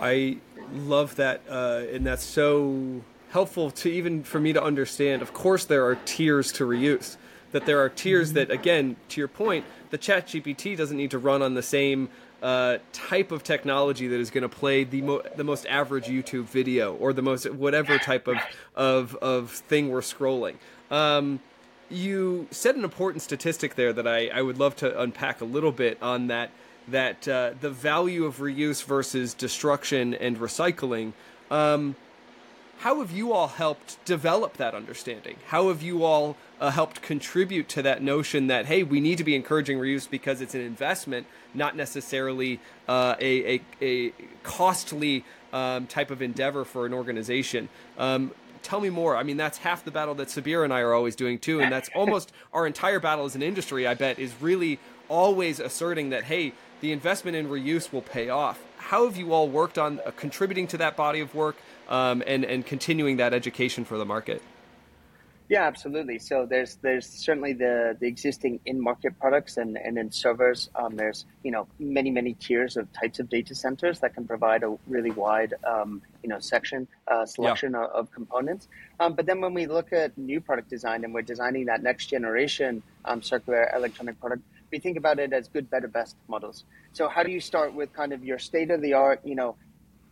I 0.00 0.38
love 0.72 1.16
that, 1.16 1.42
uh, 1.48 1.82
and 1.92 2.06
that's 2.06 2.24
so 2.24 3.02
helpful 3.30 3.70
to 3.70 3.90
even 3.90 4.22
for 4.22 4.40
me 4.40 4.52
to 4.52 4.62
understand. 4.62 5.22
Of 5.22 5.32
course, 5.32 5.64
there 5.64 5.86
are 5.86 5.96
tiers 6.04 6.52
to 6.52 6.64
reuse. 6.64 7.16
That 7.52 7.64
there 7.64 7.80
are 7.80 7.88
tiers 7.88 8.28
mm-hmm. 8.28 8.34
that, 8.34 8.50
again, 8.50 8.96
to 9.10 9.20
your 9.20 9.28
point, 9.28 9.64
the 9.90 9.98
ChatGPT 9.98 10.76
doesn't 10.76 10.96
need 10.96 11.12
to 11.12 11.18
run 11.18 11.40
on 11.40 11.54
the 11.54 11.62
same 11.62 12.10
uh, 12.42 12.78
type 12.92 13.32
of 13.32 13.42
technology 13.42 14.06
that 14.06 14.20
is 14.20 14.30
going 14.30 14.42
to 14.42 14.48
play 14.48 14.84
the 14.84 15.02
mo- 15.02 15.22
the 15.34 15.44
most 15.44 15.66
average 15.66 16.06
YouTube 16.06 16.44
video 16.44 16.94
or 16.94 17.12
the 17.12 17.22
most 17.22 17.50
whatever 17.50 17.98
type 17.98 18.28
of 18.28 18.36
of 18.76 19.16
of 19.16 19.50
thing 19.50 19.88
we're 19.88 20.00
scrolling. 20.00 20.56
Um, 20.90 21.40
you 21.90 22.46
said 22.50 22.76
an 22.76 22.84
important 22.84 23.22
statistic 23.22 23.74
there 23.74 23.92
that 23.92 24.06
I, 24.06 24.28
I 24.28 24.42
would 24.42 24.58
love 24.58 24.76
to 24.76 25.00
unpack 25.00 25.40
a 25.40 25.44
little 25.44 25.72
bit 25.72 26.00
on 26.02 26.28
that 26.28 26.50
that 26.86 27.26
uh, 27.26 27.52
the 27.60 27.70
value 27.70 28.24
of 28.24 28.38
reuse 28.38 28.84
versus 28.84 29.34
destruction 29.34 30.14
and 30.14 30.38
recycling. 30.38 31.12
Um, 31.50 31.96
how 32.78 33.00
have 33.00 33.10
you 33.10 33.32
all 33.32 33.48
helped 33.48 34.02
develop 34.04 34.56
that 34.56 34.72
understanding? 34.72 35.36
How 35.48 35.68
have 35.68 35.82
you 35.82 36.04
all 36.04 36.36
uh, 36.60 36.70
helped 36.70 37.02
contribute 37.02 37.68
to 37.70 37.82
that 37.82 38.02
notion 38.02 38.46
that 38.46 38.66
hey, 38.66 38.84
we 38.84 39.00
need 39.00 39.18
to 39.18 39.24
be 39.24 39.34
encouraging 39.34 39.78
reuse 39.78 40.08
because 40.08 40.40
it's 40.40 40.54
an 40.54 40.60
investment, 40.60 41.26
not 41.54 41.74
necessarily 41.74 42.60
uh, 42.88 43.16
a, 43.20 43.56
a, 43.56 43.60
a 43.82 44.12
costly 44.44 45.24
um, 45.52 45.88
type 45.88 46.12
of 46.12 46.22
endeavor 46.22 46.64
for 46.64 46.86
an 46.86 46.94
organization? 46.94 47.68
Um, 47.98 48.30
tell 48.62 48.80
me 48.80 48.90
more. 48.90 49.16
I 49.16 49.24
mean, 49.24 49.36
that's 49.36 49.58
half 49.58 49.84
the 49.84 49.90
battle 49.90 50.14
that 50.14 50.28
Sabira 50.28 50.62
and 50.62 50.72
I 50.72 50.80
are 50.80 50.94
always 50.94 51.16
doing 51.16 51.40
too, 51.40 51.60
and 51.60 51.72
that's 51.72 51.90
almost 51.96 52.32
our 52.52 52.64
entire 52.64 53.00
battle 53.00 53.24
as 53.24 53.34
an 53.34 53.42
industry. 53.42 53.88
I 53.88 53.94
bet 53.94 54.20
is 54.20 54.34
really 54.40 54.78
always 55.08 55.58
asserting 55.58 56.10
that 56.10 56.24
hey, 56.24 56.52
the 56.80 56.92
investment 56.92 57.36
in 57.36 57.48
reuse 57.48 57.92
will 57.92 58.02
pay 58.02 58.28
off. 58.28 58.60
How 58.76 59.04
have 59.04 59.16
you 59.16 59.32
all 59.32 59.48
worked 59.48 59.78
on 59.78 60.00
uh, 60.06 60.12
contributing 60.12 60.68
to 60.68 60.76
that 60.76 60.96
body 60.96 61.18
of 61.18 61.34
work 61.34 61.56
um, 61.88 62.22
and 62.26 62.44
and 62.44 62.64
continuing 62.64 63.16
that 63.18 63.34
education 63.34 63.84
for 63.84 63.98
the 63.98 64.04
market? 64.04 64.42
Yeah, 65.48 65.62
absolutely. 65.66 66.18
So 66.18 66.44
there's 66.44 66.76
there's 66.76 67.06
certainly 67.06 67.54
the 67.54 67.96
the 67.98 68.06
existing 68.06 68.60
in 68.66 68.78
market 68.78 69.18
products 69.18 69.56
and 69.56 69.78
and 69.78 69.96
in 69.96 70.12
servers. 70.12 70.68
Um, 70.74 70.96
there's 70.96 71.24
you 71.42 71.50
know 71.50 71.66
many 71.78 72.10
many 72.10 72.34
tiers 72.34 72.76
of 72.76 72.92
types 72.92 73.18
of 73.18 73.30
data 73.30 73.54
centers 73.54 74.00
that 74.00 74.12
can 74.14 74.26
provide 74.26 74.62
a 74.62 74.76
really 74.86 75.10
wide 75.10 75.54
um, 75.64 76.02
you 76.22 76.28
know 76.28 76.38
section 76.38 76.86
uh, 77.06 77.24
selection 77.24 77.72
yeah. 77.72 77.84
of, 77.84 77.90
of, 77.92 78.10
components. 78.10 78.68
Um, 79.00 79.14
but 79.14 79.24
then 79.24 79.40
when 79.40 79.54
we 79.54 79.66
look 79.66 79.90
at 79.94 80.18
new 80.18 80.38
product 80.42 80.68
design 80.68 81.02
and 81.04 81.14
we're 81.14 81.22
designing 81.22 81.64
that 81.66 81.82
next 81.82 82.06
generation 82.06 82.82
um, 83.06 83.22
circular 83.22 83.70
electronic 83.74 84.20
product, 84.20 84.42
we 84.70 84.78
think 84.78 84.98
about 84.98 85.18
it 85.18 85.32
as 85.32 85.48
good, 85.48 85.70
better, 85.70 85.88
best 85.88 86.14
models. 86.28 86.64
So 86.92 87.08
how 87.08 87.22
do 87.22 87.30
you 87.30 87.40
start 87.40 87.72
with 87.72 87.92
kind 87.94 88.12
of 88.12 88.22
your 88.22 88.38
state 88.38 88.70
of 88.70 88.82
the 88.82 88.92
art, 88.94 89.20
you 89.24 89.34
know, 89.34 89.56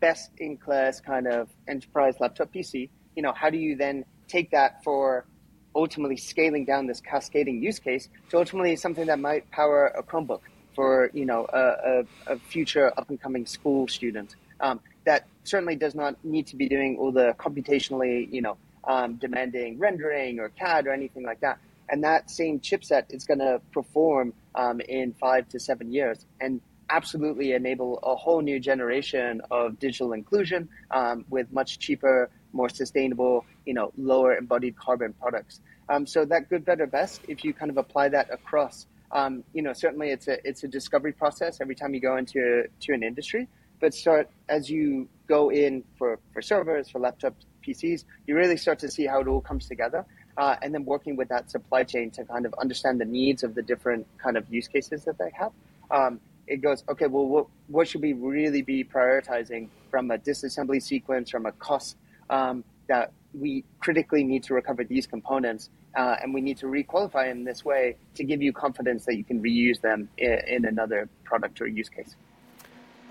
best 0.06 0.30
in 0.38 0.56
class 0.56 1.00
kind 1.00 1.26
of 1.26 1.48
enterprise 1.66 2.14
laptop 2.20 2.52
PC? 2.54 2.88
You 3.16 3.22
know, 3.24 3.32
how 3.32 3.50
do 3.50 3.58
you 3.58 3.74
then 3.74 4.04
take 4.28 4.48
that 4.52 4.84
for 4.84 5.26
ultimately 5.74 6.16
scaling 6.16 6.64
down 6.64 6.86
this 6.86 7.00
cascading 7.00 7.60
use 7.62 7.80
case 7.80 8.08
to 8.30 8.38
ultimately 8.38 8.76
something 8.76 9.06
that 9.06 9.18
might 9.18 9.50
power 9.50 9.80
a 10.00 10.02
Chromebook 10.02 10.42
for 10.76 11.10
you 11.12 11.26
know 11.30 11.40
a, 11.52 11.64
a, 11.92 12.34
a 12.34 12.38
future 12.52 12.86
up 12.98 13.08
and 13.10 13.20
coming 13.20 13.44
school 13.46 13.88
student 13.88 14.36
um, 14.60 14.78
that 15.04 15.26
certainly 15.44 15.76
does 15.84 15.94
not 15.94 16.12
need 16.24 16.46
to 16.46 16.56
be 16.56 16.68
doing 16.68 16.96
all 17.00 17.12
the 17.12 17.34
computationally 17.44 18.14
you 18.36 18.42
know 18.46 18.56
um, 18.84 19.16
demanding 19.16 19.78
rendering 19.86 20.38
or 20.38 20.48
CAD 20.50 20.86
or 20.86 20.92
anything 20.92 21.24
like 21.24 21.40
that. 21.40 21.58
And 21.88 22.04
that 22.04 22.30
same 22.30 22.60
chipset 22.60 23.04
is 23.10 23.24
going 23.24 23.42
to 23.50 23.60
perform 23.72 24.32
um, 24.54 24.80
in 24.80 25.14
five 25.14 25.48
to 25.50 25.58
seven 25.58 25.92
years 25.92 26.24
and 26.40 26.60
absolutely 26.90 27.52
enable 27.52 27.98
a 28.02 28.14
whole 28.14 28.40
new 28.40 28.60
generation 28.60 29.40
of 29.50 29.78
digital 29.78 30.12
inclusion 30.12 30.68
um, 30.90 31.24
with 31.28 31.50
much 31.52 31.78
cheaper, 31.78 32.30
more 32.52 32.68
sustainable, 32.68 33.44
you 33.64 33.74
know, 33.74 33.92
lower 33.96 34.36
embodied 34.36 34.76
carbon 34.76 35.12
products. 35.20 35.60
Um, 35.88 36.06
so 36.06 36.24
that 36.24 36.48
good, 36.48 36.64
better, 36.64 36.86
best, 36.86 37.20
if 37.28 37.44
you 37.44 37.52
kind 37.52 37.70
of 37.70 37.76
apply 37.76 38.08
that 38.10 38.32
across, 38.32 38.86
um, 39.12 39.44
you 39.52 39.62
know, 39.62 39.72
certainly 39.72 40.10
it's 40.10 40.26
a 40.28 40.36
it's 40.46 40.64
a 40.64 40.68
discovery 40.68 41.12
process 41.12 41.60
every 41.60 41.74
time 41.74 41.94
you 41.94 42.00
go 42.00 42.16
into 42.16 42.64
to 42.80 42.92
an 42.92 43.02
industry. 43.02 43.48
But 43.80 43.94
start 43.94 44.28
as 44.48 44.68
you 44.68 45.08
go 45.28 45.50
in 45.50 45.84
for 45.96 46.18
for 46.32 46.42
servers, 46.42 46.88
for 46.88 47.00
laptops, 47.00 47.44
PCs, 47.66 48.04
you 48.26 48.34
really 48.34 48.56
start 48.56 48.78
to 48.80 48.90
see 48.90 49.06
how 49.06 49.20
it 49.20 49.28
all 49.28 49.40
comes 49.40 49.68
together. 49.68 50.04
Uh, 50.36 50.54
and 50.60 50.74
then 50.74 50.84
working 50.84 51.16
with 51.16 51.28
that 51.28 51.50
supply 51.50 51.82
chain 51.82 52.10
to 52.10 52.22
kind 52.24 52.44
of 52.44 52.54
understand 52.58 53.00
the 53.00 53.06
needs 53.06 53.42
of 53.42 53.54
the 53.54 53.62
different 53.62 54.06
kind 54.18 54.36
of 54.36 54.46
use 54.52 54.68
cases 54.68 55.02
that 55.04 55.16
they 55.16 55.30
have. 55.30 55.50
Um, 55.90 56.20
it 56.46 56.62
goes, 56.62 56.84
okay, 56.88 57.06
well, 57.06 57.26
what, 57.26 57.46
what, 57.68 57.88
should 57.88 58.02
we 58.02 58.12
really 58.12 58.62
be 58.62 58.84
prioritizing 58.84 59.68
from 59.90 60.10
a 60.10 60.18
disassembly 60.18 60.82
sequence, 60.82 61.30
from 61.30 61.46
a 61.46 61.52
cost 61.52 61.96
um, 62.30 62.64
that 62.88 63.12
we 63.34 63.64
critically 63.80 64.24
need 64.24 64.42
to 64.44 64.54
recover 64.54 64.84
these 64.84 65.06
components, 65.06 65.70
uh, 65.96 66.16
and 66.22 66.32
we 66.32 66.40
need 66.40 66.58
to 66.58 66.66
requalify 66.66 67.30
in 67.30 67.44
this 67.44 67.64
way 67.64 67.96
to 68.14 68.24
give 68.24 68.40
you 68.42 68.52
confidence 68.52 69.04
that 69.06 69.16
you 69.16 69.24
can 69.24 69.42
reuse 69.42 69.80
them 69.80 70.08
in, 70.18 70.40
in 70.46 70.64
another 70.64 71.08
product 71.24 71.60
or 71.60 71.66
use 71.66 71.88
case. 71.88 72.16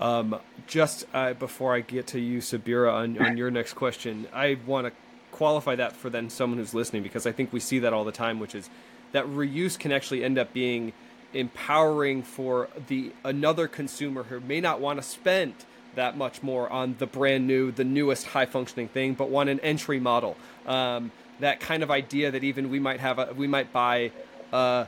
Um, 0.00 0.38
just 0.66 1.06
uh, 1.14 1.34
before 1.34 1.74
I 1.74 1.80
get 1.80 2.06
to 2.08 2.20
you, 2.20 2.40
Sabira, 2.40 2.92
on, 2.92 3.20
on 3.22 3.36
your 3.36 3.50
next 3.50 3.74
question, 3.74 4.26
I 4.32 4.58
want 4.66 4.86
to 4.86 4.92
qualify 5.32 5.76
that 5.76 5.92
for 5.92 6.10
then 6.10 6.28
someone 6.30 6.58
who's 6.58 6.74
listening 6.74 7.02
because 7.02 7.26
I 7.26 7.32
think 7.32 7.52
we 7.52 7.60
see 7.60 7.78
that 7.80 7.92
all 7.92 8.04
the 8.04 8.12
time, 8.12 8.38
which 8.38 8.54
is 8.54 8.68
that 9.12 9.24
reuse 9.26 9.78
can 9.78 9.92
actually 9.92 10.24
end 10.24 10.38
up 10.38 10.52
being 10.52 10.92
empowering 11.36 12.22
for 12.22 12.68
the 12.88 13.12
another 13.24 13.68
consumer 13.68 14.24
who 14.24 14.40
may 14.40 14.60
not 14.60 14.80
want 14.80 14.98
to 14.98 15.02
spend 15.02 15.54
that 15.94 16.16
much 16.16 16.42
more 16.42 16.70
on 16.70 16.94
the 16.98 17.06
brand 17.06 17.46
new, 17.46 17.72
the 17.72 17.84
newest 17.84 18.26
high 18.26 18.46
functioning 18.46 18.88
thing, 18.88 19.14
but 19.14 19.30
want 19.30 19.48
an 19.48 19.60
entry 19.60 19.98
model. 19.98 20.36
Um, 20.66 21.10
that 21.40 21.60
kind 21.60 21.82
of 21.82 21.90
idea 21.90 22.30
that 22.30 22.44
even 22.44 22.70
we 22.70 22.78
might 22.78 23.00
have 23.00 23.18
a, 23.18 23.32
we 23.34 23.46
might 23.46 23.72
buy 23.72 24.10
uh, 24.52 24.86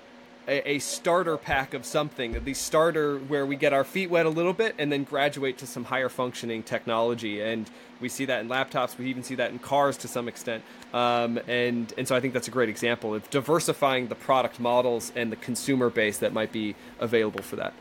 a, 0.48 0.70
a, 0.70 0.78
starter 0.78 1.36
pack 1.36 1.74
of 1.74 1.84
something, 1.84 2.42
the 2.42 2.54
starter 2.54 3.18
where 3.18 3.44
we 3.44 3.54
get 3.54 3.72
our 3.72 3.84
feet 3.84 4.10
wet 4.10 4.26
a 4.26 4.30
little 4.30 4.54
bit 4.54 4.74
and 4.78 4.90
then 4.90 5.04
graduate 5.04 5.58
to 5.58 5.66
some 5.66 5.84
higher 5.84 6.08
functioning 6.08 6.62
technology. 6.62 7.42
And 7.42 7.70
we 8.00 8.08
see 8.08 8.24
that 8.24 8.40
in 8.40 8.48
laptops. 8.48 8.96
We 8.96 9.06
even 9.06 9.22
see 9.22 9.34
that 9.34 9.50
in 9.50 9.58
cars 9.58 9.96
to 9.98 10.08
some 10.08 10.26
extent. 10.26 10.64
Um, 10.94 11.38
and 11.46 11.92
and 11.98 12.08
so 12.08 12.16
I 12.16 12.20
think 12.20 12.32
that's 12.32 12.48
a 12.48 12.50
great 12.50 12.70
example 12.70 13.14
of 13.14 13.28
diversifying 13.30 14.08
the 14.08 14.14
product 14.14 14.58
models 14.58 15.12
and 15.14 15.30
the 15.30 15.36
consumer 15.36 15.90
base 15.90 16.18
that 16.18 16.32
might 16.32 16.50
be 16.50 16.74
available 16.98 17.42
for 17.42 17.56
that. 17.56 17.74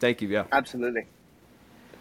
Thank 0.00 0.22
you. 0.22 0.28
Yeah. 0.28 0.44
Absolutely. 0.52 1.06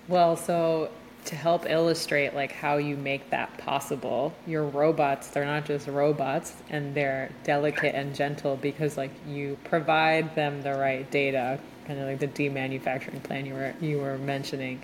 Well, 0.07 0.35
so 0.35 0.89
to 1.25 1.35
help 1.35 1.69
illustrate 1.69 2.33
like 2.33 2.51
how 2.51 2.77
you 2.77 2.95
make 2.95 3.29
that 3.29 3.57
possible. 3.57 4.33
Your 4.45 4.63
robots. 4.63 5.27
They're 5.29 5.45
not 5.45 5.65
just 5.65 5.87
robots 5.87 6.53
and 6.69 6.93
they're 6.95 7.31
delicate 7.43 7.95
and 7.95 8.15
gentle 8.15 8.57
because 8.57 8.97
like 8.97 9.11
you 9.27 9.57
provide 9.63 10.35
them 10.35 10.61
the 10.61 10.73
right 10.73 11.09
data 11.11 11.59
kind 11.87 11.99
of 11.99 12.07
like 12.07 12.19
the 12.19 12.27
demanufacturing 12.27 13.21
plan 13.23 13.45
you 13.45 13.53
were 13.53 13.73
you 13.81 13.99
were 13.99 14.17
mentioning. 14.17 14.81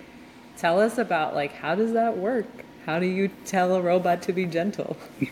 Tell 0.58 0.80
us 0.80 0.98
about 0.98 1.36
like 1.36 1.54
how 1.54 1.76
does 1.76 1.94
that 1.94 2.18
work? 2.18 2.48
How 2.86 3.00
do 3.00 3.06
you 3.06 3.30
tell 3.46 3.76
a 3.76 3.82
robot 3.82 4.22
to 4.24 4.34
be 4.34 4.46
gentle? 4.46 4.98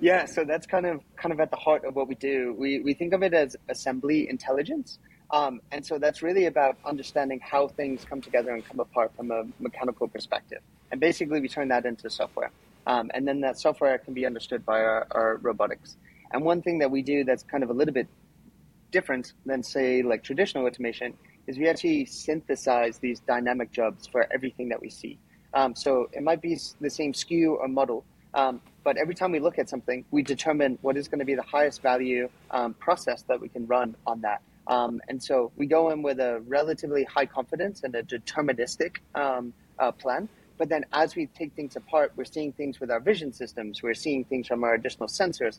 Yeah 0.00 0.24
so 0.24 0.44
that's 0.44 0.66
kind 0.66 0.84
of 0.84 1.00
kind 1.14 1.32
of 1.32 1.38
at 1.38 1.52
the 1.52 1.56
heart 1.56 1.84
of 1.84 1.94
what 1.94 2.08
we 2.08 2.16
do. 2.16 2.56
We 2.58 2.80
we 2.80 2.92
think 2.92 3.12
of 3.12 3.22
it 3.22 3.32
as 3.32 3.54
assembly 3.68 4.28
intelligence 4.28 4.98
um, 5.32 5.62
and 5.72 5.84
so 5.84 5.98
that's 5.98 6.22
really 6.22 6.44
about 6.44 6.76
understanding 6.84 7.40
how 7.40 7.66
things 7.68 8.04
come 8.04 8.20
together 8.20 8.50
and 8.50 8.64
come 8.64 8.80
apart 8.80 9.12
from 9.16 9.30
a 9.30 9.44
mechanical 9.60 10.06
perspective. 10.06 10.60
And 10.90 11.00
basically, 11.00 11.40
we 11.40 11.48
turn 11.48 11.68
that 11.68 11.86
into 11.86 12.10
software. 12.10 12.50
Um, 12.86 13.10
and 13.14 13.26
then 13.26 13.40
that 13.40 13.58
software 13.58 13.96
can 13.96 14.12
be 14.12 14.26
understood 14.26 14.66
by 14.66 14.80
our, 14.80 15.06
our, 15.12 15.36
robotics. 15.36 15.96
And 16.32 16.44
one 16.44 16.60
thing 16.60 16.80
that 16.80 16.90
we 16.90 17.00
do 17.00 17.24
that's 17.24 17.44
kind 17.44 17.62
of 17.62 17.70
a 17.70 17.72
little 17.72 17.94
bit 17.94 18.08
different 18.90 19.32
than, 19.46 19.62
say, 19.62 20.02
like 20.02 20.22
traditional 20.22 20.66
automation 20.66 21.14
is 21.46 21.58
we 21.58 21.68
actually 21.68 22.04
synthesize 22.04 22.98
these 22.98 23.20
dynamic 23.20 23.72
jobs 23.72 24.06
for 24.06 24.26
everything 24.34 24.68
that 24.68 24.80
we 24.80 24.90
see. 24.90 25.18
Um, 25.54 25.74
so 25.74 26.10
it 26.12 26.22
might 26.22 26.42
be 26.42 26.58
the 26.80 26.90
same 26.90 27.12
SKU 27.12 27.56
or 27.58 27.68
model, 27.68 28.04
um, 28.34 28.60
but 28.84 28.96
every 28.96 29.14
time 29.14 29.32
we 29.32 29.38
look 29.38 29.58
at 29.58 29.68
something, 29.68 30.04
we 30.10 30.22
determine 30.22 30.78
what 30.82 30.96
is 30.96 31.08
going 31.08 31.18
to 31.18 31.24
be 31.24 31.34
the 31.34 31.42
highest 31.42 31.82
value 31.82 32.28
um, 32.50 32.74
process 32.74 33.22
that 33.22 33.40
we 33.40 33.48
can 33.48 33.66
run 33.66 33.94
on 34.06 34.22
that. 34.22 34.42
Um, 34.66 35.00
and 35.08 35.22
so 35.22 35.52
we 35.56 35.66
go 35.66 35.90
in 35.90 36.02
with 36.02 36.20
a 36.20 36.40
relatively 36.46 37.04
high 37.04 37.26
confidence 37.26 37.82
and 37.82 37.94
a 37.94 38.02
deterministic 38.02 38.98
um, 39.14 39.52
uh, 39.78 39.92
plan. 39.92 40.28
But 40.58 40.68
then 40.68 40.84
as 40.92 41.16
we 41.16 41.26
take 41.26 41.52
things 41.54 41.76
apart, 41.76 42.12
we're 42.14 42.24
seeing 42.24 42.52
things 42.52 42.78
with 42.78 42.90
our 42.90 43.00
vision 43.00 43.32
systems, 43.32 43.82
we're 43.82 43.94
seeing 43.94 44.24
things 44.24 44.46
from 44.46 44.62
our 44.62 44.74
additional 44.74 45.08
sensors, 45.08 45.58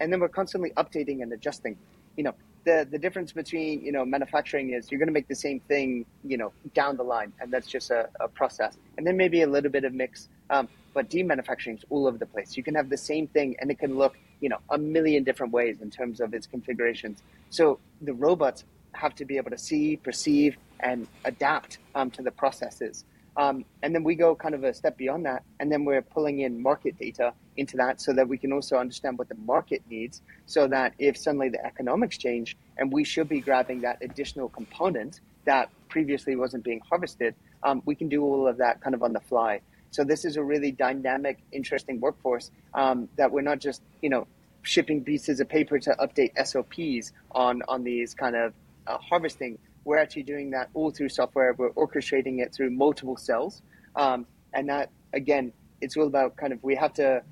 and 0.00 0.12
then 0.12 0.20
we're 0.20 0.28
constantly 0.28 0.70
updating 0.76 1.22
and 1.22 1.32
adjusting. 1.32 1.76
You 2.16 2.24
know, 2.24 2.34
the, 2.64 2.86
the 2.90 2.98
difference 2.98 3.32
between, 3.32 3.84
you 3.84 3.92
know, 3.92 4.04
manufacturing 4.04 4.72
is 4.72 4.90
you're 4.90 4.98
going 4.98 5.08
to 5.08 5.12
make 5.12 5.28
the 5.28 5.34
same 5.34 5.60
thing, 5.60 6.06
you 6.24 6.36
know, 6.36 6.52
down 6.74 6.96
the 6.96 7.02
line, 7.02 7.32
and 7.40 7.52
that's 7.52 7.66
just 7.66 7.90
a, 7.90 8.08
a 8.20 8.28
process. 8.28 8.76
And 8.96 9.06
then 9.06 9.16
maybe 9.16 9.42
a 9.42 9.46
little 9.46 9.70
bit 9.70 9.84
of 9.84 9.92
mix. 9.92 10.28
Um, 10.50 10.68
but 10.94 11.10
demanufacturing 11.10 11.76
is 11.76 11.84
all 11.90 12.06
over 12.06 12.18
the 12.18 12.26
place. 12.26 12.56
You 12.56 12.62
can 12.62 12.74
have 12.74 12.88
the 12.88 12.96
same 12.96 13.26
thing 13.28 13.56
and 13.60 13.70
it 13.70 13.78
can 13.78 13.96
look 13.96 14.16
you 14.40 14.48
know 14.48 14.58
a 14.70 14.78
million 14.78 15.24
different 15.24 15.52
ways 15.52 15.80
in 15.80 15.90
terms 15.90 16.20
of 16.20 16.34
its 16.34 16.46
configurations. 16.46 17.22
So 17.50 17.78
the 18.00 18.14
robots 18.14 18.64
have 18.92 19.14
to 19.16 19.24
be 19.24 19.36
able 19.36 19.50
to 19.50 19.58
see, 19.58 19.96
perceive, 19.96 20.56
and 20.80 21.06
adapt 21.24 21.78
um, 21.94 22.10
to 22.12 22.22
the 22.22 22.30
processes. 22.30 23.04
Um, 23.36 23.64
and 23.84 23.94
then 23.94 24.02
we 24.02 24.16
go 24.16 24.34
kind 24.34 24.54
of 24.54 24.64
a 24.64 24.74
step 24.74 24.96
beyond 24.96 25.24
that, 25.26 25.44
and 25.60 25.70
then 25.70 25.84
we're 25.84 26.02
pulling 26.02 26.40
in 26.40 26.60
market 26.60 26.98
data 26.98 27.32
into 27.56 27.76
that 27.76 28.00
so 28.00 28.12
that 28.12 28.28
we 28.28 28.36
can 28.36 28.52
also 28.52 28.76
understand 28.76 29.16
what 29.16 29.28
the 29.28 29.36
market 29.36 29.82
needs. 29.88 30.22
So 30.46 30.66
that 30.68 30.94
if 30.98 31.16
suddenly 31.16 31.48
the 31.48 31.64
economics 31.64 32.18
change 32.18 32.56
and 32.76 32.92
we 32.92 33.04
should 33.04 33.28
be 33.28 33.40
grabbing 33.40 33.82
that 33.82 33.98
additional 34.02 34.48
component 34.48 35.20
that 35.44 35.70
previously 35.88 36.34
wasn't 36.34 36.64
being 36.64 36.80
harvested, 36.88 37.34
um, 37.62 37.80
we 37.86 37.94
can 37.94 38.08
do 38.08 38.24
all 38.24 38.48
of 38.48 38.58
that 38.58 38.80
kind 38.80 38.94
of 38.94 39.02
on 39.04 39.12
the 39.12 39.20
fly. 39.20 39.60
So 39.90 40.04
this 40.04 40.24
is 40.24 40.36
a 40.36 40.42
really 40.42 40.70
dynamic, 40.70 41.38
interesting 41.52 42.00
workforce 42.00 42.50
um, 42.74 43.08
that 43.16 43.30
we're 43.32 43.42
not 43.42 43.58
just 43.58 43.82
you 44.02 44.10
know 44.10 44.26
shipping 44.62 45.02
pieces 45.02 45.40
of 45.40 45.48
paper 45.48 45.78
to 45.78 45.96
update 45.98 46.32
SOPs 46.46 47.12
on 47.32 47.62
on 47.68 47.84
these 47.84 48.14
kind 48.14 48.36
of 48.36 48.52
uh, 48.86 48.98
harvesting. 48.98 49.58
We're 49.84 49.98
actually 49.98 50.24
doing 50.24 50.50
that 50.50 50.68
all 50.74 50.90
through 50.90 51.08
software. 51.08 51.54
We're 51.54 51.70
orchestrating 51.70 52.40
it 52.40 52.52
through 52.54 52.70
multiple 52.70 53.16
cells, 53.16 53.62
um, 53.96 54.26
and 54.52 54.68
that 54.68 54.90
again, 55.12 55.52
it's 55.80 55.96
all 55.96 56.06
about 56.06 56.36
kind 56.36 56.52
of 56.52 56.62
we 56.62 56.74
have 56.76 56.94
to. 56.94 57.22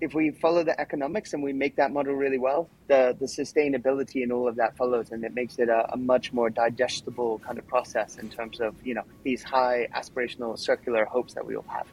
If 0.00 0.12
we 0.12 0.32
follow 0.32 0.64
the 0.64 0.78
economics 0.78 1.32
and 1.32 1.42
we 1.42 1.52
make 1.52 1.76
that 1.76 1.92
model 1.92 2.14
really 2.14 2.36
well, 2.36 2.68
the, 2.88 3.16
the 3.18 3.26
sustainability 3.26 4.24
and 4.24 4.32
all 4.32 4.48
of 4.48 4.56
that 4.56 4.76
follows, 4.76 5.12
and 5.12 5.24
it 5.24 5.32
makes 5.34 5.58
it 5.58 5.68
a, 5.68 5.92
a 5.92 5.96
much 5.96 6.32
more 6.32 6.50
digestible 6.50 7.38
kind 7.38 7.58
of 7.58 7.66
process 7.68 8.18
in 8.18 8.28
terms 8.28 8.60
of 8.60 8.74
you 8.84 8.94
know 8.94 9.04
these 9.22 9.42
high 9.42 9.88
aspirational 9.94 10.58
circular 10.58 11.04
hopes 11.04 11.34
that 11.34 11.46
we 11.46 11.56
all 11.56 11.64
have. 11.68 11.86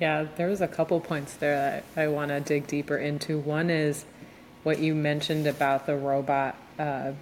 Yeah, 0.00 0.26
there 0.36 0.48
was 0.48 0.60
a 0.60 0.68
couple 0.68 1.00
points 1.00 1.34
there 1.34 1.56
that 1.56 1.84
I 2.00 2.08
want 2.08 2.30
to 2.30 2.40
dig 2.40 2.66
deeper 2.66 2.96
into. 2.96 3.38
One 3.38 3.70
is 3.70 4.04
what 4.64 4.78
you 4.80 4.94
mentioned 4.94 5.46
about 5.46 5.86
the 5.86 5.96
robot 5.96 6.56
uh, 6.78 7.12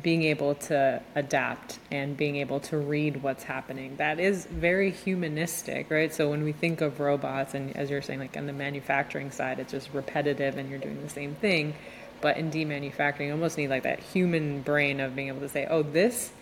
being 0.00 0.22
able 0.22 0.54
to 0.54 1.00
adapt 1.14 1.78
and 1.90 2.16
being 2.16 2.36
able 2.36 2.60
to 2.60 2.76
read 2.76 3.22
what's 3.22 3.44
happening. 3.44 3.96
That 3.96 4.18
is 4.18 4.46
very 4.46 4.90
humanistic, 4.90 5.90
right? 5.90 6.12
So 6.12 6.30
when 6.30 6.42
we 6.44 6.52
think 6.52 6.80
of 6.80 7.00
robots, 7.00 7.54
and 7.54 7.76
as 7.76 7.90
you're 7.90 8.02
saying, 8.02 8.20
like 8.20 8.36
on 8.36 8.46
the 8.46 8.52
manufacturing 8.52 9.30
side, 9.30 9.58
it's 9.58 9.72
just 9.72 9.92
repetitive 9.92 10.56
and 10.56 10.68
you're 10.68 10.78
doing 10.78 11.00
the 11.02 11.08
same 11.08 11.34
thing. 11.36 11.74
But 12.20 12.36
in 12.38 12.50
demanufacturing, 12.50 13.26
you 13.26 13.32
almost 13.32 13.58
need 13.58 13.68
like 13.68 13.84
that 13.84 14.00
human 14.00 14.62
brain 14.62 15.00
of 15.00 15.14
being 15.14 15.28
able 15.28 15.40
to 15.40 15.48
say, 15.48 15.66
oh, 15.68 15.82
this 15.82 16.32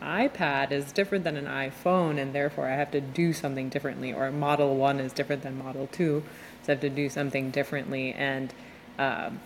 iPad 0.00 0.70
is 0.70 0.92
different 0.92 1.24
than 1.24 1.36
an 1.36 1.46
iPhone, 1.46 2.18
and 2.18 2.32
therefore 2.32 2.68
I 2.68 2.76
have 2.76 2.90
to 2.92 3.00
do 3.00 3.32
something 3.32 3.68
differently, 3.68 4.12
or 4.12 4.30
Model 4.30 4.76
1 4.76 5.00
is 5.00 5.12
different 5.12 5.42
than 5.42 5.58
Model 5.58 5.88
2, 5.92 6.22
so 6.62 6.72
I 6.72 6.74
have 6.74 6.80
to 6.82 6.90
do 6.90 7.08
something 7.08 7.50
differently. 7.50 8.12
And 8.12 8.52
um, 8.98 9.40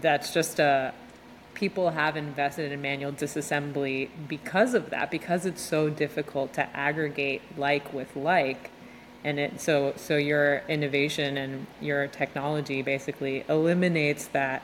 that's 0.00 0.32
just 0.32 0.58
a 0.58 0.94
people 1.58 1.90
have 1.90 2.16
invested 2.16 2.70
in 2.70 2.80
manual 2.80 3.10
disassembly 3.10 4.08
because 4.28 4.74
of 4.74 4.90
that, 4.90 5.10
because 5.10 5.44
it's 5.44 5.60
so 5.60 5.90
difficult 5.90 6.52
to 6.54 6.76
aggregate 6.76 7.42
like 7.56 7.92
with 7.92 8.14
like. 8.14 8.70
And 9.24 9.40
it 9.40 9.60
so 9.60 9.92
so 9.96 10.16
your 10.16 10.62
innovation 10.68 11.36
and 11.36 11.66
your 11.80 12.06
technology 12.06 12.82
basically 12.82 13.44
eliminates 13.48 14.28
that 14.28 14.62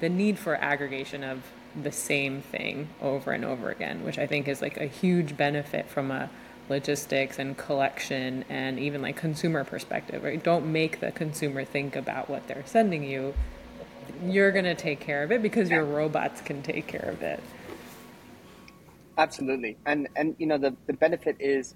the 0.00 0.08
need 0.08 0.38
for 0.38 0.56
aggregation 0.56 1.22
of 1.22 1.44
the 1.80 1.92
same 1.92 2.42
thing 2.42 2.88
over 3.00 3.32
and 3.32 3.44
over 3.44 3.70
again, 3.70 4.04
which 4.04 4.18
I 4.18 4.26
think 4.26 4.48
is 4.48 4.60
like 4.60 4.76
a 4.76 4.86
huge 4.86 5.36
benefit 5.36 5.88
from 5.88 6.10
a 6.10 6.30
logistics 6.68 7.38
and 7.38 7.56
collection 7.56 8.44
and 8.48 8.78
even 8.78 9.02
like 9.02 9.16
consumer 9.16 9.64
perspective, 9.64 10.22
right? 10.22 10.42
Don't 10.42 10.70
make 10.70 11.00
the 11.00 11.12
consumer 11.12 11.64
think 11.64 11.96
about 11.96 12.28
what 12.28 12.46
they're 12.46 12.64
sending 12.66 13.04
you. 13.04 13.34
You're 14.24 14.52
going 14.52 14.64
to 14.64 14.74
take 14.74 15.00
care 15.00 15.22
of 15.22 15.32
it 15.32 15.42
because 15.42 15.70
your 15.70 15.84
robots 15.84 16.40
can 16.40 16.62
take 16.62 16.86
care 16.86 17.08
of 17.08 17.22
it. 17.22 17.42
Absolutely. 19.18 19.76
And 19.84 20.08
and 20.16 20.34
you 20.38 20.46
know 20.46 20.58
the 20.58 20.74
the 20.86 20.94
benefit 20.94 21.36
is 21.38 21.74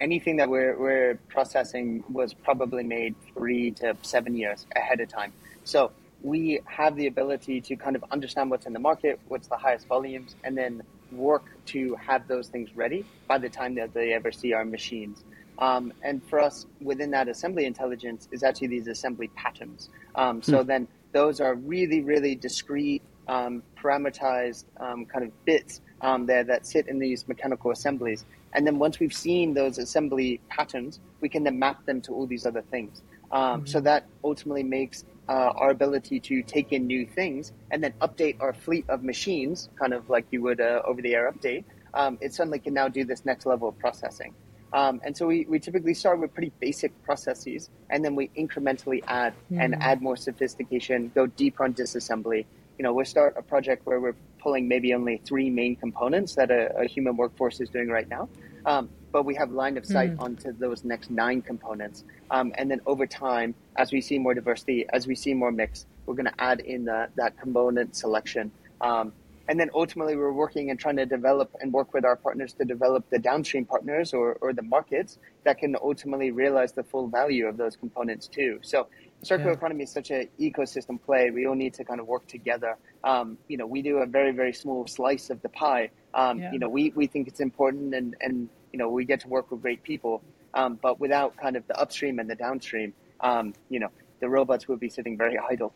anything 0.00 0.36
that 0.36 0.48
we're 0.48 0.78
we're 0.78 1.18
processing 1.28 2.02
was 2.10 2.32
probably 2.32 2.82
made 2.82 3.14
3 3.34 3.72
to 3.72 3.96
7 4.02 4.36
years 4.36 4.66
ahead 4.74 5.00
of 5.00 5.08
time. 5.08 5.32
So 5.64 5.92
we 6.22 6.60
have 6.64 6.96
the 6.96 7.06
ability 7.06 7.60
to 7.60 7.76
kind 7.76 7.96
of 7.96 8.04
understand 8.10 8.50
what's 8.50 8.66
in 8.66 8.72
the 8.72 8.78
market, 8.78 9.20
what's 9.28 9.48
the 9.48 9.56
highest 9.56 9.86
volumes, 9.86 10.34
and 10.44 10.56
then 10.56 10.82
work 11.12 11.44
to 11.66 11.94
have 11.94 12.26
those 12.28 12.48
things 12.48 12.74
ready 12.74 13.04
by 13.26 13.38
the 13.38 13.48
time 13.48 13.74
that 13.76 13.94
they 13.94 14.12
ever 14.12 14.32
see 14.32 14.52
our 14.52 14.64
machines. 14.64 15.24
Um, 15.58 15.92
and 16.02 16.22
for 16.28 16.40
us, 16.40 16.66
within 16.80 17.10
that 17.12 17.28
assembly 17.28 17.64
intelligence 17.66 18.28
is 18.30 18.42
actually 18.42 18.68
these 18.68 18.86
assembly 18.86 19.28
patterns. 19.28 19.90
Um, 20.14 20.42
so 20.42 20.62
hmm. 20.62 20.68
then 20.68 20.88
those 21.12 21.40
are 21.40 21.54
really, 21.54 22.00
really 22.02 22.34
discrete, 22.34 23.02
um, 23.26 23.62
parameterized 23.76 24.64
um, 24.78 25.04
kind 25.04 25.24
of 25.24 25.44
bits 25.44 25.80
um, 26.00 26.26
there 26.26 26.44
that 26.44 26.66
sit 26.66 26.86
in 26.88 26.98
these 26.98 27.26
mechanical 27.28 27.70
assemblies. 27.70 28.24
And 28.52 28.66
then 28.66 28.78
once 28.78 28.98
we've 28.98 29.12
seen 29.12 29.54
those 29.54 29.78
assembly 29.78 30.40
patterns, 30.48 31.00
we 31.20 31.28
can 31.28 31.44
then 31.44 31.58
map 31.58 31.84
them 31.86 32.00
to 32.02 32.12
all 32.12 32.26
these 32.26 32.46
other 32.46 32.62
things. 32.62 33.02
Um, 33.30 33.60
mm-hmm. 33.60 33.66
So 33.66 33.80
that 33.80 34.06
ultimately 34.24 34.62
makes 34.62 35.04
uh, 35.28 35.52
our 35.56 35.70
ability 35.70 36.20
to 36.20 36.42
take 36.42 36.72
in 36.72 36.86
new 36.86 37.06
things 37.06 37.52
and 37.70 37.82
then 37.82 37.92
update 38.00 38.36
our 38.40 38.52
fleet 38.52 38.84
of 38.88 39.02
machines, 39.02 39.68
kind 39.78 39.92
of 39.92 40.08
like 40.08 40.26
you 40.30 40.42
would 40.42 40.60
uh, 40.60 40.82
over 40.84 41.02
the 41.02 41.14
air 41.14 41.30
update, 41.30 41.64
um, 41.94 42.18
it 42.20 42.32
suddenly 42.34 42.58
can 42.58 42.74
now 42.74 42.88
do 42.88 43.04
this 43.04 43.24
next 43.24 43.46
level 43.46 43.68
of 43.68 43.78
processing. 43.78 44.34
Um, 44.72 45.00
and 45.04 45.16
so 45.16 45.26
we, 45.26 45.46
we 45.48 45.58
typically 45.58 45.94
start 45.94 46.20
with 46.20 46.34
pretty 46.34 46.52
basic 46.60 47.02
processes 47.02 47.70
and 47.88 48.04
then 48.04 48.14
we 48.14 48.28
incrementally 48.36 49.02
add 49.06 49.32
mm. 49.50 49.62
and 49.62 49.74
add 49.82 50.02
more 50.02 50.16
sophistication, 50.16 51.10
go 51.14 51.26
deeper 51.26 51.64
on 51.64 51.72
disassembly. 51.72 52.44
You 52.78 52.82
know, 52.82 52.92
we'll 52.92 53.06
start 53.06 53.34
a 53.36 53.42
project 53.42 53.86
where 53.86 53.98
we're 53.98 54.14
pulling 54.38 54.68
maybe 54.68 54.92
only 54.94 55.20
three 55.24 55.50
main 55.50 55.74
components 55.74 56.34
that 56.34 56.50
a, 56.50 56.80
a 56.80 56.86
human 56.86 57.16
workforce 57.16 57.60
is 57.60 57.70
doing 57.70 57.88
right 57.88 58.08
now. 58.08 58.28
Um, 58.66 58.90
but 59.12 59.24
we 59.24 59.34
have 59.34 59.50
line 59.50 59.76
of 59.76 59.86
sight 59.86 60.16
mm. 60.16 60.20
onto 60.22 60.52
those 60.52 60.84
next 60.84 61.10
nine 61.10 61.42
components. 61.42 62.04
Um, 62.30 62.52
and 62.56 62.70
then 62.70 62.80
over 62.86 63.06
time, 63.06 63.54
as 63.76 63.92
we 63.92 64.00
see 64.00 64.18
more 64.18 64.34
diversity, 64.34 64.86
as 64.92 65.06
we 65.06 65.14
see 65.14 65.34
more 65.34 65.50
mix, 65.50 65.86
we're 66.06 66.14
going 66.14 66.26
to 66.26 66.40
add 66.40 66.60
in 66.60 66.84
the, 66.84 67.08
that 67.16 67.38
component 67.38 67.96
selection. 67.96 68.50
Um, 68.80 69.12
and 69.48 69.58
then 69.58 69.70
ultimately, 69.74 70.14
we're 70.14 70.32
working 70.32 70.70
and 70.70 70.78
trying 70.78 70.96
to 70.96 71.06
develop 71.06 71.50
and 71.60 71.72
work 71.72 71.94
with 71.94 72.04
our 72.04 72.16
partners 72.16 72.52
to 72.54 72.66
develop 72.66 73.08
the 73.08 73.18
downstream 73.18 73.64
partners 73.64 74.12
or, 74.12 74.34
or 74.42 74.52
the 74.52 74.62
markets 74.62 75.18
that 75.44 75.56
can 75.58 75.74
ultimately 75.82 76.30
realize 76.30 76.72
the 76.72 76.82
full 76.82 77.08
value 77.08 77.46
of 77.46 77.56
those 77.56 77.74
components 77.74 78.28
too. 78.28 78.58
So 78.62 78.88
circular 79.22 79.52
yeah. 79.52 79.56
economy 79.56 79.84
is 79.84 79.90
such 79.90 80.10
an 80.10 80.28
ecosystem 80.38 81.00
play. 81.02 81.30
We 81.30 81.46
all 81.46 81.54
need 81.54 81.72
to 81.74 81.84
kind 81.84 81.98
of 81.98 82.06
work 82.06 82.26
together. 82.26 82.76
Um, 83.04 83.38
you 83.48 83.56
know, 83.56 83.66
we 83.66 83.80
do 83.80 83.98
a 83.98 84.06
very, 84.06 84.32
very 84.32 84.52
small 84.52 84.86
slice 84.86 85.30
of 85.30 85.40
the 85.40 85.48
pie. 85.48 85.90
Um, 86.12 86.40
yeah. 86.40 86.52
You 86.52 86.58
know, 86.58 86.68
we, 86.68 86.92
we 86.94 87.06
think 87.06 87.26
it's 87.26 87.40
important 87.40 87.94
and, 87.94 88.16
and, 88.20 88.50
you 88.72 88.78
know, 88.78 88.88
we 88.88 89.04
get 89.04 89.20
to 89.20 89.28
work 89.28 89.50
with 89.50 89.62
great 89.62 89.82
people. 89.82 90.22
Um, 90.54 90.78
but 90.80 90.98
without 90.98 91.36
kind 91.36 91.56
of 91.56 91.66
the 91.66 91.78
upstream 91.78 92.18
and 92.18 92.28
the 92.28 92.34
downstream, 92.34 92.94
um, 93.20 93.54
you 93.68 93.80
know, 93.80 93.88
the 94.20 94.28
robots 94.28 94.66
would 94.68 94.80
be 94.80 94.88
sitting 94.88 95.16
very 95.16 95.38
idle. 95.38 95.72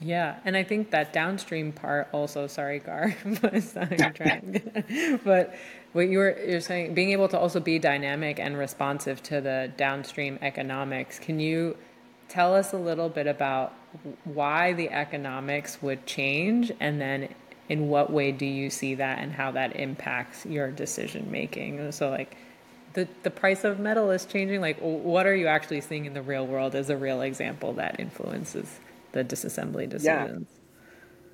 Yeah, 0.00 0.36
and 0.44 0.56
I 0.56 0.62
think 0.62 0.90
that 0.90 1.12
downstream 1.12 1.72
part 1.72 2.08
also. 2.12 2.46
Sorry, 2.46 2.78
Garr, 2.78 3.16
but 5.24 5.54
what 5.92 6.08
you 6.08 6.18
were 6.18 6.38
you're 6.38 6.60
saying, 6.60 6.94
being 6.94 7.10
able 7.10 7.28
to 7.28 7.38
also 7.38 7.58
be 7.58 7.80
dynamic 7.80 8.38
and 8.38 8.56
responsive 8.56 9.22
to 9.24 9.40
the 9.40 9.72
downstream 9.76 10.38
economics. 10.40 11.18
Can 11.18 11.40
you 11.40 11.76
tell 12.28 12.54
us 12.54 12.72
a 12.72 12.76
little 12.76 13.08
bit 13.08 13.26
about 13.26 13.74
why 14.24 14.72
the 14.72 14.90
economics 14.90 15.82
would 15.82 16.06
change, 16.06 16.70
and 16.78 17.00
then 17.00 17.28
in 17.68 17.88
what 17.88 18.10
way 18.12 18.32
do 18.32 18.46
you 18.46 18.70
see 18.70 18.94
that, 18.96 19.18
and 19.18 19.32
how 19.32 19.50
that 19.52 19.76
impacts 19.76 20.46
your 20.46 20.70
decision 20.70 21.30
making? 21.30 21.92
So, 21.92 22.10
like. 22.10 22.36
The, 22.94 23.06
the 23.22 23.30
price 23.30 23.64
of 23.64 23.78
metal 23.78 24.10
is 24.10 24.24
changing. 24.24 24.62
Like, 24.62 24.78
what 24.80 25.26
are 25.26 25.34
you 25.36 25.46
actually 25.46 25.82
seeing 25.82 26.06
in 26.06 26.14
the 26.14 26.22
real 26.22 26.46
world 26.46 26.74
as 26.74 26.88
a 26.88 26.96
real 26.96 27.20
example 27.20 27.74
that 27.74 28.00
influences 28.00 28.80
the 29.12 29.24
disassembly 29.24 29.88
decisions. 29.88 30.46
Yeah. 30.50 30.54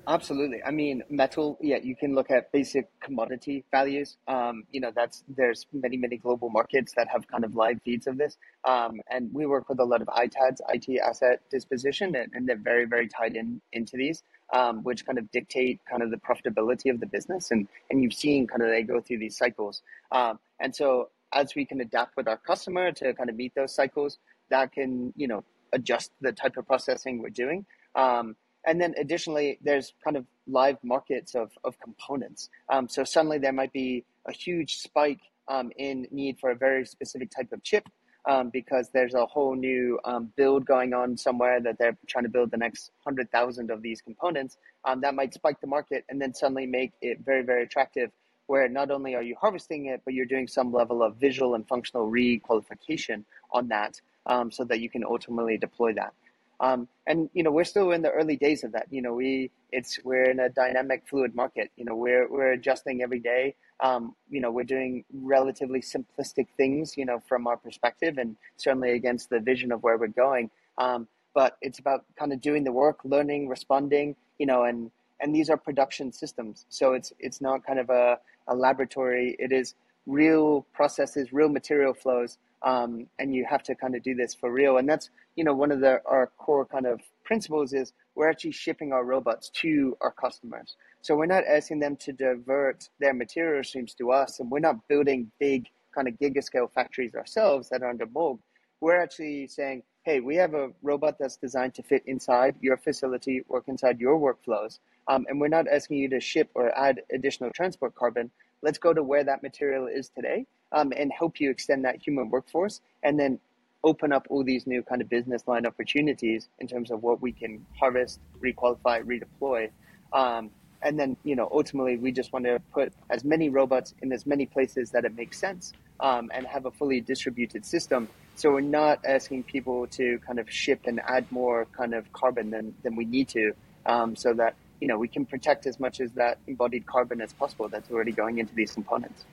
Absolutely. 0.07 0.61
I 0.63 0.69
mean, 0.69 1.01
metal. 1.09 1.57
Yeah, 1.61 1.77
you 1.81 1.95
can 1.95 2.13
look 2.13 2.29
at 2.29 2.51
basic 2.51 2.87
commodity 2.99 3.65
values. 3.71 4.17
Um, 4.27 4.65
you 4.71 4.79
know, 4.79 4.91
that's 4.95 5.23
there's 5.27 5.65
many 5.73 5.97
many 5.97 6.17
global 6.17 6.49
markets 6.51 6.93
that 6.95 7.07
have 7.07 7.27
kind 7.27 7.43
of 7.43 7.55
live 7.55 7.79
feeds 7.83 8.05
of 8.05 8.19
this. 8.19 8.37
Um, 8.65 9.01
and 9.09 9.33
we 9.33 9.47
work 9.47 9.67
with 9.67 9.79
a 9.79 9.83
lot 9.83 10.03
of 10.03 10.07
ITADs, 10.07 10.57
IT 10.69 10.99
asset 10.99 11.41
disposition, 11.49 12.15
and, 12.15 12.31
and 12.35 12.47
they're 12.47 12.55
very 12.55 12.85
very 12.85 13.07
tied 13.07 13.35
in 13.35 13.59
into 13.73 13.97
these, 13.97 14.21
um, 14.53 14.83
which 14.83 15.05
kind 15.05 15.17
of 15.17 15.29
dictate 15.31 15.79
kind 15.89 16.03
of 16.03 16.11
the 16.11 16.17
profitability 16.17 16.91
of 16.91 16.99
the 16.99 17.05
business. 17.05 17.51
And 17.51 17.67
and 17.89 18.03
you've 18.03 18.13
seen 18.13 18.47
kind 18.47 18.61
of 18.61 18.69
they 18.69 18.83
go 18.83 19.01
through 19.01 19.19
these 19.19 19.37
cycles. 19.37 19.81
Um, 20.11 20.39
and 20.59 20.75
so 20.75 21.09
as 21.33 21.55
we 21.55 21.65
can 21.65 21.81
adapt 21.81 22.15
with 22.15 22.27
our 22.27 22.37
customer 22.37 22.91
to 22.93 23.13
kind 23.13 23.29
of 23.29 23.35
meet 23.35 23.53
those 23.55 23.73
cycles, 23.73 24.19
that 24.49 24.71
can 24.71 25.13
you 25.15 25.27
know 25.27 25.43
adjust 25.73 26.11
the 26.21 26.31
type 26.31 26.57
of 26.57 26.65
processing 26.67 27.21
we're 27.21 27.29
doing. 27.29 27.65
Um, 27.95 28.35
and 28.67 28.81
then 28.81 28.95
additionally, 28.97 29.59
there's 29.61 29.93
kind 30.03 30.17
of 30.17 30.25
live 30.47 30.77
markets 30.83 31.35
of, 31.35 31.51
of 31.63 31.79
components. 31.79 32.49
Um, 32.69 32.89
so 32.89 33.03
suddenly 33.03 33.37
there 33.37 33.53
might 33.53 33.71
be 33.71 34.05
a 34.27 34.31
huge 34.31 34.77
spike 34.77 35.21
um, 35.47 35.71
in 35.77 36.07
need 36.11 36.39
for 36.39 36.49
a 36.49 36.55
very 36.55 36.85
specific 36.85 37.29
type 37.29 37.51
of 37.51 37.61
chip 37.63 37.87
um, 38.27 38.49
because 38.49 38.89
there's 38.89 39.13
a 39.13 39.25
whole 39.25 39.55
new 39.55 39.99
um, 40.03 40.31
build 40.35 40.65
going 40.65 40.93
on 40.93 41.17
somewhere 41.17 41.61
that 41.61 41.77
they're 41.77 41.97
trying 42.07 42.23
to 42.23 42.29
build 42.29 42.51
the 42.51 42.57
next 42.57 42.91
100,000 43.03 43.71
of 43.71 43.81
these 43.81 44.01
components. 44.01 44.57
Um, 44.83 45.01
that 45.01 45.15
might 45.15 45.33
spike 45.33 45.61
the 45.61 45.67
market 45.67 46.05
and 46.09 46.21
then 46.21 46.33
suddenly 46.33 46.65
make 46.65 46.93
it 47.01 47.19
very, 47.19 47.43
very 47.43 47.63
attractive 47.63 48.11
where 48.47 48.67
not 48.69 48.91
only 48.91 49.15
are 49.15 49.23
you 49.23 49.35
harvesting 49.39 49.87
it, 49.87 50.01
but 50.05 50.13
you're 50.13 50.25
doing 50.25 50.47
some 50.47 50.71
level 50.71 51.01
of 51.01 51.15
visual 51.15 51.55
and 51.55 51.67
functional 51.67 52.07
re-qualification 52.07 53.25
on 53.51 53.67
that 53.69 53.99
um, 54.25 54.51
so 54.51 54.63
that 54.63 54.79
you 54.79 54.89
can 54.89 55.03
ultimately 55.03 55.57
deploy 55.57 55.93
that. 55.93 56.13
Um, 56.59 56.87
and 57.05 57.29
you 57.33 57.43
know 57.43 57.51
we're 57.51 57.65
still 57.65 57.91
in 57.91 58.01
the 58.01 58.11
early 58.11 58.37
days 58.37 58.63
of 58.63 58.71
that. 58.71 58.87
You 58.89 59.01
know 59.01 59.13
we 59.13 59.51
it's 59.71 59.99
we're 60.03 60.29
in 60.29 60.39
a 60.39 60.49
dynamic, 60.49 61.03
fluid 61.05 61.35
market. 61.35 61.69
You 61.75 61.83
know 61.83 61.95
we're 61.95 62.29
we're 62.29 62.53
adjusting 62.53 63.01
every 63.01 63.19
day. 63.19 63.55
Um, 63.81 64.15
you 64.29 64.39
know 64.41 64.51
we're 64.51 64.63
doing 64.63 65.03
relatively 65.13 65.81
simplistic 65.81 66.47
things. 66.57 66.97
You 66.97 67.05
know 67.05 67.21
from 67.27 67.47
our 67.47 67.57
perspective, 67.57 68.17
and 68.17 68.35
certainly 68.57 68.91
against 68.91 69.29
the 69.29 69.39
vision 69.39 69.71
of 69.71 69.83
where 69.83 69.97
we're 69.97 70.07
going. 70.07 70.49
Um, 70.77 71.07
but 71.33 71.57
it's 71.61 71.79
about 71.79 72.05
kind 72.17 72.31
of 72.31 72.39
doing 72.41 72.63
the 72.63 72.71
work, 72.71 72.99
learning, 73.03 73.47
responding. 73.49 74.15
You 74.39 74.45
know, 74.45 74.63
and 74.63 74.91
and 75.19 75.33
these 75.35 75.49
are 75.49 75.57
production 75.57 76.11
systems. 76.11 76.65
So 76.69 76.93
it's 76.93 77.13
it's 77.19 77.41
not 77.41 77.65
kind 77.65 77.79
of 77.79 77.89
a, 77.89 78.19
a 78.47 78.55
laboratory. 78.55 79.35
It 79.39 79.51
is 79.51 79.75
real 80.05 80.65
processes, 80.73 81.33
real 81.33 81.49
material 81.49 81.93
flows 81.93 82.37
um, 82.65 83.07
and 83.19 83.33
you 83.33 83.45
have 83.45 83.63
to 83.63 83.75
kind 83.75 83.95
of 83.95 84.03
do 84.03 84.15
this 84.15 84.33
for 84.33 84.51
real. 84.51 84.77
And 84.77 84.89
that's 84.89 85.09
you 85.35 85.43
know 85.43 85.53
one 85.53 85.71
of 85.71 85.79
the 85.79 86.01
our 86.05 86.31
core 86.37 86.65
kind 86.65 86.85
of 86.85 86.99
principles 87.23 87.73
is 87.73 87.93
we're 88.15 88.29
actually 88.29 88.51
shipping 88.51 88.91
our 88.91 89.05
robots 89.05 89.49
to 89.61 89.95
our 90.01 90.11
customers. 90.11 90.75
So 91.05 91.15
we're 91.15 91.27
not 91.27 91.43
asking 91.45 91.81
them 91.81 91.97
to 91.97 92.13
divert 92.13 92.89
their 92.99 93.13
material 93.13 93.63
streams 93.63 93.93
to 93.93 94.09
us, 94.11 94.39
and 94.39 94.49
we're 94.49 94.57
not 94.57 94.87
building 94.87 95.29
big 95.39 95.67
kind 95.93 96.07
of 96.07 96.15
gigascale 96.15 96.71
factories 96.71 97.13
ourselves 97.13 97.69
that 97.69 97.83
are 97.83 97.89
under 97.89 98.07
MOLG. 98.07 98.39
We're 98.81 98.99
actually 98.99 99.45
saying, 99.45 99.83
hey, 100.01 100.19
we 100.19 100.35
have 100.37 100.55
a 100.55 100.71
robot 100.81 101.17
that's 101.19 101.37
designed 101.37 101.75
to 101.75 101.83
fit 101.83 102.01
inside 102.07 102.55
your 102.59 102.75
facility, 102.77 103.43
work 103.47 103.65
inside 103.67 103.99
your 103.99 104.17
workflows, 104.17 104.79
um, 105.07 105.27
and 105.29 105.39
we're 105.39 105.47
not 105.47 105.67
asking 105.67 105.97
you 105.97 106.09
to 106.09 106.19
ship 106.19 106.49
or 106.55 106.75
add 106.75 107.03
additional 107.13 107.51
transport 107.51 107.93
carbon. 107.93 108.31
Let's 108.63 108.79
go 108.79 108.91
to 108.91 109.03
where 109.03 109.23
that 109.25 109.43
material 109.43 109.85
is 109.85 110.09
today 110.09 110.47
um, 110.71 110.91
and 110.97 111.11
help 111.11 111.39
you 111.39 111.51
extend 111.51 111.85
that 111.85 112.01
human 112.01 112.31
workforce 112.31 112.81
and 113.03 113.19
then 113.19 113.39
open 113.83 114.11
up 114.11 114.25
all 114.31 114.43
these 114.43 114.65
new 114.65 114.81
kind 114.81 115.03
of 115.03 115.09
business 115.09 115.43
line 115.45 115.67
opportunities 115.67 116.49
in 116.57 116.67
terms 116.67 116.89
of 116.89 117.03
what 117.03 117.21
we 117.21 117.31
can 117.31 117.63
harvest, 117.79 118.21
requalify, 118.43 119.03
redeploy. 119.03 119.69
Um, 120.11 120.49
and 120.85 120.99
then, 120.99 121.17
you 121.23 121.35
know, 121.35 121.49
ultimately, 121.51 121.97
we 121.97 122.11
just 122.11 122.31
want 122.31 122.45
to 122.45 122.61
put 122.71 122.93
as 123.09 123.23
many 123.23 123.49
robots 123.49 123.95
in 124.03 124.13
as 124.13 124.27
many 124.27 124.45
places 124.45 124.91
that 124.91 125.03
it 125.03 125.15
makes 125.15 125.39
sense 125.39 125.73
um, 125.99 126.29
and 126.31 126.45
have 126.45 126.67
a 126.67 126.71
fully 126.71 127.01
distributed 127.01 127.65
system. 127.65 128.07
So 128.35 128.51
we're 128.51 128.61
not 128.61 128.99
asking 129.03 129.43
people 129.43 129.87
to 129.87 130.19
kind 130.19 130.37
of 130.37 130.49
ship 130.49 130.81
and 130.85 131.01
add 131.07 131.29
more 131.31 131.65
kind 131.71 131.95
of 131.95 132.13
carbon 132.13 132.51
than, 132.51 132.75
than 132.83 132.95
we 132.95 133.05
need 133.05 133.29
to 133.29 133.53
um, 133.87 134.15
so 134.15 134.33
that, 134.35 134.53
you 134.79 134.87
know, 134.87 134.99
we 134.99 135.07
can 135.07 135.25
protect 135.25 135.65
as 135.65 135.79
much 135.79 135.99
as 135.99 136.11
that 136.13 136.37
embodied 136.45 136.85
carbon 136.85 137.19
as 137.19 137.33
possible 137.33 137.67
that's 137.67 137.89
already 137.89 138.11
going 138.11 138.37
into 138.37 138.53
these 138.53 138.71
components. 138.71 139.25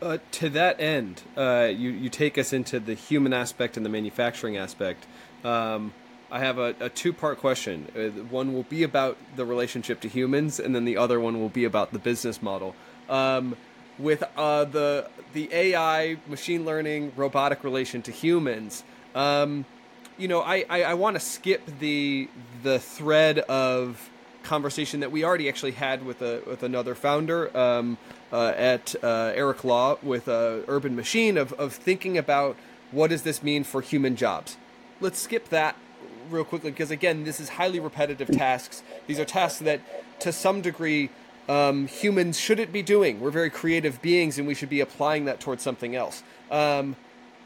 Uh, 0.00 0.16
to 0.30 0.48
that 0.48 0.80
end, 0.80 1.22
uh, 1.36 1.68
you 1.70 1.90
you 1.90 2.08
take 2.08 2.38
us 2.38 2.52
into 2.52 2.78
the 2.78 2.94
human 2.94 3.32
aspect 3.32 3.76
and 3.76 3.84
the 3.84 3.90
manufacturing 3.90 4.56
aspect. 4.56 5.06
Um, 5.42 5.92
I 6.30 6.40
have 6.40 6.58
a, 6.58 6.74
a 6.80 6.88
two 6.88 7.12
part 7.12 7.38
question. 7.38 7.88
Uh, 7.96 8.22
one 8.24 8.52
will 8.52 8.64
be 8.64 8.82
about 8.82 9.16
the 9.36 9.46
relationship 9.46 10.00
to 10.00 10.08
humans, 10.08 10.60
and 10.60 10.74
then 10.74 10.84
the 10.84 10.96
other 10.96 11.18
one 11.18 11.40
will 11.40 11.48
be 11.48 11.64
about 11.64 11.92
the 11.92 11.98
business 11.98 12.42
model. 12.42 12.74
Um, 13.08 13.56
with 13.98 14.22
uh, 14.36 14.64
the 14.64 15.08
the 15.32 15.48
AI, 15.52 16.18
machine 16.28 16.64
learning, 16.64 17.12
robotic 17.16 17.64
relation 17.64 18.02
to 18.02 18.12
humans, 18.12 18.84
um, 19.14 19.64
you 20.18 20.28
know, 20.28 20.40
I, 20.40 20.64
I, 20.68 20.82
I 20.82 20.94
want 20.94 21.16
to 21.16 21.20
skip 21.20 21.62
the 21.78 22.28
the 22.62 22.78
thread 22.78 23.38
of 23.38 24.10
conversation 24.42 25.00
that 25.00 25.12
we 25.12 25.24
already 25.24 25.48
actually 25.48 25.72
had 25.72 26.04
with 26.04 26.20
a 26.20 26.42
with 26.46 26.62
another 26.62 26.94
founder 26.94 27.56
um, 27.56 27.96
uh, 28.32 28.52
at 28.56 28.94
uh, 29.02 29.32
Eric 29.34 29.64
Law 29.64 29.96
with 30.02 30.28
uh, 30.28 30.58
Urban 30.68 30.94
Machine 30.94 31.38
of 31.38 31.52
of 31.54 31.72
thinking 31.72 32.18
about 32.18 32.56
what 32.90 33.10
does 33.10 33.22
this 33.22 33.42
mean 33.42 33.64
for 33.64 33.80
human 33.80 34.16
jobs. 34.16 34.56
Let's 35.00 35.20
skip 35.20 35.48
that 35.48 35.76
real 36.30 36.44
quickly 36.44 36.70
because 36.70 36.90
again, 36.90 37.24
this 37.24 37.40
is 37.40 37.50
highly 37.50 37.80
repetitive 37.80 38.28
tasks. 38.30 38.82
These 39.06 39.18
are 39.18 39.24
tasks 39.24 39.60
that, 39.60 39.80
to 40.20 40.32
some 40.32 40.60
degree, 40.60 41.10
um, 41.48 41.86
humans 41.86 42.38
shouldn't 42.38 42.72
be 42.72 42.82
doing. 42.82 43.20
We're 43.20 43.30
very 43.30 43.50
creative 43.50 44.02
beings, 44.02 44.38
and 44.38 44.46
we 44.46 44.54
should 44.54 44.68
be 44.68 44.80
applying 44.80 45.24
that 45.24 45.40
towards 45.40 45.62
something 45.62 45.96
else. 45.96 46.22
Um, 46.50 46.96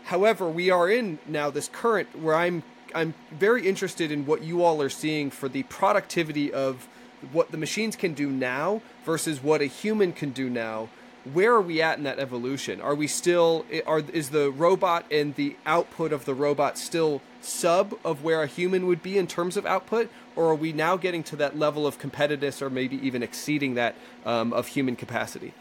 however, 0.04 0.48
we 0.48 0.70
are 0.70 0.88
in 0.90 1.18
now 1.26 1.50
this 1.50 1.68
current 1.68 2.18
where 2.18 2.34
I'm 2.34 2.62
I'm 2.94 3.14
very 3.30 3.66
interested 3.66 4.10
in 4.12 4.26
what 4.26 4.42
you 4.42 4.62
all 4.62 4.82
are 4.82 4.90
seeing 4.90 5.30
for 5.30 5.48
the 5.48 5.62
productivity 5.64 6.52
of 6.52 6.88
what 7.32 7.50
the 7.50 7.56
machines 7.56 7.96
can 7.96 8.12
do 8.12 8.28
now 8.28 8.82
versus 9.04 9.42
what 9.42 9.60
a 9.60 9.66
human 9.66 10.12
can 10.12 10.30
do 10.30 10.50
now. 10.50 10.88
Where 11.32 11.54
are 11.54 11.62
we 11.62 11.80
at 11.80 11.98
in 11.98 12.04
that 12.04 12.18
evolution? 12.18 12.80
Are 12.80 12.94
we 12.94 13.06
still 13.06 13.64
are 13.86 14.00
is 14.12 14.30
the 14.30 14.50
robot 14.50 15.06
and 15.10 15.34
the 15.36 15.56
output 15.64 16.12
of 16.12 16.24
the 16.24 16.34
robot 16.34 16.76
still 16.76 17.22
sub 17.44 17.94
of 18.04 18.22
where 18.22 18.42
a 18.42 18.46
human 18.46 18.86
would 18.86 19.02
be 19.02 19.18
in 19.18 19.26
terms 19.26 19.56
of 19.56 19.66
output, 19.66 20.10
or 20.36 20.46
are 20.46 20.54
we 20.54 20.72
now 20.72 20.96
getting 20.96 21.22
to 21.24 21.36
that 21.36 21.58
level 21.58 21.86
of 21.86 21.98
competitiveness, 21.98 22.62
or 22.62 22.70
maybe 22.70 22.96
even 23.06 23.22
exceeding 23.22 23.74
that 23.74 23.94
um, 24.24 24.52
of 24.52 24.68
human 24.68 24.96
capacity? 24.96 25.52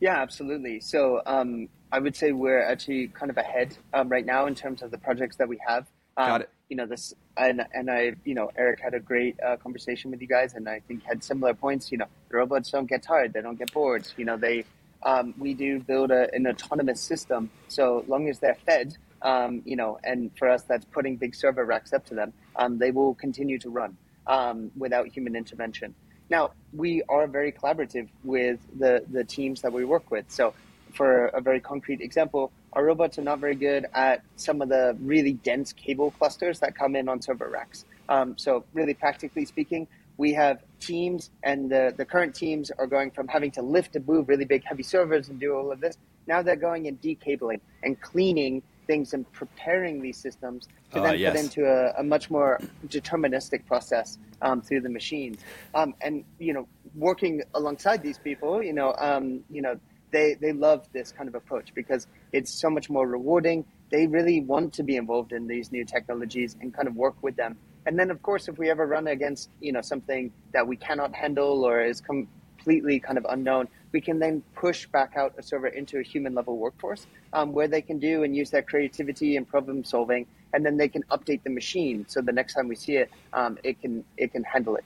Yeah, 0.00 0.20
absolutely. 0.20 0.80
So 0.80 1.22
um, 1.26 1.68
I 1.90 1.98
would 1.98 2.16
say 2.16 2.32
we're 2.32 2.62
actually 2.62 3.08
kind 3.08 3.30
of 3.30 3.36
ahead 3.38 3.76
um, 3.94 4.08
right 4.08 4.26
now 4.26 4.46
in 4.46 4.54
terms 4.54 4.82
of 4.82 4.90
the 4.90 4.98
projects 4.98 5.36
that 5.36 5.48
we 5.48 5.58
have. 5.66 5.86
Um, 6.16 6.28
Got 6.28 6.40
it. 6.42 6.50
You 6.68 6.76
know 6.76 6.86
this, 6.86 7.14
and 7.36 7.64
and 7.72 7.88
I, 7.88 8.14
you 8.24 8.34
know, 8.34 8.50
Eric 8.56 8.80
had 8.80 8.94
a 8.94 8.98
great 8.98 9.38
uh, 9.40 9.56
conversation 9.56 10.10
with 10.10 10.20
you 10.20 10.26
guys, 10.26 10.54
and 10.54 10.68
I 10.68 10.80
think 10.80 11.04
had 11.04 11.22
similar 11.22 11.54
points. 11.54 11.92
You 11.92 11.98
know, 11.98 12.06
the 12.28 12.38
robots 12.38 12.70
don't 12.70 12.86
get 12.86 13.04
tired, 13.04 13.32
they 13.32 13.40
don't 13.40 13.56
get 13.56 13.72
bored. 13.72 14.08
You 14.16 14.24
know, 14.24 14.36
they 14.36 14.64
um, 15.04 15.32
we 15.38 15.54
do 15.54 15.78
build 15.78 16.10
a, 16.10 16.32
an 16.34 16.46
autonomous 16.46 17.00
system. 17.00 17.50
So 17.68 18.04
long 18.08 18.28
as 18.28 18.40
they're 18.40 18.58
fed, 18.66 18.96
um, 19.22 19.62
you 19.64 19.76
know, 19.76 19.98
and 20.04 20.30
for 20.38 20.48
us, 20.48 20.62
that's 20.62 20.84
putting 20.84 21.16
big 21.16 21.34
server 21.34 21.64
racks 21.64 21.92
up 21.92 22.04
to 22.06 22.14
them, 22.14 22.32
um, 22.56 22.78
they 22.78 22.90
will 22.90 23.14
continue 23.14 23.58
to 23.58 23.70
run 23.70 23.96
um, 24.26 24.70
without 24.76 25.08
human 25.08 25.36
intervention. 25.36 25.94
Now, 26.28 26.52
we 26.72 27.02
are 27.08 27.26
very 27.26 27.52
collaborative 27.52 28.08
with 28.24 28.58
the, 28.78 29.04
the 29.10 29.24
teams 29.24 29.62
that 29.62 29.72
we 29.72 29.84
work 29.84 30.10
with. 30.10 30.26
So, 30.28 30.54
for 30.92 31.26
a 31.26 31.40
very 31.40 31.60
concrete 31.60 32.00
example, 32.00 32.50
our 32.72 32.84
robots 32.84 33.18
are 33.18 33.22
not 33.22 33.38
very 33.38 33.54
good 33.54 33.86
at 33.94 34.22
some 34.36 34.62
of 34.62 34.68
the 34.68 34.96
really 35.00 35.34
dense 35.34 35.72
cable 35.72 36.10
clusters 36.12 36.60
that 36.60 36.74
come 36.74 36.96
in 36.96 37.08
on 37.08 37.20
server 37.20 37.48
racks. 37.48 37.84
Um, 38.08 38.36
so, 38.36 38.64
really 38.72 38.94
practically 38.94 39.44
speaking, 39.44 39.86
we 40.16 40.32
have 40.32 40.62
teams, 40.80 41.30
and 41.42 41.70
the, 41.70 41.94
the 41.96 42.04
current 42.04 42.34
teams 42.34 42.70
are 42.70 42.86
going 42.86 43.10
from 43.10 43.28
having 43.28 43.50
to 43.52 43.62
lift 43.62 43.96
and 43.96 44.06
move 44.06 44.28
really 44.28 44.44
big, 44.46 44.64
heavy 44.64 44.82
servers 44.82 45.28
and 45.28 45.38
do 45.38 45.54
all 45.54 45.70
of 45.70 45.80
this. 45.80 45.98
Now 46.26 46.42
they're 46.42 46.56
going 46.56 46.86
and 46.88 47.00
decabling 47.00 47.60
and 47.82 48.00
cleaning 48.00 48.62
things 48.86 49.12
and 49.12 49.30
preparing 49.32 50.00
these 50.00 50.16
systems 50.16 50.68
to 50.92 51.00
uh, 51.00 51.02
then 51.02 51.18
yes. 51.18 51.32
put 51.32 51.40
into 51.40 51.66
a, 51.66 52.00
a, 52.00 52.02
much 52.02 52.30
more 52.30 52.60
deterministic 52.86 53.66
process 53.66 54.18
um, 54.42 54.60
through 54.60 54.80
the 54.80 54.88
machines. 54.88 55.38
Um, 55.74 55.94
and 56.00 56.24
you 56.38 56.52
know, 56.52 56.68
working 56.94 57.42
alongside 57.54 58.02
these 58.02 58.18
people, 58.18 58.62
you 58.62 58.72
know, 58.72 58.94
um, 58.98 59.44
you 59.50 59.62
know, 59.62 59.78
they 60.12 60.34
they 60.40 60.52
love 60.52 60.86
this 60.92 61.12
kind 61.12 61.28
of 61.28 61.34
approach 61.34 61.74
because 61.74 62.06
it's 62.32 62.52
so 62.52 62.70
much 62.70 62.88
more 62.88 63.06
rewarding. 63.06 63.64
They 63.90 64.06
really 64.06 64.40
want 64.40 64.72
to 64.74 64.82
be 64.82 64.96
involved 64.96 65.32
in 65.32 65.46
these 65.46 65.70
new 65.70 65.84
technologies 65.84 66.56
and 66.60 66.74
kind 66.74 66.88
of 66.88 66.96
work 66.96 67.16
with 67.22 67.36
them. 67.36 67.56
And 67.86 67.98
then, 67.98 68.10
of 68.10 68.20
course, 68.22 68.48
if 68.48 68.58
we 68.58 68.68
ever 68.68 68.86
run 68.86 69.06
against 69.08 69.50
you 69.60 69.72
know 69.72 69.80
something 69.80 70.32
that 70.52 70.66
we 70.66 70.76
cannot 70.76 71.14
handle 71.14 71.64
or 71.64 71.82
is 71.82 72.00
completely 72.00 72.98
kind 73.00 73.18
of 73.18 73.26
unknown, 73.28 73.68
we 73.96 74.00
can 74.02 74.18
then 74.18 74.42
push 74.54 74.86
back 74.88 75.16
out 75.16 75.32
a 75.38 75.42
server 75.42 75.68
into 75.68 75.98
a 75.98 76.02
human 76.02 76.34
level 76.34 76.58
workforce 76.58 77.06
um, 77.32 77.54
where 77.54 77.66
they 77.66 77.80
can 77.80 77.98
do 77.98 78.24
and 78.24 78.36
use 78.36 78.50
their 78.50 78.60
creativity 78.60 79.38
and 79.38 79.48
problem 79.48 79.82
solving, 79.82 80.26
and 80.52 80.66
then 80.66 80.76
they 80.76 80.86
can 80.86 81.02
update 81.04 81.42
the 81.44 81.48
machine 81.48 82.04
so 82.06 82.20
the 82.20 82.30
next 82.30 82.52
time 82.52 82.68
we 82.68 82.74
see 82.74 82.96
it, 82.96 83.10
um, 83.32 83.56
it 83.64 83.80
can 83.80 84.04
it 84.18 84.32
can 84.32 84.44
handle 84.44 84.76
it. 84.76 84.84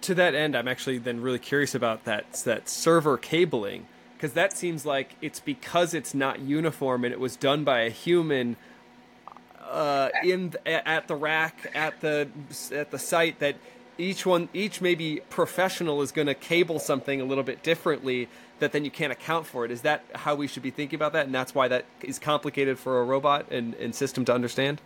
To 0.00 0.14
that 0.14 0.34
end, 0.34 0.56
I'm 0.56 0.68
actually 0.68 0.96
then 0.96 1.20
really 1.20 1.38
curious 1.38 1.74
about 1.74 2.06
that 2.06 2.32
that 2.44 2.66
server 2.66 3.18
cabling 3.18 3.88
because 4.14 4.32
that 4.32 4.56
seems 4.56 4.86
like 4.86 5.16
it's 5.20 5.40
because 5.40 5.92
it's 5.92 6.14
not 6.14 6.40
uniform 6.40 7.04
and 7.04 7.12
it 7.12 7.20
was 7.20 7.36
done 7.36 7.62
by 7.62 7.80
a 7.80 7.90
human 7.90 8.56
uh, 9.70 10.08
in 10.24 10.54
at 10.64 11.08
the 11.08 11.14
rack 11.14 11.70
at 11.74 12.00
the 12.00 12.26
at 12.72 12.90
the 12.90 12.98
site 12.98 13.40
that 13.40 13.56
each 13.98 14.26
one 14.26 14.48
each 14.52 14.80
maybe 14.80 15.20
professional 15.30 16.02
is 16.02 16.12
going 16.12 16.26
to 16.26 16.34
cable 16.34 16.78
something 16.78 17.20
a 17.20 17.24
little 17.24 17.44
bit 17.44 17.62
differently 17.62 18.28
that 18.58 18.72
then 18.72 18.84
you 18.84 18.90
can't 18.90 19.12
account 19.12 19.46
for 19.46 19.64
it. 19.64 19.70
Is 19.70 19.82
that 19.82 20.04
how 20.14 20.34
we 20.34 20.46
should 20.46 20.62
be 20.62 20.70
thinking 20.70 20.96
about 20.96 21.12
that? 21.12 21.26
And 21.26 21.34
that's 21.34 21.54
why 21.54 21.68
that 21.68 21.86
is 22.02 22.18
complicated 22.18 22.78
for 22.78 23.00
a 23.00 23.04
robot 23.04 23.50
and, 23.50 23.74
and 23.74 23.94
system 23.94 24.24
to 24.26 24.34
understand? 24.34 24.80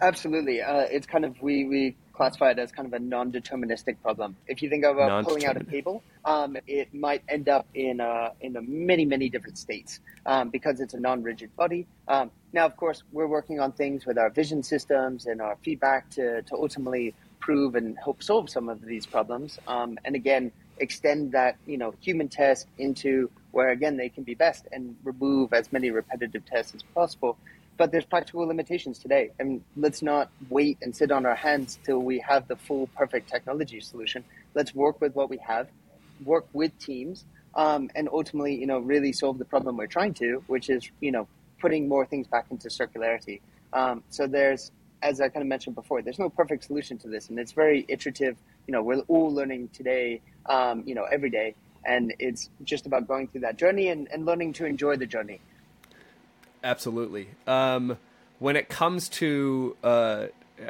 Absolutely. 0.00 0.60
Uh, 0.60 0.80
it's 0.90 1.06
kind 1.06 1.24
of 1.24 1.40
we 1.40 1.64
we 1.64 1.96
classify 2.12 2.50
it 2.50 2.58
as 2.58 2.70
kind 2.70 2.86
of 2.86 2.92
a 2.92 2.98
non-deterministic 2.98 4.00
problem. 4.00 4.36
If 4.46 4.62
you 4.62 4.68
think 4.68 4.84
about 4.84 5.24
pulling 5.24 5.46
out 5.46 5.56
a 5.56 5.64
cable 5.64 6.02
um, 6.24 6.56
it 6.66 6.94
might 6.94 7.22
end 7.28 7.48
up 7.48 7.66
in 7.74 8.00
uh, 8.00 8.30
in 8.40 8.56
a 8.56 8.62
many 8.62 9.04
many 9.04 9.28
different 9.28 9.58
states 9.58 10.00
um, 10.26 10.50
because 10.50 10.80
it's 10.80 10.94
a 10.94 11.00
non-rigid 11.00 11.54
body. 11.56 11.86
Um, 12.08 12.30
now 12.52 12.66
of 12.66 12.76
course 12.76 13.02
we're 13.12 13.26
working 13.26 13.60
on 13.60 13.72
things 13.72 14.06
with 14.06 14.18
our 14.18 14.30
vision 14.30 14.62
systems 14.62 15.26
and 15.26 15.40
our 15.40 15.56
feedback 15.62 16.10
to, 16.10 16.42
to 16.42 16.54
ultimately 16.54 17.14
improve 17.44 17.74
and 17.74 17.98
help 17.98 18.22
solve 18.22 18.48
some 18.48 18.68
of 18.68 18.80
these 18.82 19.06
problems. 19.06 19.58
Um, 19.66 19.98
and 20.04 20.14
again, 20.14 20.50
extend 20.78 21.32
that 21.32 21.56
you 21.66 21.78
know 21.78 21.94
human 22.00 22.28
test 22.28 22.66
into 22.78 23.30
where 23.52 23.70
again 23.70 23.96
they 23.96 24.08
can 24.08 24.24
be 24.24 24.34
best 24.34 24.66
and 24.72 24.96
remove 25.04 25.52
as 25.52 25.72
many 25.72 25.90
repetitive 25.90 26.44
tests 26.46 26.74
as 26.74 26.82
possible. 26.94 27.36
But 27.76 27.90
there's 27.90 28.04
practical 28.04 28.46
limitations 28.46 28.98
today, 28.98 29.32
and 29.38 29.62
let's 29.76 30.00
not 30.00 30.30
wait 30.48 30.78
and 30.80 30.94
sit 30.94 31.10
on 31.10 31.26
our 31.26 31.34
hands 31.34 31.78
till 31.84 31.98
we 31.98 32.18
have 32.20 32.46
the 32.46 32.56
full 32.56 32.86
perfect 32.96 33.28
technology 33.28 33.80
solution. 33.80 34.24
Let's 34.54 34.74
work 34.74 35.00
with 35.00 35.14
what 35.16 35.28
we 35.28 35.38
have, 35.38 35.68
work 36.24 36.46
with 36.52 36.78
teams, 36.78 37.24
um, 37.56 37.90
and 37.96 38.08
ultimately, 38.12 38.54
you 38.54 38.66
know, 38.66 38.78
really 38.78 39.12
solve 39.12 39.38
the 39.38 39.44
problem 39.44 39.76
we're 39.76 39.88
trying 39.88 40.14
to, 40.14 40.42
which 40.46 40.70
is 40.70 40.88
you 41.00 41.12
know 41.12 41.26
putting 41.60 41.88
more 41.88 42.06
things 42.06 42.26
back 42.26 42.46
into 42.50 42.68
circularity. 42.68 43.40
Um, 43.72 44.04
so 44.08 44.28
there's 44.28 44.70
as 45.04 45.20
I 45.20 45.28
kind 45.28 45.42
of 45.42 45.46
mentioned 45.46 45.76
before, 45.76 46.00
there's 46.00 46.18
no 46.18 46.30
perfect 46.30 46.64
solution 46.64 46.96
to 46.98 47.08
this, 47.08 47.28
and 47.28 47.38
it's 47.38 47.52
very 47.52 47.84
iterative. 47.88 48.36
You 48.66 48.72
know, 48.72 48.82
we're 48.82 49.00
all 49.06 49.32
learning 49.32 49.68
today, 49.74 50.22
um, 50.46 50.82
you 50.86 50.94
know, 50.94 51.04
every 51.04 51.28
day, 51.28 51.54
and 51.84 52.14
it's 52.18 52.48
just 52.64 52.86
about 52.86 53.06
going 53.06 53.28
through 53.28 53.42
that 53.42 53.58
journey 53.58 53.88
and, 53.88 54.08
and 54.10 54.24
learning 54.24 54.54
to 54.54 54.64
enjoy 54.64 54.96
the 54.96 55.06
journey. 55.06 55.40
Absolutely. 56.64 57.28
Um, 57.46 57.98
when 58.38 58.56
it 58.56 58.70
comes 58.70 59.10
to, 59.10 59.76
uh, 59.84 60.26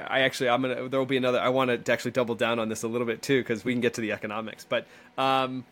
I 0.08 0.22
actually, 0.22 0.48
I'm 0.48 0.62
gonna. 0.62 0.88
There 0.88 0.98
will 0.98 1.06
be 1.06 1.16
another. 1.16 1.40
I 1.40 1.50
want 1.50 1.84
to 1.84 1.92
actually 1.92 2.10
double 2.10 2.34
down 2.34 2.58
on 2.58 2.68
this 2.68 2.82
a 2.82 2.88
little 2.88 3.06
bit 3.06 3.22
too, 3.22 3.40
because 3.40 3.64
we 3.64 3.72
can 3.72 3.80
get 3.80 3.94
to 3.94 4.00
the 4.00 4.10
economics. 4.10 4.66
But 4.68 4.86
um, 5.16 5.64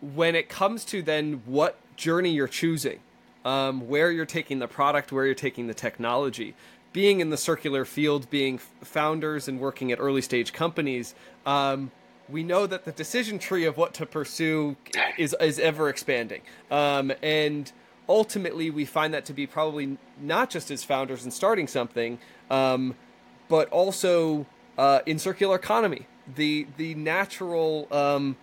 when 0.00 0.34
it 0.34 0.48
comes 0.48 0.84
to 0.86 1.02
then 1.02 1.42
what 1.46 1.78
journey 1.96 2.32
you're 2.32 2.48
choosing, 2.48 2.98
um, 3.44 3.88
where 3.88 4.10
you're 4.10 4.26
taking 4.26 4.58
the 4.58 4.66
product, 4.66 5.12
where 5.12 5.24
you're 5.24 5.36
taking 5.36 5.68
the 5.68 5.74
technology, 5.74 6.56
being 6.92 7.20
in 7.20 7.30
the 7.30 7.36
circular 7.36 7.84
field, 7.84 8.28
being 8.30 8.58
founders 8.58 9.48
and 9.48 9.58
working 9.60 9.92
at 9.92 9.98
early 9.98 10.22
stage 10.22 10.52
companies, 10.52 11.14
um, 11.46 11.90
we 12.28 12.42
know 12.42 12.66
that 12.66 12.84
the 12.84 12.92
decision 12.92 13.38
tree 13.38 13.64
of 13.64 13.76
what 13.76 13.94
to 13.94 14.06
pursue 14.06 14.76
is 15.18 15.34
is 15.40 15.58
ever 15.58 15.88
expanding, 15.88 16.42
um, 16.70 17.12
and 17.22 17.72
ultimately 18.08 18.70
we 18.70 18.84
find 18.84 19.12
that 19.14 19.24
to 19.26 19.32
be 19.32 19.46
probably 19.46 19.98
not 20.20 20.50
just 20.50 20.70
as 20.70 20.84
founders 20.84 21.24
and 21.24 21.32
starting 21.32 21.66
something, 21.66 22.18
um, 22.50 22.94
but 23.48 23.68
also 23.70 24.46
uh, 24.78 25.00
in 25.04 25.18
circular 25.18 25.56
economy, 25.56 26.06
the 26.34 26.66
the 26.76 26.94
natural. 26.94 27.88
Um, 27.90 28.36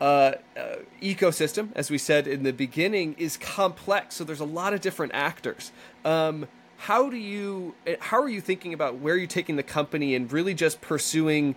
uh, 0.00 0.34
uh, 0.56 0.76
ecosystem, 1.02 1.70
as 1.74 1.90
we 1.90 1.98
said 1.98 2.28
in 2.28 2.44
the 2.44 2.52
beginning, 2.52 3.16
is 3.18 3.36
complex. 3.36 4.14
So 4.14 4.22
there's 4.22 4.38
a 4.38 4.44
lot 4.44 4.72
of 4.72 4.80
different 4.80 5.12
actors. 5.12 5.72
Um, 6.04 6.46
how 6.78 7.10
do 7.10 7.16
you 7.16 7.74
how 8.00 8.20
are 8.22 8.28
you 8.28 8.40
thinking 8.40 8.72
about 8.72 8.96
where 8.96 9.16
you're 9.16 9.26
taking 9.26 9.56
the 9.56 9.62
company 9.62 10.14
and 10.14 10.32
really 10.32 10.54
just 10.54 10.80
pursuing 10.80 11.56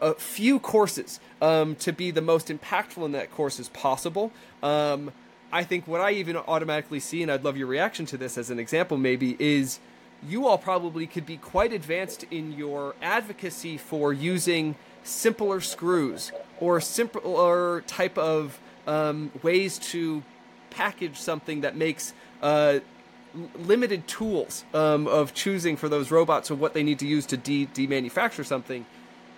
a 0.00 0.14
few 0.14 0.58
courses 0.58 1.20
um, 1.42 1.74
to 1.76 1.92
be 1.92 2.10
the 2.10 2.22
most 2.22 2.48
impactful 2.48 3.04
in 3.04 3.12
that 3.12 3.30
course 3.32 3.60
as 3.60 3.68
possible? 3.68 4.32
Um, 4.62 5.12
i 5.50 5.64
think 5.64 5.86
what 5.86 6.00
i 6.00 6.10
even 6.10 6.36
automatically 6.36 7.00
see 7.00 7.22
and 7.22 7.32
i'd 7.32 7.42
love 7.42 7.56
your 7.56 7.66
reaction 7.66 8.04
to 8.04 8.18
this 8.18 8.36
as 8.36 8.50
an 8.50 8.58
example 8.58 8.98
maybe 8.98 9.34
is 9.38 9.80
you 10.26 10.46
all 10.46 10.58
probably 10.58 11.06
could 11.06 11.24
be 11.24 11.36
quite 11.36 11.72
advanced 11.72 12.24
in 12.30 12.52
your 12.52 12.94
advocacy 13.00 13.78
for 13.78 14.12
using 14.12 14.74
simpler 15.02 15.60
screws 15.60 16.32
or 16.60 16.80
simpler 16.80 17.82
type 17.82 18.18
of 18.18 18.58
um, 18.86 19.30
ways 19.42 19.78
to 19.78 20.22
package 20.70 21.16
something 21.16 21.60
that 21.60 21.76
makes 21.76 22.12
uh, 22.42 22.80
limited 23.56 24.06
tools 24.08 24.64
um, 24.74 25.06
of 25.06 25.34
choosing 25.34 25.76
for 25.76 25.88
those 25.88 26.10
robots 26.10 26.50
of 26.50 26.60
what 26.60 26.74
they 26.74 26.82
need 26.82 26.98
to 27.00 27.06
use 27.06 27.26
to 27.26 27.36
de- 27.36 27.66
demanufacture 27.66 28.44
something, 28.44 28.86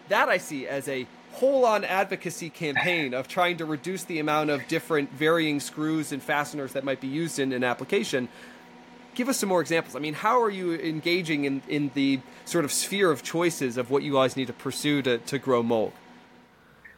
that 0.08 0.28
I 0.28 0.38
see 0.38 0.66
as 0.66 0.88
a 0.88 1.06
whole 1.32 1.64
on 1.64 1.84
advocacy 1.84 2.50
campaign 2.50 3.14
of 3.14 3.28
trying 3.28 3.56
to 3.58 3.64
reduce 3.64 4.04
the 4.04 4.18
amount 4.18 4.50
of 4.50 4.66
different 4.68 5.12
varying 5.12 5.60
screws 5.60 6.12
and 6.12 6.22
fasteners 6.22 6.72
that 6.72 6.84
might 6.84 7.00
be 7.00 7.06
used 7.06 7.38
in 7.38 7.52
an 7.52 7.64
application. 7.64 8.28
Give 9.14 9.28
us 9.28 9.38
some 9.38 9.48
more 9.48 9.60
examples. 9.60 9.96
I 9.96 9.98
mean, 9.98 10.14
how 10.14 10.42
are 10.42 10.50
you 10.50 10.74
engaging 10.74 11.44
in, 11.44 11.62
in 11.68 11.90
the 11.94 12.20
sort 12.44 12.64
of 12.64 12.72
sphere 12.72 13.10
of 13.10 13.22
choices 13.22 13.76
of 13.76 13.90
what 13.90 14.02
you 14.02 14.14
guys 14.14 14.36
need 14.36 14.46
to 14.46 14.52
pursue 14.52 15.02
to, 15.02 15.18
to 15.18 15.38
grow 15.38 15.62
MOLG? 15.62 15.92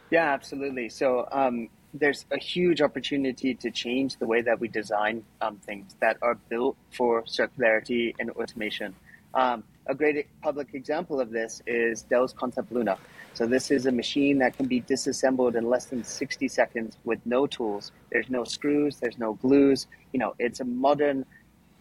Yeah, 0.09 0.31
absolutely. 0.31 0.89
So, 0.89 1.27
um, 1.31 1.69
there's 1.93 2.25
a 2.31 2.37
huge 2.37 2.81
opportunity 2.81 3.53
to 3.53 3.69
change 3.69 4.17
the 4.17 4.25
way 4.25 4.41
that 4.41 4.59
we 4.59 4.67
design 4.67 5.23
um, 5.41 5.57
things 5.57 5.95
that 6.01 6.17
are 6.21 6.35
built 6.49 6.75
for 6.91 7.23
circularity 7.23 8.15
and 8.19 8.31
automation. 8.31 8.95
Um, 9.33 9.63
a 9.85 9.93
great 9.93 10.27
public 10.41 10.73
example 10.73 11.19
of 11.19 11.31
this 11.31 11.61
is 11.67 12.03
Dell's 12.03 12.33
Concept 12.33 12.71
Luna. 12.71 12.97
So 13.33 13.45
this 13.45 13.69
is 13.69 13.85
a 13.85 13.91
machine 13.91 14.37
that 14.39 14.55
can 14.55 14.67
be 14.67 14.79
disassembled 14.79 15.55
in 15.55 15.69
less 15.69 15.85
than 15.85 16.03
60 16.03 16.47
seconds 16.47 16.97
with 17.03 17.19
no 17.25 17.47
tools. 17.47 17.91
There's 18.11 18.29
no 18.29 18.43
screws, 18.43 18.97
there's 18.97 19.17
no 19.17 19.33
glues. 19.33 19.87
You 20.13 20.19
know, 20.19 20.35
it's 20.39 20.59
a 20.59 20.65
modern, 20.65 21.25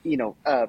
you 0.03 0.17
know, 0.17 0.37
uh, 0.45 0.67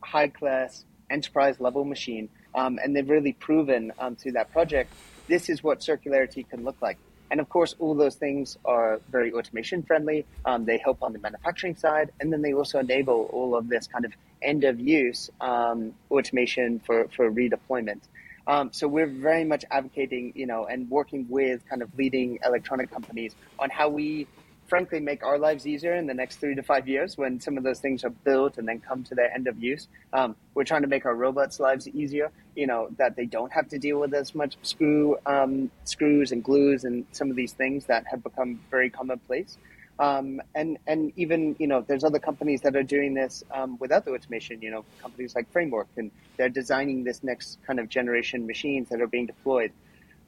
high 0.00 0.28
class 0.28 0.84
enterprise 1.10 1.60
level 1.60 1.84
machine. 1.84 2.28
Um, 2.54 2.78
and 2.82 2.94
they've 2.94 3.08
really 3.08 3.32
proven 3.32 3.92
um, 3.98 4.16
through 4.16 4.32
that 4.32 4.52
project, 4.52 4.92
this 5.28 5.48
is 5.48 5.62
what 5.62 5.80
circularity 5.80 6.48
can 6.48 6.64
look 6.64 6.76
like. 6.82 6.98
And 7.30 7.40
of 7.40 7.48
course, 7.48 7.74
all 7.78 7.94
those 7.94 8.14
things 8.14 8.58
are 8.64 9.00
very 9.10 9.32
automation 9.32 9.82
friendly. 9.82 10.24
Um, 10.44 10.64
they 10.64 10.78
help 10.78 11.02
on 11.02 11.12
the 11.12 11.18
manufacturing 11.18 11.74
side, 11.74 12.12
and 12.20 12.32
then 12.32 12.42
they 12.42 12.52
also 12.52 12.78
enable 12.78 13.28
all 13.32 13.56
of 13.56 13.68
this 13.68 13.86
kind 13.86 14.04
of 14.04 14.12
end 14.42 14.64
of 14.64 14.78
use 14.78 15.30
um, 15.40 15.94
automation 16.10 16.80
for, 16.80 17.08
for 17.08 17.30
redeployment. 17.30 18.00
Um, 18.46 18.70
so 18.72 18.86
we're 18.86 19.06
very 19.06 19.44
much 19.44 19.64
advocating, 19.70 20.32
you 20.36 20.46
know, 20.46 20.66
and 20.66 20.90
working 20.90 21.26
with 21.28 21.66
kind 21.68 21.82
of 21.82 21.88
leading 21.96 22.38
electronic 22.44 22.90
companies 22.90 23.34
on 23.58 23.70
how 23.70 23.88
we 23.88 24.26
frankly 24.66 25.00
make 25.00 25.22
our 25.22 25.38
lives 25.38 25.66
easier 25.66 25.94
in 25.94 26.06
the 26.06 26.14
next 26.14 26.36
three 26.36 26.54
to 26.54 26.62
five 26.62 26.88
years 26.88 27.16
when 27.18 27.40
some 27.40 27.56
of 27.56 27.64
those 27.64 27.80
things 27.80 28.04
are 28.04 28.10
built 28.10 28.58
and 28.58 28.66
then 28.66 28.80
come 28.80 29.04
to 29.04 29.14
their 29.14 29.32
end 29.32 29.46
of 29.46 29.58
use. 29.62 29.88
Um, 30.12 30.36
we're 30.54 30.64
trying 30.64 30.82
to 30.82 30.88
make 30.88 31.04
our 31.06 31.14
robots' 31.14 31.60
lives 31.60 31.86
easier, 31.88 32.32
you 32.56 32.66
know, 32.66 32.88
that 32.98 33.16
they 33.16 33.26
don't 33.26 33.52
have 33.52 33.68
to 33.68 33.78
deal 33.78 34.00
with 34.00 34.14
as 34.14 34.34
much 34.34 34.56
screw 34.62 35.16
um, 35.26 35.70
screws 35.84 36.32
and 36.32 36.42
glues 36.42 36.84
and 36.84 37.06
some 37.12 37.30
of 37.30 37.36
these 37.36 37.52
things 37.52 37.86
that 37.86 38.06
have 38.06 38.22
become 38.22 38.60
very 38.70 38.90
commonplace. 38.90 39.58
Um, 39.98 40.42
and 40.56 40.78
and 40.86 41.12
even 41.16 41.54
you 41.60 41.68
know 41.68 41.84
there's 41.86 42.02
other 42.02 42.18
companies 42.18 42.62
that 42.62 42.74
are 42.74 42.82
doing 42.82 43.14
this 43.14 43.44
um, 43.52 43.78
without 43.78 44.04
the 44.04 44.12
automation. 44.12 44.60
You 44.60 44.70
know 44.70 44.84
companies 45.00 45.34
like 45.34 45.50
Framework, 45.52 45.88
and 45.96 46.10
they're 46.36 46.48
designing 46.48 47.04
this 47.04 47.22
next 47.22 47.58
kind 47.66 47.78
of 47.78 47.88
generation 47.88 48.46
machines 48.46 48.88
that 48.88 49.00
are 49.00 49.06
being 49.06 49.26
deployed. 49.26 49.72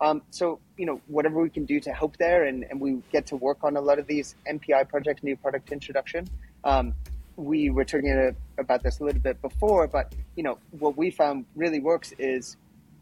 Um, 0.01 0.23
so, 0.31 0.61
you 0.77 0.85
know, 0.85 1.01
whatever 1.07 1.41
we 1.41 1.49
can 1.49 1.65
do 1.65 1.81
to 1.81 1.93
help 1.93 2.19
there, 2.19 2.45
and, 2.45 2.65
and 2.65 2.81
we 2.81 3.03
get 3.13 3.27
to 3.29 3.37
work 3.37 3.65
on 3.65 3.77
a 3.77 3.81
lot 3.81 3.99
of 3.99 4.07
these 4.07 4.35
MPI 4.47 4.89
projects, 4.89 5.23
new 5.23 5.37
product 5.37 5.73
introduction. 5.73 6.29
We 7.37 7.71
were 7.71 7.85
talking 7.85 8.35
about 8.59 8.83
this 8.83 9.01
a 9.01 9.05
little 9.05 9.21
bit 9.21 9.41
before, 9.43 9.87
but, 9.87 10.15
you 10.37 10.43
know, 10.43 10.59
what 10.71 10.97
we 10.97 11.11
found 11.11 11.45
really 11.55 11.81
works 11.81 12.13
is 12.19 12.57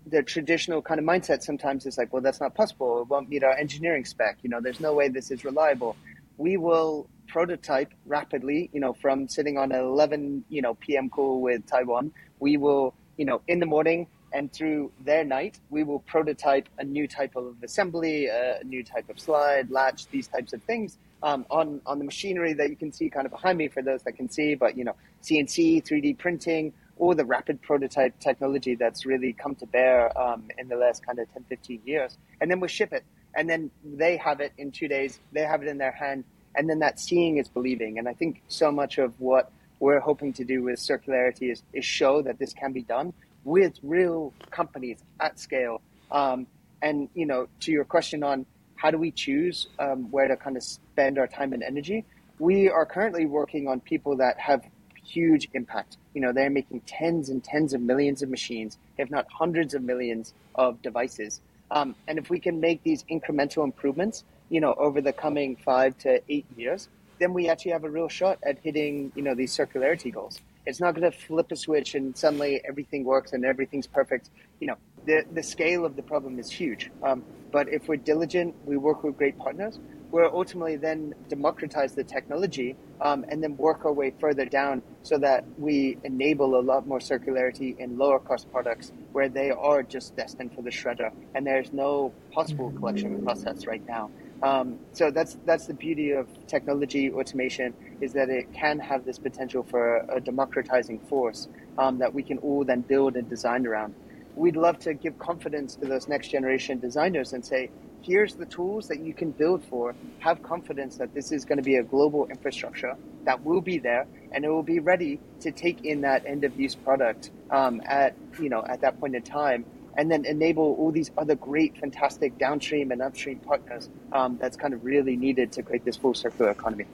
the 0.06 0.22
traditional 0.22 0.82
kind 0.82 0.98
of 0.98 1.06
mindset 1.06 1.42
sometimes 1.42 1.86
is 1.86 1.96
like, 1.96 2.12
well, 2.12 2.20
that's 2.20 2.40
not 2.40 2.54
possible. 2.54 3.02
It 3.02 3.08
won't 3.08 3.28
meet 3.28 3.44
our 3.44 3.56
engineering 3.56 4.04
spec. 4.04 4.38
You 4.42 4.50
know, 4.50 4.60
there's 4.60 4.80
no 4.80 4.92
way 4.92 5.08
this 5.08 5.30
is 5.30 5.44
reliable. 5.44 5.96
We 6.36 6.56
will 6.56 7.06
prototype 7.28 7.92
rapidly, 8.06 8.70
you 8.72 8.80
know, 8.80 8.92
from 8.92 9.28
sitting 9.28 9.56
on 9.56 9.72
an 9.72 9.80
11, 9.80 10.44
you 10.48 10.62
know, 10.62 10.74
PM 10.74 11.08
call 11.08 11.40
with 11.40 11.64
Taiwan. 11.66 12.12
We 12.40 12.56
will, 12.56 12.92
you 13.16 13.24
know, 13.24 13.40
in 13.48 13.60
the 13.60 13.66
morning, 13.66 14.08
and 14.32 14.52
through 14.52 14.90
their 15.04 15.24
night, 15.24 15.60
we 15.70 15.84
will 15.84 16.00
prototype 16.00 16.68
a 16.78 16.84
new 16.84 17.06
type 17.06 17.36
of 17.36 17.54
assembly, 17.62 18.26
a 18.26 18.58
new 18.64 18.82
type 18.82 19.08
of 19.08 19.20
slide, 19.20 19.70
latch, 19.70 20.08
these 20.08 20.26
types 20.26 20.52
of 20.52 20.60
things 20.64 20.98
um, 21.22 21.46
on 21.50 21.80
on 21.86 21.98
the 21.98 22.04
machinery 22.04 22.52
that 22.54 22.70
you 22.70 22.76
can 22.76 22.92
see 22.92 23.08
kind 23.08 23.26
of 23.26 23.32
behind 23.32 23.58
me 23.58 23.68
for 23.68 23.82
those 23.82 24.02
that 24.02 24.12
can 24.12 24.28
see. 24.28 24.54
But 24.54 24.76
you 24.76 24.84
know, 24.84 24.94
CNC, 25.22 25.86
3D 25.86 26.18
printing, 26.18 26.72
all 26.98 27.14
the 27.14 27.24
rapid 27.24 27.62
prototype 27.62 28.18
technology 28.20 28.74
that's 28.74 29.06
really 29.06 29.32
come 29.32 29.54
to 29.56 29.66
bear 29.66 30.16
um, 30.18 30.44
in 30.58 30.68
the 30.68 30.76
last 30.76 31.04
kind 31.04 31.18
of 31.18 31.32
10, 31.32 31.44
15 31.48 31.80
years, 31.84 32.16
and 32.40 32.50
then 32.50 32.60
we 32.60 32.68
ship 32.68 32.92
it, 32.92 33.04
and 33.34 33.48
then 33.48 33.70
they 33.84 34.16
have 34.16 34.40
it 34.40 34.52
in 34.58 34.70
two 34.70 34.88
days. 34.88 35.18
They 35.32 35.42
have 35.42 35.62
it 35.62 35.68
in 35.68 35.78
their 35.78 35.92
hand, 35.92 36.24
and 36.54 36.68
then 36.68 36.80
that 36.80 37.00
seeing 37.00 37.38
is 37.38 37.48
believing. 37.48 37.98
And 37.98 38.08
I 38.08 38.14
think 38.14 38.42
so 38.48 38.70
much 38.70 38.98
of 38.98 39.18
what 39.20 39.50
we're 39.80 40.00
hoping 40.00 40.32
to 40.34 40.44
do 40.44 40.62
with 40.62 40.78
circularity 40.78 41.50
is, 41.52 41.62
is 41.72 41.84
show 41.84 42.22
that 42.22 42.38
this 42.38 42.52
can 42.52 42.72
be 42.72 42.82
done 42.82 43.12
with 43.44 43.78
real 43.82 44.32
companies 44.50 44.98
at 45.20 45.38
scale. 45.38 45.80
Um, 46.10 46.46
and 46.80 47.08
you 47.14 47.26
know, 47.26 47.48
to 47.60 47.72
your 47.72 47.84
question 47.84 48.22
on 48.22 48.46
how 48.84 48.90
do 48.90 48.98
we 48.98 49.10
choose 49.10 49.68
um, 49.78 50.10
where 50.10 50.28
to 50.28 50.36
kind 50.36 50.58
of 50.58 50.62
spend 50.62 51.18
our 51.18 51.26
time 51.26 51.54
and 51.54 51.62
energy, 51.62 52.04
we 52.38 52.68
are 52.68 52.84
currently 52.84 53.24
working 53.24 53.66
on 53.66 53.80
people 53.80 54.14
that 54.14 54.38
have 54.38 54.62
huge 55.02 55.48
impact. 55.54 55.96
You 56.12 56.20
know, 56.20 56.34
they're 56.34 56.50
making 56.50 56.80
tens 56.80 57.30
and 57.30 57.42
tens 57.42 57.72
of 57.72 57.80
millions 57.80 58.22
of 58.22 58.28
machines, 58.28 58.76
if 58.98 59.10
not 59.10 59.26
hundreds 59.32 59.72
of 59.72 59.82
millions 59.82 60.34
of 60.54 60.82
devices. 60.82 61.40
Um, 61.70 61.94
and 62.06 62.18
if 62.18 62.28
we 62.28 62.38
can 62.38 62.60
make 62.60 62.82
these 62.82 63.04
incremental 63.04 63.64
improvements, 63.64 64.22
you 64.50 64.60
know, 64.60 64.74
over 64.74 65.00
the 65.00 65.14
coming 65.14 65.56
five 65.56 65.96
to 66.00 66.20
eight 66.28 66.44
years, 66.54 66.90
then 67.18 67.32
we 67.32 67.48
actually 67.48 67.70
have 67.70 67.84
a 67.84 67.90
real 67.90 68.10
shot 68.10 68.38
at 68.42 68.58
hitting, 68.58 69.12
you 69.14 69.22
know, 69.22 69.34
these 69.34 69.56
circularity 69.56 70.12
goals. 70.12 70.42
It's 70.66 70.80
not 70.80 70.94
going 70.94 71.10
to 71.10 71.16
flip 71.16 71.50
a 71.52 71.56
switch 71.56 71.94
and 71.94 72.14
suddenly 72.14 72.60
everything 72.68 73.04
works 73.04 73.32
and 73.32 73.46
everything's 73.46 73.86
perfect. 73.86 74.28
You 74.60 74.66
know, 74.66 74.76
the, 75.06 75.24
the 75.32 75.42
scale 75.42 75.84
of 75.84 75.96
the 75.96 76.02
problem 76.02 76.38
is 76.38 76.50
huge. 76.50 76.90
Um, 77.02 77.24
but 77.52 77.68
if 77.68 77.88
we're 77.88 77.96
diligent, 77.96 78.54
we 78.64 78.76
work 78.76 79.04
with 79.04 79.16
great 79.16 79.38
partners, 79.38 79.78
we'll 80.10 80.30
ultimately 80.32 80.76
then 80.76 81.14
democratize 81.28 81.94
the 81.94 82.04
technology 82.04 82.76
um, 83.00 83.24
and 83.28 83.42
then 83.42 83.56
work 83.56 83.84
our 83.84 83.92
way 83.92 84.12
further 84.20 84.44
down 84.44 84.82
so 85.02 85.18
that 85.18 85.44
we 85.58 85.98
enable 86.04 86.58
a 86.58 86.62
lot 86.62 86.86
more 86.86 87.00
circularity 87.00 87.76
in 87.78 87.98
lower 87.98 88.18
cost 88.18 88.50
products 88.50 88.92
where 89.12 89.28
they 89.28 89.50
are 89.50 89.82
just 89.82 90.16
destined 90.16 90.54
for 90.54 90.62
the 90.62 90.70
shredder 90.70 91.12
and 91.34 91.46
there's 91.46 91.72
no 91.72 92.12
possible 92.32 92.70
collection 92.72 93.22
process 93.22 93.66
right 93.66 93.86
now. 93.86 94.10
Um, 94.42 94.78
so 94.92 95.10
that's 95.10 95.38
that's 95.46 95.66
the 95.66 95.74
beauty 95.74 96.10
of 96.10 96.28
technology 96.46 97.10
automation 97.10 97.72
is 98.00 98.12
that 98.12 98.28
it 98.28 98.52
can 98.52 98.78
have 98.78 99.04
this 99.04 99.18
potential 99.18 99.62
for 99.62 100.04
a, 100.10 100.20
democratizing 100.20 100.98
force 101.00 101.48
um, 101.78 101.98
that 101.98 102.12
we 102.12 102.22
can 102.22 102.38
all 102.38 102.62
then 102.62 102.82
build 102.82 103.16
and 103.16 103.28
design 103.28 103.66
around. 103.66 103.94
We'd 104.36 104.56
love 104.56 104.78
to 104.80 104.94
give 104.94 105.18
confidence 105.18 105.76
to 105.76 105.86
those 105.86 106.08
next 106.08 106.28
generation 106.28 106.80
designers 106.80 107.32
and 107.32 107.44
say, 107.44 107.70
here's 108.02 108.34
the 108.34 108.46
tools 108.46 108.88
that 108.88 109.00
you 109.00 109.14
can 109.14 109.30
build 109.30 109.64
for. 109.64 109.94
Have 110.18 110.42
confidence 110.42 110.96
that 110.96 111.14
this 111.14 111.32
is 111.32 111.44
going 111.44 111.58
to 111.58 111.62
be 111.62 111.76
a 111.76 111.82
global 111.82 112.26
infrastructure 112.26 112.96
that 113.24 113.44
will 113.44 113.60
be 113.60 113.78
there 113.78 114.06
and 114.32 114.44
it 114.44 114.48
will 114.48 114.62
be 114.62 114.80
ready 114.80 115.20
to 115.40 115.52
take 115.52 115.84
in 115.84 116.02
that 116.02 116.26
end 116.26 116.44
of 116.44 116.58
use 116.58 116.74
product 116.74 117.30
um, 117.50 117.80
at 117.86 118.14
you 118.40 118.48
know 118.48 118.64
at 118.68 118.80
that 118.82 118.98
point 119.00 119.14
in 119.14 119.22
time 119.22 119.64
and 119.96 120.10
then 120.10 120.24
enable 120.24 120.74
all 120.74 120.90
these 120.90 121.10
other 121.16 121.36
great, 121.36 121.78
fantastic 121.78 122.36
downstream 122.36 122.90
and 122.90 123.00
upstream 123.00 123.38
partners 123.38 123.88
um, 124.12 124.36
that's 124.40 124.56
kind 124.56 124.74
of 124.74 124.84
really 124.84 125.16
needed 125.16 125.52
to 125.52 125.62
create 125.62 125.84
this 125.84 125.96
full 125.96 126.14
circular 126.14 126.50
economy. 126.50 126.84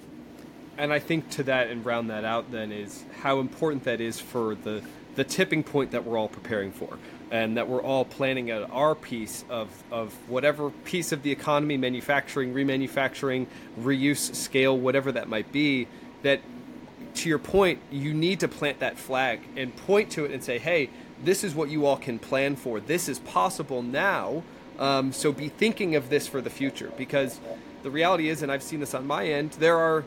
And 0.76 0.93
I 0.93 0.99
think 0.99 1.30
to 1.30 1.43
that 1.45 1.68
and 1.68 1.84
round 1.84 2.11
that 2.11 2.24
out 2.24 2.51
then 2.51 2.72
is 2.72 3.05
how 3.22 3.41
important 3.41 3.84
that 3.84 4.01
is 4.01 4.20
for 4.20 4.55
the 4.55 4.82
the 5.16 5.24
tipping 5.24 5.64
point 5.64 5.91
that 5.91 6.05
we're 6.05 6.16
all 6.16 6.28
preparing 6.28 6.70
for 6.70 6.99
and 7.31 7.57
that 7.57 7.68
we're 7.68 7.83
all 7.83 8.05
planning 8.05 8.51
our 8.51 8.95
piece 8.95 9.45
of, 9.49 9.68
of 9.91 10.12
whatever 10.28 10.70
piece 10.70 11.12
of 11.12 11.22
the 11.22 11.31
economy, 11.31 11.76
manufacturing, 11.76 12.53
remanufacturing, 12.53 13.47
reuse, 13.81 14.35
scale, 14.35 14.76
whatever 14.76 15.12
that 15.12 15.28
might 15.28 15.51
be, 15.53 15.87
that 16.22 16.41
to 17.14 17.28
your 17.28 17.39
point, 17.39 17.81
you 17.91 18.12
need 18.14 18.41
to 18.41 18.49
plant 18.49 18.81
that 18.81 18.99
flag 18.99 19.41
and 19.57 19.74
point 19.76 20.11
to 20.11 20.24
it 20.24 20.31
and 20.31 20.43
say, 20.43 20.59
hey, 20.59 20.91
this 21.22 21.45
is 21.45 21.55
what 21.55 21.68
you 21.68 21.87
all 21.87 21.97
can 21.97 22.18
plan 22.18 22.57
for. 22.57 22.81
This 22.81 23.09
is 23.09 23.18
possible 23.20 23.83
now. 23.83 24.43
Um, 24.78 25.12
so 25.12 25.31
be 25.31 25.49
thinking 25.49 25.95
of 25.95 26.09
this 26.09 26.26
for 26.26 26.41
the 26.41 26.51
future 26.51 26.93
because 26.97 27.39
the 27.83 27.91
reality 27.91 28.28
is, 28.28 28.43
and 28.43 28.51
I've 28.51 28.62
seen 28.62 28.81
this 28.81 28.95
on 28.95 29.07
my 29.07 29.26
end, 29.26 29.53
there 29.53 29.78
are. 29.78 30.05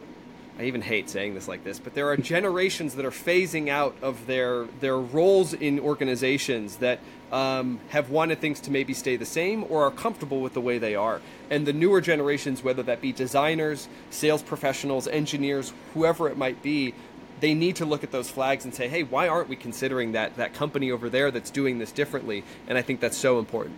I 0.59 0.63
even 0.65 0.81
hate 0.81 1.09
saying 1.09 1.33
this 1.33 1.47
like 1.47 1.63
this, 1.63 1.79
but 1.79 1.95
there 1.95 2.09
are 2.09 2.17
generations 2.17 2.93
that 2.95 3.05
are 3.05 3.11
phasing 3.11 3.69
out 3.69 3.95
of 4.03 4.27
their 4.27 4.65
their 4.81 4.97
roles 4.97 5.53
in 5.53 5.79
organizations 5.79 6.77
that 6.77 6.99
um, 7.31 7.79
have 7.89 8.11
wanted 8.11 8.39
things 8.39 8.59
to 8.61 8.71
maybe 8.71 8.93
stay 8.93 9.15
the 9.15 9.25
same 9.25 9.65
or 9.69 9.83
are 9.85 9.91
comfortable 9.91 10.41
with 10.41 10.53
the 10.53 10.61
way 10.61 10.77
they 10.77 10.93
are. 10.93 11.21
And 11.49 11.65
the 11.65 11.73
newer 11.73 12.01
generations, 12.01 12.63
whether 12.63 12.83
that 12.83 13.01
be 13.01 13.11
designers, 13.11 13.87
sales 14.11 14.43
professionals, 14.43 15.07
engineers, 15.07 15.73
whoever 15.95 16.29
it 16.29 16.37
might 16.37 16.61
be, 16.61 16.93
they 17.39 17.55
need 17.55 17.77
to 17.77 17.85
look 17.85 18.03
at 18.03 18.11
those 18.11 18.29
flags 18.29 18.63
and 18.63 18.75
say, 18.75 18.87
hey, 18.87 19.01
why 19.01 19.27
aren't 19.27 19.49
we 19.49 19.55
considering 19.55 20.11
that 20.11 20.37
that 20.37 20.53
company 20.53 20.91
over 20.91 21.09
there 21.09 21.31
that's 21.31 21.49
doing 21.49 21.79
this 21.79 21.91
differently? 21.91 22.43
And 22.67 22.77
I 22.77 22.83
think 22.83 22.99
that's 22.99 23.17
so 23.17 23.39
important. 23.39 23.77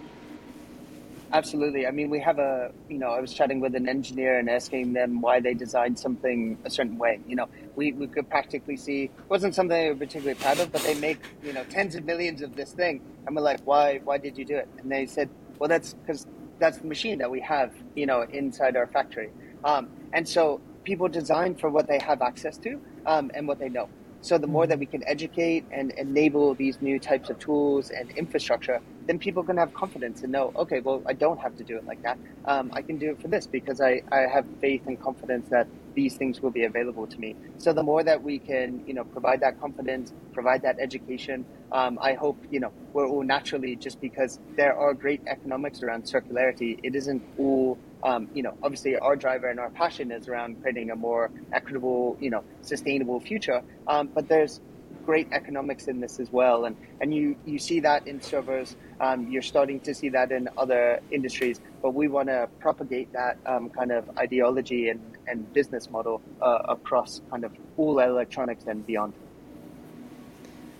Absolutely. 1.34 1.86
I 1.86 1.92
mean, 1.92 2.10
we 2.10 2.20
have 2.20 2.40
a, 2.40 2.72
you 2.88 2.98
know, 2.98 3.10
I 3.10 3.20
was 3.20 3.34
chatting 3.34 3.60
with 3.60 3.76
an 3.76 3.90
engineer 3.90 4.40
and 4.40 4.50
asking 4.50 4.94
them 4.94 5.22
why 5.22 5.40
they 5.40 5.54
designed 5.54 6.00
something 6.00 6.58
a 6.64 6.70
certain 6.70 6.98
way. 6.98 7.20
You 7.28 7.36
know, 7.36 7.50
we, 7.76 7.92
we 7.92 8.08
could 8.08 8.30
practically 8.30 8.78
see, 8.78 9.10
wasn't 9.28 9.54
something 9.54 9.76
they 9.78 9.90
were 9.90 9.96
particularly 9.96 10.36
proud 10.40 10.60
of, 10.60 10.72
but 10.72 10.82
they 10.84 10.96
make, 10.96 11.20
you 11.44 11.52
know, 11.52 11.64
tens 11.66 11.96
of 11.96 12.06
millions 12.06 12.42
of 12.42 12.56
this 12.56 12.72
thing. 12.72 13.02
And 13.26 13.36
we're 13.36 13.42
like, 13.42 13.60
why, 13.66 14.00
why 14.04 14.18
did 14.18 14.38
you 14.38 14.46
do 14.46 14.56
it? 14.56 14.70
And 14.78 14.92
they 14.92 15.06
said, 15.06 15.30
well, 15.60 15.68
that's 15.68 15.94
because 15.94 16.26
that's 16.60 16.78
the 16.78 16.88
machine 16.88 17.18
that 17.18 17.30
we 17.30 17.42
have, 17.42 17.74
you 17.96 18.06
know, 18.06 18.22
inside 18.22 18.78
our 18.78 18.88
factory. 18.88 19.30
Um, 19.64 19.90
and 20.14 20.28
so 20.30 20.62
people 20.84 21.10
design 21.10 21.56
for 21.56 21.70
what 21.70 21.88
they 21.88 22.00
have 22.00 22.22
access 22.22 22.58
to 22.60 22.80
um, 23.06 23.32
and 23.34 23.48
what 23.48 23.60
they 23.60 23.70
know. 23.70 23.90
So 24.26 24.40
the 24.40 24.48
more 24.48 24.66
that 24.66 24.80
we 24.80 24.88
can 24.88 25.04
educate 25.06 25.66
and 25.72 25.92
enable 26.00 26.56
these 26.56 26.82
new 26.82 27.00
types 27.00 27.30
of 27.30 27.38
tools 27.38 27.92
and 27.92 28.10
infrastructure, 28.18 28.82
then 29.08 29.20
people 29.20 29.44
can 29.44 29.56
have 29.58 29.72
confidence 29.76 30.24
and 30.24 30.32
know, 30.32 30.52
okay, 30.56 30.80
well, 30.80 31.04
I 31.08 31.14
don't 31.14 31.40
have 31.42 31.56
to 31.58 31.64
do 31.64 31.78
it 31.78 31.86
like 31.86 32.00
that. 32.04 32.18
Um, 32.46 32.72
I 32.74 32.82
can 32.82 32.98
do 32.98 33.12
it 33.12 33.22
for 33.22 33.28
this 33.28 33.46
because 33.46 33.80
I, 33.80 34.02
I 34.12 34.22
have 34.22 34.48
faith 34.60 34.82
and 34.88 35.00
confidence 35.00 35.46
that 35.52 35.68
these 35.96 36.16
things 36.16 36.42
will 36.42 36.52
be 36.52 36.66
available 36.66 37.08
to 37.08 37.20
me. 37.20 37.36
So 37.58 37.74
the 37.74 37.84
more 37.84 38.04
that 38.04 38.22
we 38.22 38.40
can, 38.40 38.86
you 38.86 38.94
know, 38.94 39.04
provide 39.04 39.40
that 39.42 39.60
confidence, 39.60 40.14
provide 40.34 40.62
that 40.64 40.78
education, 40.80 41.46
um, 41.72 41.98
I 42.02 42.14
hope, 42.14 42.38
you 42.52 42.60
know, 42.60 42.72
we're 42.94 43.08
all 43.08 43.24
naturally 43.24 43.76
just 43.76 44.00
because 44.02 44.40
there 44.56 44.76
are 44.78 44.94
great 44.94 45.22
economics 45.28 45.82
around 45.82 46.04
circularity. 46.04 46.80
It 46.84 46.96
isn't 46.96 47.24
all 47.38 47.78
um, 48.04 48.30
you 48.36 48.44
know, 48.44 48.56
obviously 48.62 48.96
our 48.98 49.16
driver 49.16 49.50
and 49.50 49.60
our 49.60 49.72
passion 49.72 50.12
is 50.12 50.28
around 50.28 50.62
creating 50.62 50.92
a 50.92 50.96
more 50.96 51.32
equitable, 51.52 52.18
you 52.20 52.30
know, 52.30 52.44
sustainable 52.62 53.20
future. 53.20 53.64
Um, 53.88 54.10
but 54.14 54.28
there's 54.28 54.62
great 55.06 55.28
economics 55.32 55.88
in 55.88 56.00
this 56.00 56.20
as 56.20 56.32
well, 56.32 56.66
and 56.66 56.76
and 57.02 57.14
you 57.14 57.36
you 57.46 57.60
see 57.60 57.80
that 57.80 58.08
in 58.08 58.22
servers. 58.22 58.76
Um, 59.00 59.28
you're 59.30 59.42
starting 59.42 59.80
to 59.82 59.94
see 59.94 60.10
that 60.10 60.32
in 60.32 60.50
other 60.58 61.00
industries, 61.12 61.60
but 61.82 61.94
we 61.94 62.08
want 62.08 62.30
to 62.30 62.50
propagate 62.60 63.12
that 63.14 63.38
um, 63.46 63.70
kind 63.70 63.92
of 63.92 64.10
ideology 64.18 64.90
and 64.90 65.02
and 65.28 65.52
business 65.54 65.90
model 65.90 66.22
uh, 66.42 66.60
across 66.70 67.22
kind 67.30 67.44
of 67.44 67.52
all 67.78 68.00
electronics 68.00 68.66
and 68.68 68.86
beyond. 68.86 69.14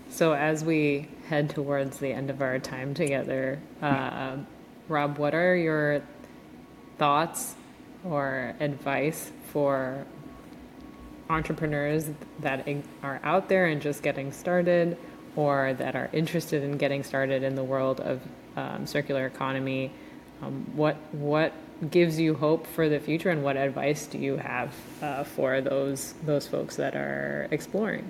So 0.08 0.32
as 0.34 0.64
we 0.64 1.08
head 1.28 1.50
towards 1.50 1.98
the 1.98 2.08
end 2.08 2.30
of 2.30 2.40
our 2.40 2.58
time 2.58 2.94
together, 2.94 3.60
uh, 3.82 4.36
Rob, 4.88 5.18
what 5.18 5.34
are 5.34 5.56
your 5.56 6.02
thoughts 6.96 7.54
or 8.04 8.54
advice 8.60 9.32
for 9.52 10.06
entrepreneurs 11.28 12.08
that 12.40 12.66
are 13.02 13.20
out 13.24 13.48
there 13.48 13.66
and 13.66 13.82
just 13.82 14.02
getting 14.02 14.32
started 14.32 14.96
or 15.34 15.74
that 15.74 15.96
are 15.96 16.08
interested 16.12 16.62
in 16.62 16.78
getting 16.78 17.02
started 17.02 17.42
in 17.42 17.56
the 17.56 17.64
world 17.64 18.00
of 18.00 18.20
um, 18.56 18.86
circular 18.86 19.26
economy? 19.26 19.92
Um, 20.40 20.70
what 20.74 20.96
what 21.12 21.52
gives 21.90 22.18
you 22.18 22.34
hope 22.34 22.66
for 22.66 22.88
the 22.88 23.00
future, 23.00 23.30
and 23.30 23.42
what 23.42 23.56
advice 23.56 24.06
do 24.06 24.18
you 24.18 24.36
have 24.36 24.74
uh, 25.02 25.24
for 25.24 25.60
those 25.60 26.14
those 26.24 26.46
folks 26.46 26.76
that 26.76 26.94
are 26.96 27.48
exploring? 27.50 28.08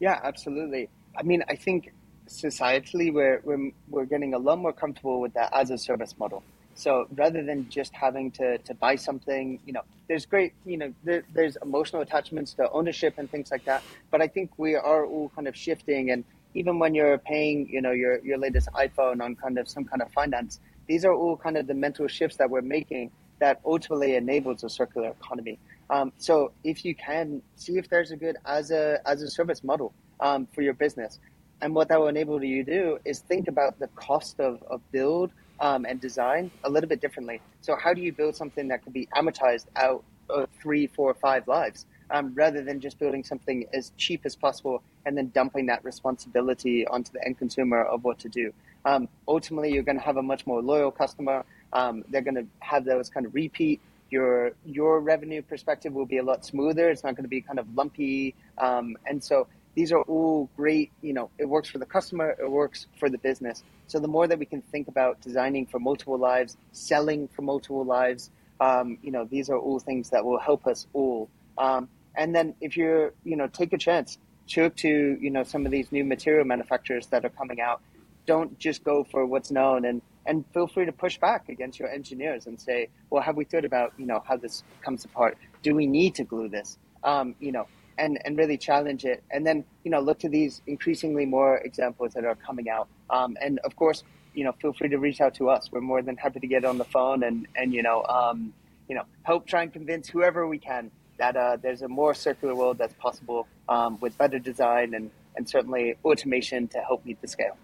Yeah, 0.00 0.20
absolutely. 0.22 0.88
I 1.16 1.22
mean, 1.22 1.42
I 1.48 1.56
think 1.56 1.92
societally 2.28 3.12
we're, 3.12 3.40
we're, 3.44 3.70
we're 3.88 4.04
getting 4.04 4.34
a 4.34 4.38
lot 4.38 4.58
more 4.58 4.72
comfortable 4.72 5.20
with 5.20 5.32
that 5.34 5.50
as 5.54 5.70
a 5.70 5.78
service 5.78 6.14
model. 6.18 6.42
So 6.74 7.06
rather 7.14 7.42
than 7.42 7.70
just 7.70 7.94
having 7.94 8.30
to, 8.32 8.58
to 8.58 8.74
buy 8.74 8.96
something, 8.96 9.58
you 9.64 9.72
know, 9.72 9.80
there's 10.08 10.26
great, 10.26 10.52
you 10.66 10.76
know, 10.76 10.92
there, 11.04 11.24
there's 11.32 11.56
emotional 11.62 12.02
attachments 12.02 12.52
to 12.54 12.70
ownership 12.70 13.14
and 13.16 13.30
things 13.30 13.50
like 13.50 13.64
that. 13.64 13.82
But 14.10 14.20
I 14.20 14.28
think 14.28 14.50
we 14.58 14.74
are 14.74 15.06
all 15.06 15.30
kind 15.34 15.48
of 15.48 15.56
shifting. 15.56 16.10
And 16.10 16.24
even 16.52 16.78
when 16.78 16.94
you're 16.94 17.16
paying, 17.16 17.66
you 17.70 17.80
know, 17.80 17.92
your, 17.92 18.18
your 18.18 18.36
latest 18.36 18.68
iPhone 18.74 19.22
on 19.22 19.36
kind 19.36 19.56
of 19.58 19.68
some 19.68 19.86
kind 19.86 20.02
of 20.02 20.12
finance, 20.12 20.60
these 20.86 21.04
are 21.04 21.12
all 21.12 21.36
kind 21.36 21.56
of 21.56 21.66
the 21.66 21.74
mental 21.74 22.08
shifts 22.08 22.36
that 22.36 22.48
we're 22.50 22.62
making 22.62 23.10
that 23.38 23.60
ultimately 23.64 24.16
enables 24.16 24.64
a 24.64 24.68
circular 24.68 25.08
economy. 25.20 25.58
Um, 25.90 26.12
so 26.18 26.52
if 26.64 26.84
you 26.84 26.94
can 26.94 27.42
see 27.56 27.78
if 27.78 27.88
there's 27.88 28.10
a 28.10 28.16
good 28.16 28.36
as 28.44 28.70
a 28.70 29.00
as 29.06 29.22
a 29.22 29.30
service 29.30 29.62
model 29.62 29.92
um, 30.20 30.46
for 30.52 30.62
your 30.62 30.74
business, 30.74 31.20
and 31.60 31.74
what 31.74 31.88
that 31.88 31.98
will 32.00 32.08
enable 32.08 32.42
you 32.42 32.64
to 32.64 32.72
do 32.72 32.98
is 33.04 33.20
think 33.20 33.48
about 33.48 33.78
the 33.78 33.88
cost 33.88 34.40
of, 34.40 34.62
of 34.64 34.80
build 34.92 35.30
um, 35.60 35.86
and 35.86 36.00
design 36.00 36.50
a 36.64 36.70
little 36.70 36.88
bit 36.88 37.00
differently. 37.00 37.40
So 37.60 37.76
how 37.76 37.94
do 37.94 38.00
you 38.00 38.12
build 38.12 38.36
something 38.36 38.68
that 38.68 38.82
can 38.82 38.92
be 38.92 39.08
amortized 39.16 39.66
out 39.76 40.04
of 40.28 40.48
three, 40.60 40.86
four, 40.86 41.14
five 41.14 41.46
lives, 41.48 41.86
um, 42.10 42.34
rather 42.34 42.62
than 42.62 42.80
just 42.80 42.98
building 42.98 43.24
something 43.24 43.66
as 43.72 43.92
cheap 43.96 44.22
as 44.24 44.36
possible 44.36 44.82
and 45.04 45.16
then 45.16 45.30
dumping 45.34 45.66
that 45.66 45.84
responsibility 45.84 46.86
onto 46.86 47.12
the 47.12 47.24
end 47.24 47.38
consumer 47.38 47.82
of 47.82 48.04
what 48.04 48.18
to 48.18 48.28
do. 48.28 48.52
Um, 48.86 49.08
ultimately, 49.26 49.72
you're 49.72 49.82
going 49.82 49.98
to 49.98 50.04
have 50.04 50.16
a 50.16 50.22
much 50.22 50.46
more 50.46 50.62
loyal 50.62 50.92
customer. 50.92 51.44
Um, 51.72 52.04
they're 52.08 52.22
going 52.22 52.36
to 52.36 52.46
have 52.60 52.84
those 52.84 53.10
kind 53.10 53.26
of 53.26 53.34
repeat. 53.34 53.80
Your 54.08 54.52
your 54.64 55.00
revenue 55.00 55.42
perspective 55.42 55.92
will 55.92 56.06
be 56.06 56.18
a 56.18 56.22
lot 56.22 56.44
smoother. 56.44 56.88
It's 56.88 57.02
not 57.02 57.16
going 57.16 57.24
to 57.24 57.28
be 57.28 57.40
kind 57.40 57.58
of 57.58 57.66
lumpy. 57.74 58.36
Um, 58.56 58.96
and 59.04 59.22
so 59.22 59.48
these 59.74 59.90
are 59.90 60.02
all 60.02 60.48
great. 60.56 60.92
You 61.02 61.12
know, 61.12 61.30
it 61.36 61.46
works 61.46 61.68
for 61.68 61.78
the 61.78 61.86
customer. 61.86 62.36
It 62.40 62.50
works 62.50 62.86
for 62.98 63.10
the 63.10 63.18
business. 63.18 63.64
So 63.88 63.98
the 63.98 64.08
more 64.08 64.26
that 64.28 64.38
we 64.38 64.46
can 64.46 64.62
think 64.62 64.86
about 64.86 65.20
designing 65.20 65.66
for 65.66 65.80
multiple 65.80 66.18
lives, 66.18 66.56
selling 66.72 67.28
for 67.28 67.42
multiple 67.42 67.84
lives, 67.84 68.30
um, 68.60 68.98
you 69.02 69.10
know, 69.10 69.24
these 69.24 69.50
are 69.50 69.58
all 69.58 69.80
things 69.80 70.10
that 70.10 70.24
will 70.24 70.38
help 70.38 70.66
us 70.66 70.86
all. 70.92 71.28
Um, 71.58 71.88
and 72.14 72.34
then 72.34 72.54
if 72.60 72.76
you're, 72.76 73.12
you 73.24 73.36
know, 73.36 73.48
take 73.48 73.72
a 73.72 73.78
chance, 73.78 74.18
talk 74.48 74.76
to, 74.76 74.88
you 75.20 75.30
know, 75.30 75.42
some 75.42 75.66
of 75.66 75.72
these 75.72 75.90
new 75.92 76.04
material 76.04 76.44
manufacturers 76.44 77.08
that 77.08 77.24
are 77.24 77.30
coming 77.30 77.60
out. 77.60 77.80
Don't 78.26 78.58
just 78.58 78.84
go 78.84 79.04
for 79.04 79.24
what's 79.26 79.50
known 79.50 79.84
and, 79.84 80.02
and 80.26 80.44
feel 80.52 80.66
free 80.66 80.84
to 80.84 80.92
push 80.92 81.18
back 81.18 81.48
against 81.48 81.78
your 81.78 81.88
engineers 81.88 82.46
and 82.46 82.60
say, 82.60 82.88
well, 83.10 83.22
have 83.22 83.36
we 83.36 83.44
thought 83.44 83.64
about, 83.64 83.92
you 83.96 84.06
know, 84.06 84.22
how 84.26 84.36
this 84.36 84.62
comes 84.82 85.04
apart? 85.04 85.38
Do 85.62 85.74
we 85.74 85.86
need 85.86 86.14
to 86.16 86.24
glue 86.24 86.48
this? 86.48 86.78
Um, 87.04 87.34
you 87.38 87.52
know, 87.52 87.66
and, 87.98 88.18
and 88.24 88.36
really 88.36 88.58
challenge 88.58 89.04
it. 89.04 89.22
And 89.30 89.46
then, 89.46 89.64
you 89.84 89.90
know, 89.90 90.00
look 90.00 90.18
to 90.20 90.28
these 90.28 90.60
increasingly 90.66 91.24
more 91.26 91.58
examples 91.58 92.12
that 92.14 92.24
are 92.24 92.34
coming 92.34 92.68
out. 92.68 92.88
Um, 93.10 93.36
and 93.40 93.58
of 93.60 93.76
course, 93.76 94.02
you 94.34 94.44
know, 94.44 94.52
feel 94.60 94.72
free 94.72 94.88
to 94.88 94.98
reach 94.98 95.20
out 95.20 95.34
to 95.36 95.48
us. 95.48 95.70
We're 95.72 95.80
more 95.80 96.02
than 96.02 96.16
happy 96.16 96.40
to 96.40 96.46
get 96.46 96.64
on 96.64 96.78
the 96.78 96.84
phone 96.84 97.22
and, 97.22 97.46
and 97.56 97.72
you 97.72 97.82
know, 97.82 98.02
um, 98.04 98.52
you 98.88 98.94
know, 98.94 99.04
help 99.22 99.46
try 99.46 99.62
and 99.62 99.72
convince 99.72 100.08
whoever 100.08 100.46
we 100.46 100.58
can 100.58 100.90
that 101.18 101.36
uh, 101.36 101.56
there's 101.56 101.82
a 101.82 101.88
more 101.88 102.14
circular 102.14 102.54
world 102.54 102.78
that's 102.78 102.94
possible 102.94 103.46
um, 103.68 103.98
with 104.00 104.16
better 104.18 104.38
design 104.38 104.94
and, 104.94 105.10
and 105.36 105.48
certainly 105.48 105.96
automation 106.04 106.68
to 106.68 106.78
help 106.78 107.04
meet 107.04 107.20
the 107.22 107.28
scale. 107.28 107.56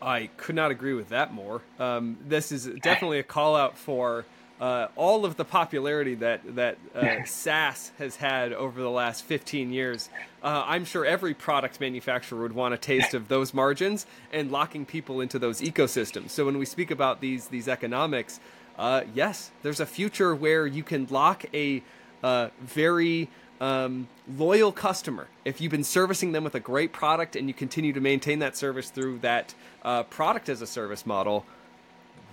I 0.00 0.28
could 0.36 0.54
not 0.54 0.70
agree 0.70 0.94
with 0.94 1.08
that 1.08 1.32
more. 1.32 1.62
Um, 1.78 2.18
this 2.26 2.52
is 2.52 2.66
definitely 2.82 3.18
a 3.18 3.22
call 3.22 3.56
out 3.56 3.78
for 3.78 4.26
uh, 4.60 4.88
all 4.96 5.24
of 5.24 5.36
the 5.36 5.44
popularity 5.44 6.14
that 6.14 6.56
that 6.56 6.78
uh, 6.94 7.24
SaaS 7.24 7.92
has 7.98 8.16
had 8.16 8.52
over 8.52 8.80
the 8.80 8.90
last 8.90 9.24
15 9.24 9.72
years, 9.72 10.08
uh, 10.42 10.64
I'm 10.66 10.84
sure 10.84 11.04
every 11.04 11.34
product 11.34 11.80
manufacturer 11.80 12.40
would 12.42 12.54
want 12.54 12.72
a 12.72 12.78
taste 12.78 13.12
of 13.12 13.28
those 13.28 13.52
margins 13.52 14.06
and 14.32 14.50
locking 14.50 14.86
people 14.86 15.20
into 15.20 15.38
those 15.38 15.60
ecosystems. 15.60 16.30
So 16.30 16.46
when 16.46 16.58
we 16.58 16.64
speak 16.64 16.90
about 16.90 17.20
these 17.20 17.48
these 17.48 17.68
economics, 17.68 18.40
uh, 18.78 19.02
yes, 19.14 19.50
there's 19.62 19.80
a 19.80 19.86
future 19.86 20.34
where 20.34 20.66
you 20.66 20.82
can 20.82 21.06
lock 21.10 21.44
a 21.52 21.82
uh, 22.22 22.48
very 22.60 23.28
um, 23.60 24.08
loyal 24.36 24.72
customer. 24.72 25.28
If 25.44 25.60
you've 25.60 25.72
been 25.72 25.84
servicing 25.84 26.32
them 26.32 26.44
with 26.44 26.54
a 26.54 26.60
great 26.60 26.92
product 26.92 27.36
and 27.36 27.48
you 27.48 27.54
continue 27.54 27.92
to 27.92 28.00
maintain 28.00 28.38
that 28.40 28.56
service 28.56 28.90
through 28.90 29.18
that 29.18 29.54
uh, 29.82 30.02
product 30.04 30.48
as 30.48 30.62
a 30.62 30.66
service 30.66 31.06
model 31.06 31.44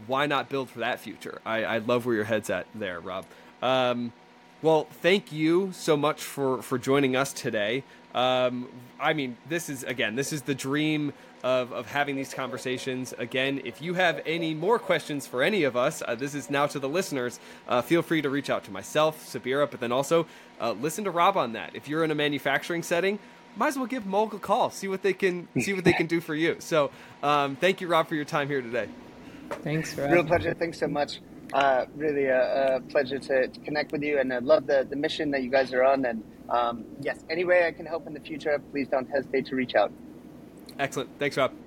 why 0.08 0.26
not 0.26 0.50
build 0.50 0.70
for 0.70 0.80
that 0.80 1.00
future? 1.00 1.42
I, 1.46 1.64
I 1.64 1.78
love 1.80 2.06
where 2.06 2.16
your 2.16 2.26
head's 2.26 2.50
at 2.50 2.68
there, 2.76 3.00
Rob. 3.00 3.26
Um, 3.62 4.12
well, 4.62 4.88
thank 5.02 5.32
you 5.32 5.72
so 5.74 5.98
much 5.98 6.22
for, 6.22 6.62
for 6.62 6.78
joining 6.78 7.16
us 7.16 7.34
today. 7.34 7.84
Um, 8.16 8.70
I 9.00 9.14
mean, 9.14 9.38
this 9.50 9.70
is, 9.70 9.84
again, 9.84 10.16
this 10.16 10.32
is 10.32 10.44
the 10.44 10.56
dream 10.56 11.14
of, 11.44 11.74
of 11.74 11.86
having 11.88 12.16
these 12.16 12.34
conversations. 12.34 13.14
Again, 13.18 13.62
if 13.66 13.82
you 13.82 13.94
have 13.94 14.22
any 14.26 14.54
more 14.54 14.80
questions 14.80 15.28
for 15.28 15.44
any 15.44 15.64
of 15.64 15.76
us, 15.76 16.02
uh, 16.08 16.16
this 16.16 16.34
is 16.34 16.50
now 16.50 16.66
to 16.68 16.80
the 16.80 16.90
listeners. 16.90 17.40
Uh, 17.68 17.82
feel 17.82 18.02
free 18.02 18.22
to 18.22 18.30
reach 18.30 18.50
out 18.50 18.64
to 18.64 18.72
myself, 18.72 19.26
Sabira, 19.26 19.70
but 19.70 19.80
then 19.80 19.92
also 19.92 20.26
uh, 20.62 20.72
listen 20.72 21.04
to 21.04 21.12
Rob 21.12 21.36
on 21.36 21.54
that. 21.54 21.76
If 21.76 21.88
you're 21.88 22.04
in 22.04 22.12
a 22.12 22.16
manufacturing 22.16 22.82
setting, 22.82 23.20
might 23.56 23.68
as 23.68 23.78
well 23.78 23.86
give 23.86 24.04
MOLG 24.04 24.34
a 24.34 24.40
call, 24.40 24.72
see 24.72 24.88
what 24.88 25.04
they 25.04 25.14
can 25.14 25.48
see 25.60 25.74
what 25.74 25.84
they 25.84 25.94
can 25.94 26.08
do 26.08 26.20
for 26.20 26.34
you. 26.34 26.56
So, 26.60 26.90
um, 27.22 27.56
thank 27.56 27.82
you, 27.82 27.88
Rob, 27.88 28.08
for 28.08 28.16
your 28.16 28.26
time 28.26 28.48
here 28.48 28.62
today. 28.62 28.90
Thanks, 29.62 29.96
Rob. 29.96 30.12
Real 30.12 30.24
pleasure. 30.24 30.54
Thanks 30.56 30.80
so 30.80 30.88
much. 30.88 31.20
Uh, 31.54 31.86
really 31.96 32.26
a, 32.26 32.78
a, 32.78 32.82
pleasure 32.82 33.20
to, 33.20 33.48
to, 33.48 33.60
connect 33.60 33.92
with 33.92 34.02
you, 34.02 34.18
and 34.18 34.34
I 34.34 34.40
love 34.40 34.66
the, 34.66 34.88
the 34.90 34.96
mission 34.96 35.30
that 35.30 35.44
you 35.44 35.52
guys 35.52 35.72
are 35.72 35.84
on. 35.84 36.04
And 36.04 36.24
um, 36.50 36.86
yes, 37.02 37.24
any 37.30 37.44
way 37.44 37.68
I 37.68 37.72
can 37.72 37.86
help 37.86 38.08
in 38.08 38.14
the 38.16 38.20
future, 38.20 38.60
please 38.72 38.88
don't 38.88 39.08
hesitate 39.08 39.46
to 39.48 39.56
reach 39.56 39.76
out. 39.76 39.92
Excellent. 40.80 41.10
Thanks, 41.20 41.38
Rob. 41.38 41.63